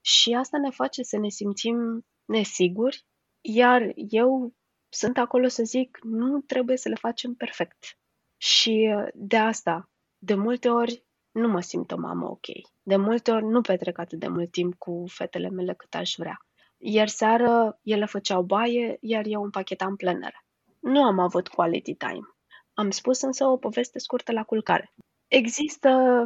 Și 0.00 0.32
asta 0.32 0.58
ne 0.58 0.70
face 0.70 1.02
să 1.02 1.18
ne 1.18 1.28
simțim 1.28 2.06
nesiguri, 2.24 3.04
iar 3.40 3.92
eu 3.94 4.54
sunt 4.88 5.18
acolo 5.18 5.48
să 5.48 5.62
zic, 5.62 5.98
nu 6.02 6.40
trebuie 6.40 6.76
să 6.76 6.88
le 6.88 6.94
facem 6.94 7.34
perfect. 7.34 7.98
Și 8.36 8.92
uh, 8.96 9.08
de 9.14 9.36
asta, 9.36 9.90
de 10.18 10.34
multe 10.34 10.68
ori, 10.68 11.04
nu 11.30 11.48
mă 11.48 11.60
simt 11.60 11.90
o 11.90 11.96
mamă 11.96 12.28
ok. 12.28 12.46
De 12.82 12.96
multe 12.96 13.30
ori 13.30 13.44
nu 13.44 13.60
petrec 13.60 13.98
atât 13.98 14.18
de 14.18 14.28
mult 14.28 14.50
timp 14.50 14.74
cu 14.74 15.04
fetele 15.08 15.48
mele 15.48 15.74
cât 15.74 15.94
aș 15.94 16.14
vrea. 16.16 16.44
Iar 16.78 17.08
seară 17.08 17.78
ele 17.82 18.04
făceau 18.04 18.42
baie, 18.42 18.96
iar 19.00 19.24
eu 19.26 19.42
împachetam 19.42 19.96
plenere. 19.96 20.44
Nu 20.80 21.02
am 21.02 21.18
avut 21.18 21.48
quality 21.48 21.94
time. 21.94 22.34
Am 22.74 22.90
spus 22.90 23.20
însă 23.20 23.44
o 23.44 23.56
poveste 23.56 23.98
scurtă 23.98 24.32
la 24.32 24.42
culcare. 24.42 24.92
Există 25.28 26.24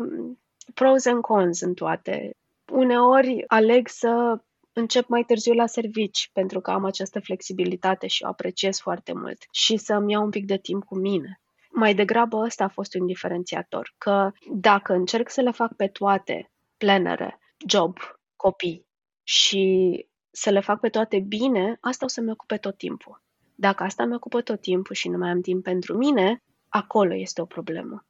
pros 0.74 1.06
and 1.06 1.20
cons 1.20 1.60
în 1.60 1.74
toate 1.74 2.36
Uneori 2.72 3.44
aleg 3.46 3.88
să 3.88 4.40
încep 4.72 5.08
mai 5.08 5.22
târziu 5.22 5.52
la 5.52 5.66
servici 5.66 6.30
pentru 6.32 6.60
că 6.60 6.70
am 6.70 6.84
această 6.84 7.20
flexibilitate 7.20 8.06
și 8.06 8.22
o 8.24 8.28
apreciez 8.28 8.78
foarte 8.78 9.12
mult 9.12 9.46
și 9.50 9.76
să-mi 9.76 10.12
iau 10.12 10.22
un 10.22 10.30
pic 10.30 10.46
de 10.46 10.58
timp 10.58 10.84
cu 10.84 10.96
mine. 10.98 11.40
Mai 11.70 11.94
degrabă 11.94 12.36
ăsta 12.36 12.64
a 12.64 12.68
fost 12.68 12.94
un 12.94 13.06
diferențiator, 13.06 13.94
că 13.98 14.30
dacă 14.52 14.92
încerc 14.92 15.30
să 15.30 15.40
le 15.40 15.50
fac 15.50 15.74
pe 15.76 15.86
toate, 15.86 16.52
plenere, 16.76 17.38
job, 17.66 17.98
copii 18.36 18.86
și 19.22 20.06
să 20.30 20.50
le 20.50 20.60
fac 20.60 20.80
pe 20.80 20.88
toate 20.88 21.18
bine, 21.18 21.78
asta 21.80 22.04
o 22.04 22.08
să-mi 22.08 22.30
ocupe 22.30 22.56
tot 22.56 22.76
timpul. 22.76 23.22
Dacă 23.54 23.82
asta 23.82 24.04
mi 24.04 24.14
ocupă 24.14 24.40
tot 24.40 24.60
timpul 24.60 24.94
și 24.94 25.08
nu 25.08 25.18
mai 25.18 25.30
am 25.30 25.40
timp 25.40 25.62
pentru 25.62 25.96
mine, 25.96 26.42
acolo 26.68 27.14
este 27.14 27.40
o 27.40 27.44
problemă. 27.44 28.06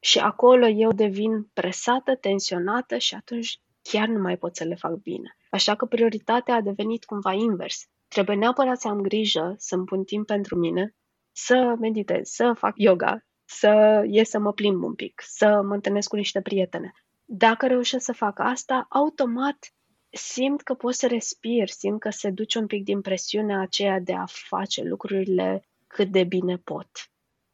Și 0.00 0.18
acolo 0.18 0.66
eu 0.66 0.92
devin 0.92 1.42
presată, 1.52 2.16
tensionată 2.16 2.98
și 2.98 3.14
atunci 3.14 3.60
chiar 3.82 4.08
nu 4.08 4.20
mai 4.20 4.36
pot 4.36 4.56
să 4.56 4.64
le 4.64 4.74
fac 4.74 4.92
bine. 4.92 5.36
Așa 5.50 5.74
că 5.74 5.86
prioritatea 5.86 6.54
a 6.54 6.60
devenit 6.60 7.04
cumva 7.04 7.32
invers. 7.32 7.86
Trebuie 8.08 8.36
neapărat 8.36 8.80
să 8.80 8.88
am 8.88 9.00
grijă 9.00 9.54
să-mi 9.58 9.84
pun 9.84 10.04
timp 10.04 10.26
pentru 10.26 10.56
mine, 10.56 10.94
să 11.32 11.76
meditez, 11.80 12.28
să 12.28 12.52
fac 12.56 12.72
yoga, 12.76 13.26
să 13.44 14.02
ies 14.06 14.28
să 14.28 14.38
mă 14.38 14.52
plimb 14.52 14.82
un 14.82 14.94
pic, 14.94 15.22
să 15.24 15.62
mă 15.64 15.74
întâlnesc 15.74 16.08
cu 16.08 16.16
niște 16.16 16.40
prietene. 16.40 16.92
Dacă 17.24 17.66
reușesc 17.66 18.04
să 18.04 18.12
fac 18.12 18.38
asta, 18.38 18.86
automat 18.88 19.72
simt 20.10 20.62
că 20.62 20.74
pot 20.74 20.94
să 20.94 21.06
respir, 21.06 21.68
simt 21.68 22.00
că 22.00 22.10
se 22.10 22.30
duce 22.30 22.58
un 22.58 22.66
pic 22.66 22.84
din 22.84 23.00
presiunea 23.00 23.60
aceea 23.60 24.00
de 24.00 24.12
a 24.12 24.24
face 24.26 24.82
lucrurile 24.82 25.68
cât 25.86 26.10
de 26.10 26.24
bine 26.24 26.56
pot. 26.56 27.10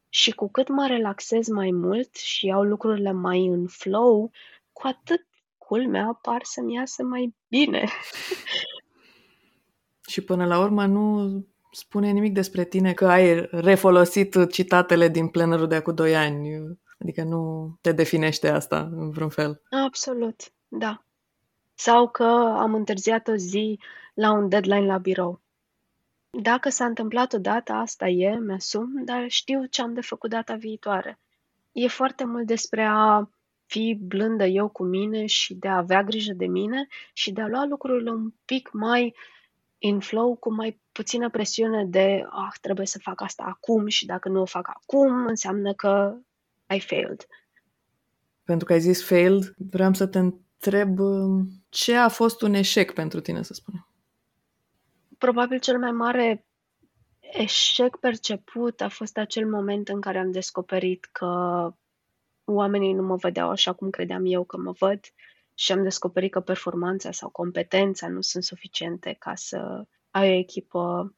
Și 0.09 0.31
cu 0.31 0.49
cât 0.49 0.67
mă 0.67 0.87
relaxez 0.87 1.47
mai 1.47 1.71
mult 1.71 2.15
și 2.15 2.45
iau 2.45 2.63
lucrurile 2.63 3.11
mai 3.11 3.45
în 3.45 3.67
flow, 3.67 4.31
cu 4.71 4.87
atât 4.87 5.27
culmea 5.57 6.19
par 6.21 6.43
să-mi 6.43 6.73
iasă 6.73 7.03
mai 7.03 7.35
bine. 7.47 7.87
și 10.11 10.21
până 10.21 10.45
la 10.45 10.59
urmă 10.59 10.85
nu 10.85 11.45
spune 11.71 12.11
nimic 12.11 12.33
despre 12.33 12.65
tine 12.65 12.93
că 12.93 13.07
ai 13.07 13.47
refolosit 13.51 14.51
citatele 14.51 15.07
din 15.07 15.27
plenerul 15.27 15.67
de 15.67 15.75
acum 15.75 15.95
doi 15.95 16.15
ani. 16.15 16.49
Adică 16.99 17.23
nu 17.23 17.73
te 17.81 17.91
definește 17.91 18.49
asta 18.49 18.89
în 18.91 19.09
vreun 19.09 19.29
fel. 19.29 19.61
Absolut, 19.69 20.51
da. 20.67 21.05
Sau 21.75 22.09
că 22.09 22.23
am 22.57 22.73
întârziat 22.73 23.27
o 23.27 23.35
zi 23.35 23.79
la 24.13 24.31
un 24.31 24.49
deadline 24.49 24.85
la 24.85 24.97
birou. 24.97 25.41
Dacă 26.29 26.69
s-a 26.69 26.85
întâmplat 26.85 27.33
odată, 27.33 27.73
asta 27.73 28.07
e, 28.07 28.39
mi-asum, 28.39 29.03
dar 29.03 29.29
știu 29.29 29.65
ce 29.65 29.81
am 29.81 29.93
de 29.93 30.01
făcut 30.01 30.29
data 30.29 30.55
viitoare. 30.55 31.19
E 31.71 31.87
foarte 31.87 32.25
mult 32.25 32.45
despre 32.45 32.83
a 32.89 33.29
fi 33.65 33.97
blândă 34.01 34.45
eu 34.45 34.69
cu 34.69 34.83
mine 34.83 35.25
și 35.25 35.53
de 35.53 35.67
a 35.67 35.77
avea 35.77 36.03
grijă 36.03 36.33
de 36.33 36.45
mine 36.45 36.87
și 37.13 37.31
de 37.31 37.41
a 37.41 37.47
lua 37.47 37.65
lucrurile 37.65 38.11
un 38.11 38.33
pic 38.45 38.69
mai 38.71 39.15
in 39.77 39.99
flow, 39.99 40.35
cu 40.35 40.53
mai 40.53 40.79
puțină 40.91 41.29
presiune 41.29 41.85
de 41.85 42.25
ah, 42.29 42.53
trebuie 42.61 42.85
să 42.85 42.99
fac 42.99 43.21
asta 43.21 43.43
acum 43.43 43.87
și 43.87 44.05
dacă 44.05 44.29
nu 44.29 44.41
o 44.41 44.45
fac 44.45 44.67
acum, 44.69 45.25
înseamnă 45.25 45.73
că 45.73 46.17
I 46.75 46.79
failed. 46.79 47.27
Pentru 48.43 48.65
că 48.65 48.73
ai 48.73 48.79
zis 48.79 49.05
failed, 49.05 49.53
vreau 49.57 49.93
să 49.93 50.07
te 50.07 50.19
întreb 50.59 50.99
um, 50.99 51.47
ce 51.69 51.95
a 51.95 52.07
fost 52.07 52.41
un 52.41 52.53
eșec 52.53 52.93
pentru 52.93 53.19
tine, 53.19 53.41
să 53.41 53.53
spunem. 53.53 53.87
Probabil 55.17 55.59
cel 55.59 55.79
mai 55.79 55.91
mare 55.91 56.45
eșec 57.19 57.97
perceput 57.97 58.81
a 58.81 58.89
fost 58.89 59.17
acel 59.17 59.49
moment 59.49 59.87
în 59.87 60.01
care 60.01 60.17
am 60.17 60.31
descoperit 60.31 61.05
că 61.05 61.69
oamenii 62.43 62.93
nu 62.93 63.03
mă 63.03 63.15
vedeau 63.15 63.49
așa 63.49 63.73
cum 63.73 63.89
credeam 63.89 64.25
eu 64.25 64.43
că 64.43 64.57
mă 64.57 64.71
văd 64.71 64.99
și 65.53 65.71
am 65.71 65.83
descoperit 65.83 66.31
că 66.31 66.39
performanța 66.39 67.11
sau 67.11 67.29
competența 67.29 68.07
nu 68.07 68.21
sunt 68.21 68.43
suficiente 68.43 69.15
ca 69.19 69.35
să 69.35 69.85
ai 70.09 70.29
o 70.29 70.37
echipă 70.37 71.15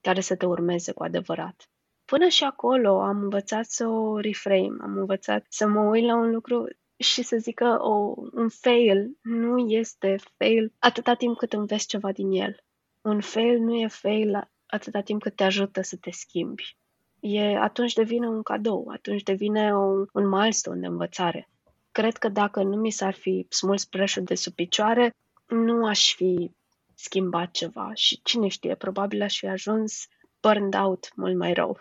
care 0.00 0.20
să 0.20 0.36
te 0.36 0.46
urmeze 0.46 0.92
cu 0.92 1.02
adevărat. 1.02 1.70
Până 2.04 2.28
și 2.28 2.44
acolo 2.44 3.00
am 3.00 3.22
învățat 3.22 3.64
să 3.64 3.86
o 3.86 4.18
reframe, 4.18 4.76
am 4.80 4.96
învățat 4.96 5.46
să 5.48 5.66
mă 5.66 5.80
uit 5.80 6.04
la 6.04 6.16
un 6.16 6.30
lucru 6.30 6.68
și 6.96 7.22
să 7.22 7.36
zic 7.36 7.54
că 7.54 7.76
o, 7.80 8.14
un 8.32 8.48
fail 8.48 9.16
nu 9.22 9.58
este 9.58 10.16
fail 10.36 10.72
atâta 10.78 11.14
timp 11.14 11.36
cât 11.36 11.52
înveți 11.52 11.86
ceva 11.86 12.12
din 12.12 12.30
el. 12.30 12.64
Un 13.02 13.20
fail 13.20 13.60
nu 13.60 13.74
e 13.74 13.86
fail 13.86 14.50
atâta 14.66 15.00
timp 15.00 15.22
cât 15.22 15.36
te 15.36 15.44
ajută 15.44 15.80
să 15.82 15.96
te 15.96 16.10
schimbi. 16.10 16.76
E, 17.20 17.56
atunci 17.56 17.92
devine 17.92 18.28
un 18.28 18.42
cadou, 18.42 18.88
atunci 18.88 19.22
devine 19.22 19.74
un, 19.76 20.06
un 20.12 20.28
milestone 20.28 20.80
de 20.80 20.86
învățare. 20.86 21.48
Cred 21.92 22.16
că 22.16 22.28
dacă 22.28 22.62
nu 22.62 22.76
mi 22.76 22.90
s-ar 22.90 23.14
fi 23.14 23.46
smuls 23.48 23.84
preșul 23.84 24.22
de 24.22 24.34
sub 24.34 24.52
picioare, 24.54 25.10
nu 25.46 25.86
aș 25.86 26.14
fi 26.14 26.50
schimbat 26.94 27.50
ceva 27.50 27.90
și 27.94 28.20
cine 28.22 28.48
știe, 28.48 28.74
probabil 28.74 29.22
aș 29.22 29.38
fi 29.38 29.46
ajuns 29.46 30.08
burned 30.40 30.74
out 30.74 31.12
mult 31.16 31.36
mai 31.36 31.52
rău. 31.52 31.78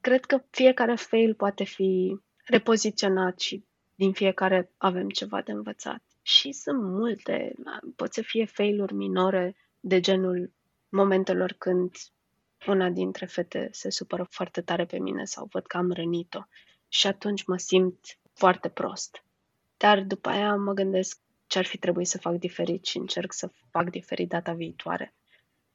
Cred 0.00 0.24
că 0.24 0.42
fiecare 0.50 0.94
fail 0.94 1.34
poate 1.34 1.64
fi 1.64 2.20
repoziționat 2.44 3.40
și 3.40 3.64
din 4.00 4.12
fiecare 4.12 4.70
avem 4.76 5.08
ceva 5.08 5.40
de 5.42 5.52
învățat. 5.52 6.02
Și 6.22 6.52
sunt 6.52 6.82
multe, 6.82 7.54
pot 7.96 8.12
să 8.12 8.22
fie 8.22 8.44
failuri 8.44 8.94
minore 8.94 9.56
de 9.80 10.00
genul 10.00 10.52
momentelor 10.88 11.52
când 11.52 11.90
una 12.66 12.90
dintre 12.90 13.26
fete 13.26 13.68
se 13.72 13.90
supără 13.90 14.26
foarte 14.30 14.60
tare 14.60 14.84
pe 14.84 14.98
mine 14.98 15.24
sau 15.24 15.48
văd 15.50 15.66
că 15.66 15.76
am 15.76 15.92
rănit-o 15.92 16.40
și 16.88 17.06
atunci 17.06 17.44
mă 17.44 17.56
simt 17.56 18.18
foarte 18.32 18.68
prost. 18.68 19.24
Dar 19.76 20.02
după 20.02 20.28
aia 20.28 20.54
mă 20.56 20.72
gândesc 20.72 21.20
ce 21.46 21.58
ar 21.58 21.64
fi 21.64 21.78
trebuit 21.78 22.06
să 22.06 22.18
fac 22.18 22.34
diferit 22.34 22.84
și 22.84 22.96
încerc 22.98 23.32
să 23.32 23.50
fac 23.70 23.90
diferit 23.90 24.28
data 24.28 24.52
viitoare. 24.52 25.14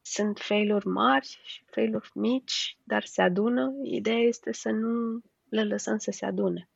Sunt 0.02 0.40
failuri 0.40 0.88
mari 0.88 1.42
și 1.44 1.64
failuri 1.66 2.12
mici, 2.14 2.78
dar 2.84 3.04
se 3.04 3.22
adună. 3.22 3.72
Ideea 3.84 4.20
este 4.20 4.52
să 4.52 4.70
nu 4.70 5.20
le 5.50 5.64
lăsăm 5.64 5.98
să 5.98 6.12
se 6.12 6.26
adune. 6.26 6.70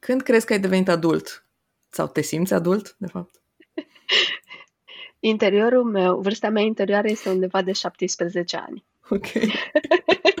Când 0.00 0.22
crezi 0.22 0.46
că 0.46 0.52
ai 0.52 0.60
devenit 0.60 0.88
adult? 0.88 1.44
Sau 1.90 2.06
te 2.06 2.20
simți 2.20 2.54
adult, 2.54 2.94
de 2.98 3.06
fapt? 3.06 3.42
Interiorul 5.32 5.84
meu, 5.84 6.20
vârsta 6.20 6.48
mea 6.48 6.62
interioară 6.62 7.08
este 7.08 7.28
undeva 7.28 7.62
de 7.62 7.72
17 7.72 8.56
ani. 8.56 8.84
Ok. 9.08 9.26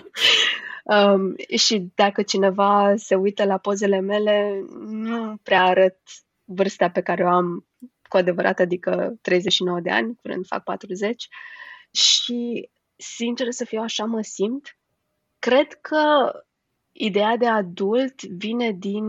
um, 0.96 1.36
și 1.56 1.90
dacă 1.94 2.22
cineva 2.22 2.94
se 2.96 3.14
uită 3.14 3.44
la 3.44 3.58
pozele 3.58 4.00
mele, 4.00 4.64
nu 4.80 5.36
prea 5.42 5.62
arăt 5.62 5.98
vârsta 6.44 6.90
pe 6.90 7.00
care 7.00 7.24
o 7.24 7.28
am 7.28 7.66
cu 8.08 8.16
adevărat, 8.16 8.58
adică 8.58 9.18
39 9.20 9.80
de 9.80 9.90
ani, 9.90 10.16
curând 10.16 10.46
fac 10.46 10.62
40. 10.62 11.28
Și, 11.92 12.70
sincer 12.96 13.50
să 13.50 13.64
fiu, 13.64 13.80
așa 13.80 14.04
mă 14.04 14.22
simt. 14.22 14.78
Cred 15.38 15.72
că 15.72 16.32
ideea 16.92 17.36
de 17.36 17.46
adult 17.46 18.22
vine 18.22 18.72
din 18.72 19.04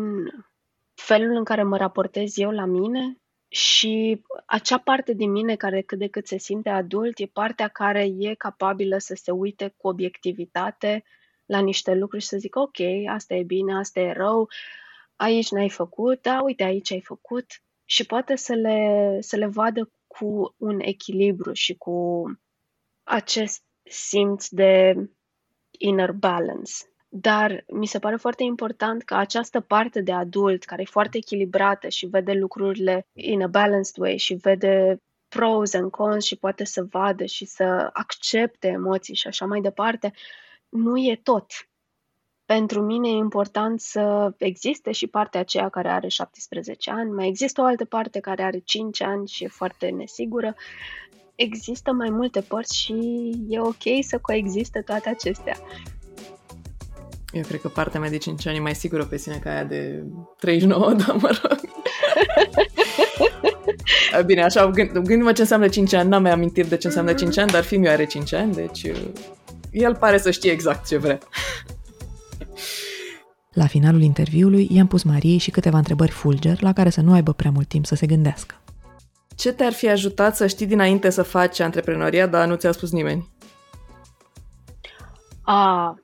felul 0.94 1.36
în 1.36 1.44
care 1.44 1.64
mă 1.64 1.78
raportez 1.78 2.38
eu 2.38 2.52
la 2.52 2.66
mine 2.66 3.22
și 3.48 4.22
acea 4.46 4.78
parte 4.78 5.14
din 5.14 5.32
mine 5.32 5.56
care 5.56 5.82
cât 5.82 5.98
de 5.98 6.08
cât 6.08 6.28
se 6.28 6.38
simte 6.38 6.70
adult 6.70 7.20
e 7.20 7.26
partea 7.26 7.68
care 7.68 8.10
e 8.18 8.34
capabilă 8.34 8.98
să 8.98 9.14
se 9.16 9.32
uite 9.32 9.74
cu 9.78 9.88
obiectivitate 9.88 11.04
la 11.46 11.60
niște 11.60 11.94
lucruri 11.94 12.22
și 12.22 12.30
să 12.30 12.38
zic 12.38 12.56
ok, 12.56 12.80
asta 13.08 13.34
e 13.34 13.44
bine, 13.44 13.78
asta 13.78 14.00
e 14.00 14.12
rău, 14.12 14.50
aici 15.16 15.52
n-ai 15.52 15.70
făcut, 15.70 16.22
da, 16.22 16.42
uite, 16.42 16.64
aici 16.64 16.92
ai 16.92 17.02
făcut 17.02 17.46
și 17.86 18.06
poate 18.06 18.36
să 18.36 18.54
le, 18.54 19.18
să 19.20 19.36
le 19.36 19.48
vadă 19.48 19.92
cu 20.08 20.56
un 20.58 20.80
echilibru 20.80 21.54
și 21.54 21.76
cu 21.78 22.26
acest 23.04 23.64
simț 23.84 24.48
de 24.48 24.96
inner 25.72 26.12
balance. 26.12 26.74
Dar 27.14 27.64
mi 27.68 27.86
se 27.86 28.00
pare 28.00 28.16
foarte 28.16 28.44
important 28.44 29.04
că 29.04 29.16
această 29.16 29.60
parte 29.60 30.02
de 30.02 30.12
adult, 30.12 30.64
care 30.64 30.82
e 30.82 30.86
foarte 30.86 31.18
echilibrată 31.18 31.88
și 31.88 32.06
vede 32.06 32.32
lucrurile 32.32 33.08
in 33.14 33.42
a 33.42 33.48
balanced 33.48 33.98
way 33.98 34.18
și 34.18 34.34
vede 34.34 35.02
pros 35.28 35.74
and 35.74 35.92
cons 35.92 36.26
și 36.26 36.36
poate 36.36 36.64
să 36.64 36.86
vadă 36.90 37.26
și 37.26 37.46
să 37.46 37.90
accepte 37.94 38.68
emoții 38.68 39.16
și 39.16 39.28
așa 39.28 39.46
mai 39.46 39.62
departe, 39.62 40.14
nu 40.70 40.98
e 40.98 41.20
tot. 41.24 41.46
Pentru 42.46 42.82
mine 42.82 43.10
e 43.10 43.12
important 43.12 43.80
să 43.80 44.34
existe 44.38 44.92
și 44.92 45.08
partea 45.08 45.40
aceea 45.40 45.70
care 45.70 45.90
are 45.90 46.08
17 46.08 46.92
ani, 46.92 47.12
mai 47.12 47.28
există 47.28 47.62
o 47.62 47.66
altă 47.66 47.86
parte 47.86 48.20
care 48.20 48.44
are 48.44 48.60
5 48.60 49.02
ani 49.02 49.28
și 49.28 49.44
e 49.44 49.48
foarte 49.48 49.90
nesigură. 49.90 50.56
Există 51.36 51.92
mai 51.92 52.10
multe 52.10 52.42
părți 52.42 52.78
și 52.78 53.32
e 53.48 53.60
ok 53.60 53.84
să 54.02 54.20
coexiste 54.20 54.82
toate 54.82 55.10
acestea. 55.10 55.56
Eu 57.32 57.42
cred 57.42 57.62
că 57.62 57.68
partea 57.68 58.00
mea 58.00 58.10
de 58.10 58.18
5 58.18 58.48
ani 58.48 58.58
e 58.58 58.60
mai 58.60 58.76
sigură 58.76 59.06
pe 59.06 59.18
sine 59.18 59.40
ca 59.44 59.52
aia 59.52 59.64
de 59.64 60.04
39, 60.38 60.94
dar 61.06 61.16
mă 61.16 61.40
rog. 61.42 61.60
Bine, 64.26 64.44
așa, 64.44 64.70
gând, 64.70 64.92
gândim 64.92 65.32
ce 65.32 65.42
înseamnă 65.42 65.68
5 65.68 65.94
ani, 65.94 66.10
n-am 66.10 66.22
mai 66.22 66.32
amintiri 66.32 66.70
de 66.70 66.78
ce 66.78 66.88
înseamnă 66.88 67.14
5 67.14 67.38
ani, 67.38 67.52
dar 67.52 67.64
fiul 67.64 67.88
are 67.88 68.06
5 68.06 68.34
ani, 68.34 68.54
deci 68.54 68.84
uh, 68.84 69.12
el 69.72 69.96
pare 69.96 70.18
să 70.18 70.32
știe 70.32 70.52
exact 70.52 70.88
ce 70.88 70.98
vrea. 70.98 71.18
La 73.54 73.68
finalul 73.68 74.02
interviului 74.02 74.68
i-am 74.72 74.88
pus 74.88 75.04
Mariei 75.04 75.38
și 75.38 75.52
câteva 75.52 75.78
întrebări 75.78 76.12
fulger 76.12 76.62
la 76.62 76.74
care 76.74 76.90
să 76.90 77.02
nu 77.02 77.14
aibă 77.14 77.34
prea 77.34 77.52
mult 77.52 77.68
timp 77.68 77.86
să 77.86 77.96
se 77.96 78.06
gândească. 78.06 78.56
Ce 79.36 79.52
te-ar 79.52 79.74
fi 79.74 79.90
ajutat 79.90 80.36
să 80.36 80.48
știi 80.48 80.66
dinainte 80.66 81.10
să 81.10 81.22
faci 81.22 81.60
antreprenoria, 81.60 82.28
dar 82.28 82.48
nu 82.48 82.56
ți-a 82.56 82.72
spus 82.72 82.92
nimeni? 82.92 83.30
A, 85.42 85.96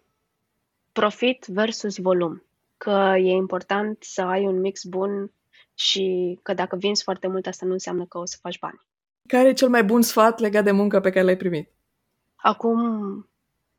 profit 1.00 1.46
versus 1.46 1.98
volum. 1.98 2.44
Că 2.78 3.14
e 3.18 3.32
important 3.32 3.98
să 4.04 4.22
ai 4.22 4.46
un 4.46 4.60
mix 4.60 4.84
bun 4.84 5.32
și 5.74 6.40
că 6.44 6.54
dacă 6.54 6.76
vinzi 6.76 7.04
foarte 7.04 7.28
mult, 7.28 7.48
asta 7.48 7.66
nu 7.66 7.72
înseamnă 7.72 8.06
că 8.06 8.18
o 8.18 8.26
să 8.26 8.38
faci 8.42 8.60
bani. 8.60 8.82
Care 9.28 9.48
e 9.48 9.54
cel 9.54 9.70
mai 9.70 9.84
bun 9.84 10.02
sfat 10.02 10.40
legat 10.40 10.64
de 10.64 10.72
muncă 10.72 11.00
pe 11.00 11.10
care 11.10 11.26
l-ai 11.26 11.38
primit? 11.38 11.70
Acum 12.36 12.80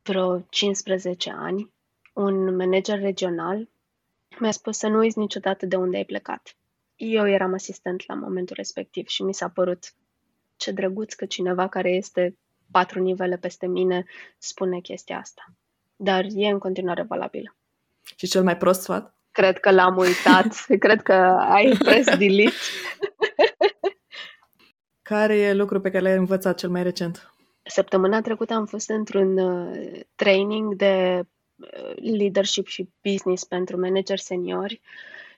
vreo 0.02 0.40
15 0.48 1.30
ani, 1.30 1.70
un 2.14 2.56
manager 2.56 3.00
regional 3.00 3.68
mi-a 4.38 4.50
spus 4.50 4.78
să 4.78 4.88
nu 4.88 4.98
uiți 4.98 5.18
niciodată 5.18 5.66
de 5.66 5.76
unde 5.76 5.96
ai 5.96 6.04
plecat. 6.04 6.56
Eu 6.96 7.28
eram 7.28 7.52
asistent 7.52 8.06
la 8.06 8.14
momentul 8.14 8.56
respectiv 8.56 9.06
și 9.06 9.22
mi 9.22 9.34
s-a 9.34 9.48
părut 9.48 9.94
ce 10.56 10.70
drăguț 10.70 11.14
că 11.14 11.26
cineva 11.26 11.68
care 11.68 11.90
este 11.90 12.36
patru 12.70 13.00
nivele 13.00 13.36
peste 13.36 13.66
mine 13.66 14.04
spune 14.38 14.80
chestia 14.80 15.18
asta. 15.18 15.52
Dar 16.00 16.24
e 16.34 16.48
în 16.48 16.58
continuare 16.58 17.02
valabilă. 17.02 17.56
Și 18.16 18.26
cel 18.26 18.42
mai 18.42 18.56
prost 18.56 18.82
sfat? 18.82 19.16
Cred 19.30 19.58
că 19.58 19.70
l-am 19.70 19.96
uitat. 19.96 20.46
Cred 20.84 21.02
că 21.02 21.12
ai 21.38 21.76
press 21.78 22.16
delete. 22.16 22.54
Care 25.02 25.36
e 25.36 25.54
lucru 25.54 25.80
pe 25.80 25.90
care 25.90 26.02
l-ai 26.02 26.16
învățat 26.16 26.58
cel 26.58 26.70
mai 26.70 26.82
recent? 26.82 27.32
Săptămâna 27.62 28.20
trecută 28.20 28.54
am 28.54 28.66
fost 28.66 28.88
într-un 28.88 29.38
uh, 29.38 30.00
training 30.14 30.74
de 30.74 31.22
uh, 31.56 31.94
leadership 32.18 32.66
și 32.66 32.88
business 33.02 33.44
pentru 33.44 33.80
manageri 33.80 34.20
seniori 34.20 34.80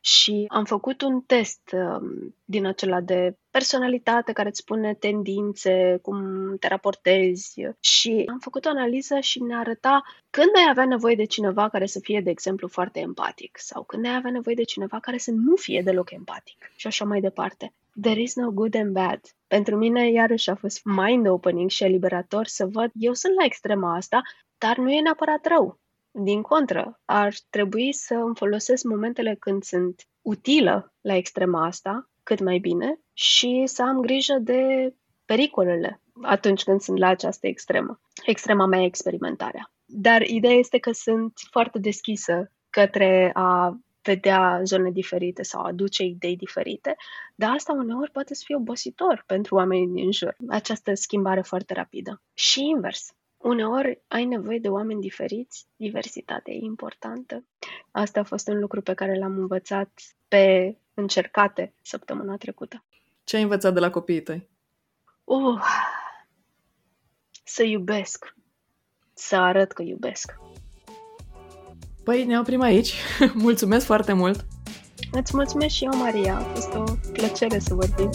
și 0.01 0.45
am 0.49 0.65
făcut 0.65 1.03
un 1.03 1.21
test 1.21 1.61
um, 1.73 2.35
din 2.45 2.67
acela 2.67 3.01
de 3.01 3.37
personalitate 3.51 4.33
care 4.33 4.49
îți 4.49 4.61
spune 4.61 4.95
tendințe, 4.95 5.99
cum 6.03 6.23
te 6.57 6.69
raportezi 6.69 7.61
și 7.81 8.25
am 8.29 8.39
făcut 8.39 8.65
o 8.65 8.69
analiză 8.69 9.19
și 9.21 9.43
ne 9.43 9.57
arăta 9.57 10.03
când 10.31 10.51
ai 10.57 10.67
avea 10.71 10.85
nevoie 10.87 11.15
de 11.15 11.25
cineva 11.25 11.69
care 11.69 11.87
să 11.87 11.99
fie, 12.01 12.21
de 12.21 12.31
exemplu, 12.31 12.69
foarte 12.69 13.01
empatic 13.01 13.59
sau 13.61 13.83
când 13.83 14.07
ai 14.07 14.15
avea 14.15 14.31
nevoie 14.31 14.55
de 14.55 14.63
cineva 14.63 15.01
care 15.01 15.19
să 15.19 15.31
nu 15.31 15.57
fie 15.57 15.83
deloc 15.85 16.11
empatic 16.11 16.73
și 16.77 16.87
așa 16.87 17.05
mai 17.05 17.21
departe. 17.21 17.73
There 18.01 18.21
is 18.21 18.35
no 18.35 18.51
good 18.51 18.75
and 18.75 18.93
bad. 18.93 19.21
Pentru 19.47 19.77
mine, 19.77 20.11
iarăși, 20.11 20.51
a 20.51 20.55
fost 20.55 20.81
mind-opening 20.85 21.71
și 21.71 21.85
eliberator 21.85 22.47
să 22.47 22.67
văd, 22.67 22.91
eu 22.95 23.13
sunt 23.13 23.35
la 23.35 23.45
extrema 23.45 23.95
asta, 23.97 24.23
dar 24.59 24.77
nu 24.77 24.91
e 24.91 25.01
neapărat 25.01 25.47
rău. 25.47 25.80
Din 26.11 26.43
contră, 26.43 27.01
ar 27.05 27.35
trebui 27.51 27.93
să 27.93 28.15
îmi 28.15 28.37
folosesc 28.37 28.85
momentele 28.85 29.37
când 29.39 29.63
sunt 29.63 30.07
utilă 30.23 30.95
la 31.01 31.15
extrema 31.15 31.67
asta, 31.67 32.11
cât 32.23 32.41
mai 32.41 32.59
bine, 32.59 33.01
și 33.13 33.63
să 33.65 33.83
am 33.83 34.01
grijă 34.01 34.39
de 34.41 34.95
pericolele 35.25 36.01
atunci 36.23 36.63
când 36.63 36.81
sunt 36.81 36.99
la 36.99 37.07
această 37.07 37.47
extremă. 37.47 38.01
Extrema 38.25 38.67
mea 38.67 38.83
experimentarea. 38.83 39.73
Dar 39.85 40.23
ideea 40.23 40.55
este 40.55 40.79
că 40.79 40.93
sunt 40.93 41.33
foarte 41.51 41.79
deschisă 41.79 42.53
către 42.71 43.31
a 43.35 43.79
vedea 44.03 44.61
zone 44.65 44.91
diferite 44.91 45.43
sau 45.43 45.63
aduce 45.63 46.03
idei 46.03 46.37
diferite, 46.37 46.97
dar 47.35 47.51
asta 47.55 47.73
uneori 47.73 48.11
poate 48.11 48.35
să 48.35 48.43
fie 48.45 48.57
obositor 48.57 49.23
pentru 49.27 49.55
oamenii 49.55 49.95
din 50.03 50.13
jur, 50.13 50.37
această 50.49 50.95
schimbare 50.95 51.41
foarte 51.41 51.75
rapidă. 51.75 52.23
Și 52.35 52.61
invers, 52.61 53.15
Uneori 53.43 54.01
ai 54.09 54.25
nevoie 54.25 54.59
de 54.59 54.69
oameni 54.69 55.01
diferiți, 55.01 55.67
diversitatea 55.77 56.53
e 56.53 56.59
importantă. 56.65 57.45
Asta 57.91 58.21
a 58.21 58.25
fost 58.25 58.49
un 58.49 58.59
lucru 58.59 58.81
pe 58.81 58.95
care 58.95 59.19
l-am 59.19 59.39
învățat 59.39 59.91
pe 60.29 60.77
încercate 60.95 61.73
săptămâna 61.83 62.37
trecută. 62.37 62.85
Ce 63.25 63.37
ai 63.37 63.43
învățat 63.43 63.75
de 63.75 63.81
la 63.81 63.91
copiii 63.91 64.23
tăi? 64.23 64.49
Uh, 65.25 65.63
să 67.45 67.63
iubesc. 67.63 68.35
Să 69.15 69.37
arăt 69.37 69.73
că 69.73 69.83
iubesc. 69.83 70.35
Păi 72.05 72.25
ne 72.25 72.39
oprim 72.39 72.61
aici. 72.61 72.95
mulțumesc 73.35 73.87
foarte 73.87 74.13
mult! 74.13 74.45
Îți 75.13 75.35
mulțumesc 75.35 75.75
și 75.75 75.85
eu, 75.85 75.97
Maria. 75.97 76.37
A 76.37 76.41
fost 76.41 76.75
o 76.75 76.85
plăcere 77.13 77.59
să 77.59 77.75
vorbim. 77.75 78.11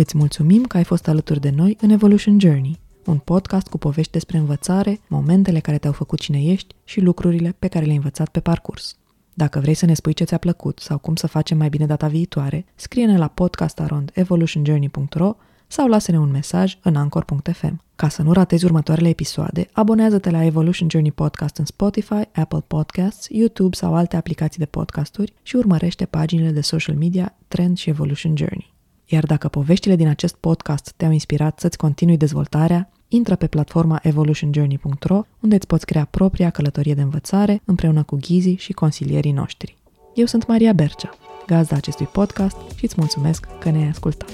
Îți 0.00 0.16
mulțumim 0.16 0.62
că 0.62 0.76
ai 0.76 0.84
fost 0.84 1.08
alături 1.08 1.40
de 1.40 1.50
noi 1.50 1.76
în 1.80 1.90
Evolution 1.90 2.40
Journey, 2.40 2.78
un 3.04 3.18
podcast 3.18 3.66
cu 3.66 3.78
povești 3.78 4.12
despre 4.12 4.38
învățare, 4.38 5.00
momentele 5.08 5.60
care 5.60 5.78
te-au 5.78 5.92
făcut 5.92 6.18
cine 6.18 6.42
ești 6.42 6.74
și 6.84 7.00
lucrurile 7.00 7.54
pe 7.58 7.68
care 7.68 7.84
le-ai 7.84 7.96
învățat 7.96 8.28
pe 8.28 8.40
parcurs. 8.40 8.96
Dacă 9.34 9.60
vrei 9.60 9.74
să 9.74 9.86
ne 9.86 9.94
spui 9.94 10.12
ce 10.12 10.24
ți-a 10.24 10.38
plăcut 10.38 10.78
sau 10.78 10.98
cum 10.98 11.16
să 11.16 11.26
facem 11.26 11.58
mai 11.58 11.68
bine 11.68 11.86
data 11.86 12.06
viitoare, 12.06 12.64
scrie-ne 12.74 13.18
la 13.18 13.28
podcastarondevolutionjourney.ro 13.28 15.34
sau 15.66 15.88
lasă-ne 15.88 16.18
un 16.18 16.30
mesaj 16.30 16.78
în 16.82 16.96
anchor.fm. 16.96 17.82
Ca 17.96 18.08
să 18.08 18.22
nu 18.22 18.32
ratezi 18.32 18.64
următoarele 18.64 19.08
episoade, 19.08 19.68
abonează-te 19.72 20.30
la 20.30 20.44
Evolution 20.44 20.88
Journey 20.90 21.12
Podcast 21.12 21.56
în 21.56 21.64
Spotify, 21.64 22.22
Apple 22.32 22.64
Podcasts, 22.66 23.26
YouTube 23.30 23.76
sau 23.76 23.94
alte 23.94 24.16
aplicații 24.16 24.58
de 24.58 24.66
podcasturi 24.66 25.32
și 25.42 25.56
urmărește 25.56 26.04
paginile 26.04 26.50
de 26.50 26.60
social 26.60 26.96
media 26.96 27.36
Trend 27.48 27.76
și 27.76 27.88
Evolution 27.88 28.36
Journey. 28.36 28.76
Iar 29.10 29.26
dacă 29.26 29.48
poveștile 29.48 29.96
din 29.96 30.08
acest 30.08 30.34
podcast 30.34 30.92
te-au 30.96 31.10
inspirat 31.10 31.60
să-ți 31.60 31.76
continui 31.76 32.16
dezvoltarea, 32.16 32.90
intră 33.08 33.36
pe 33.36 33.46
platforma 33.46 34.00
evolutionjourney.ro 34.02 35.22
unde 35.40 35.54
îți 35.54 35.66
poți 35.66 35.86
crea 35.86 36.04
propria 36.04 36.50
călătorie 36.50 36.94
de 36.94 37.02
învățare 37.02 37.60
împreună 37.64 38.02
cu 38.02 38.16
ghizii 38.20 38.56
și 38.56 38.72
consilierii 38.72 39.32
noștri. 39.32 39.76
Eu 40.14 40.26
sunt 40.26 40.46
Maria 40.46 40.72
Bercea, 40.72 41.10
gazda 41.46 41.76
acestui 41.76 42.06
podcast 42.06 42.56
și 42.76 42.84
îți 42.84 42.94
mulțumesc 42.96 43.46
că 43.60 43.70
ne-ai 43.70 43.88
ascultat. 43.88 44.30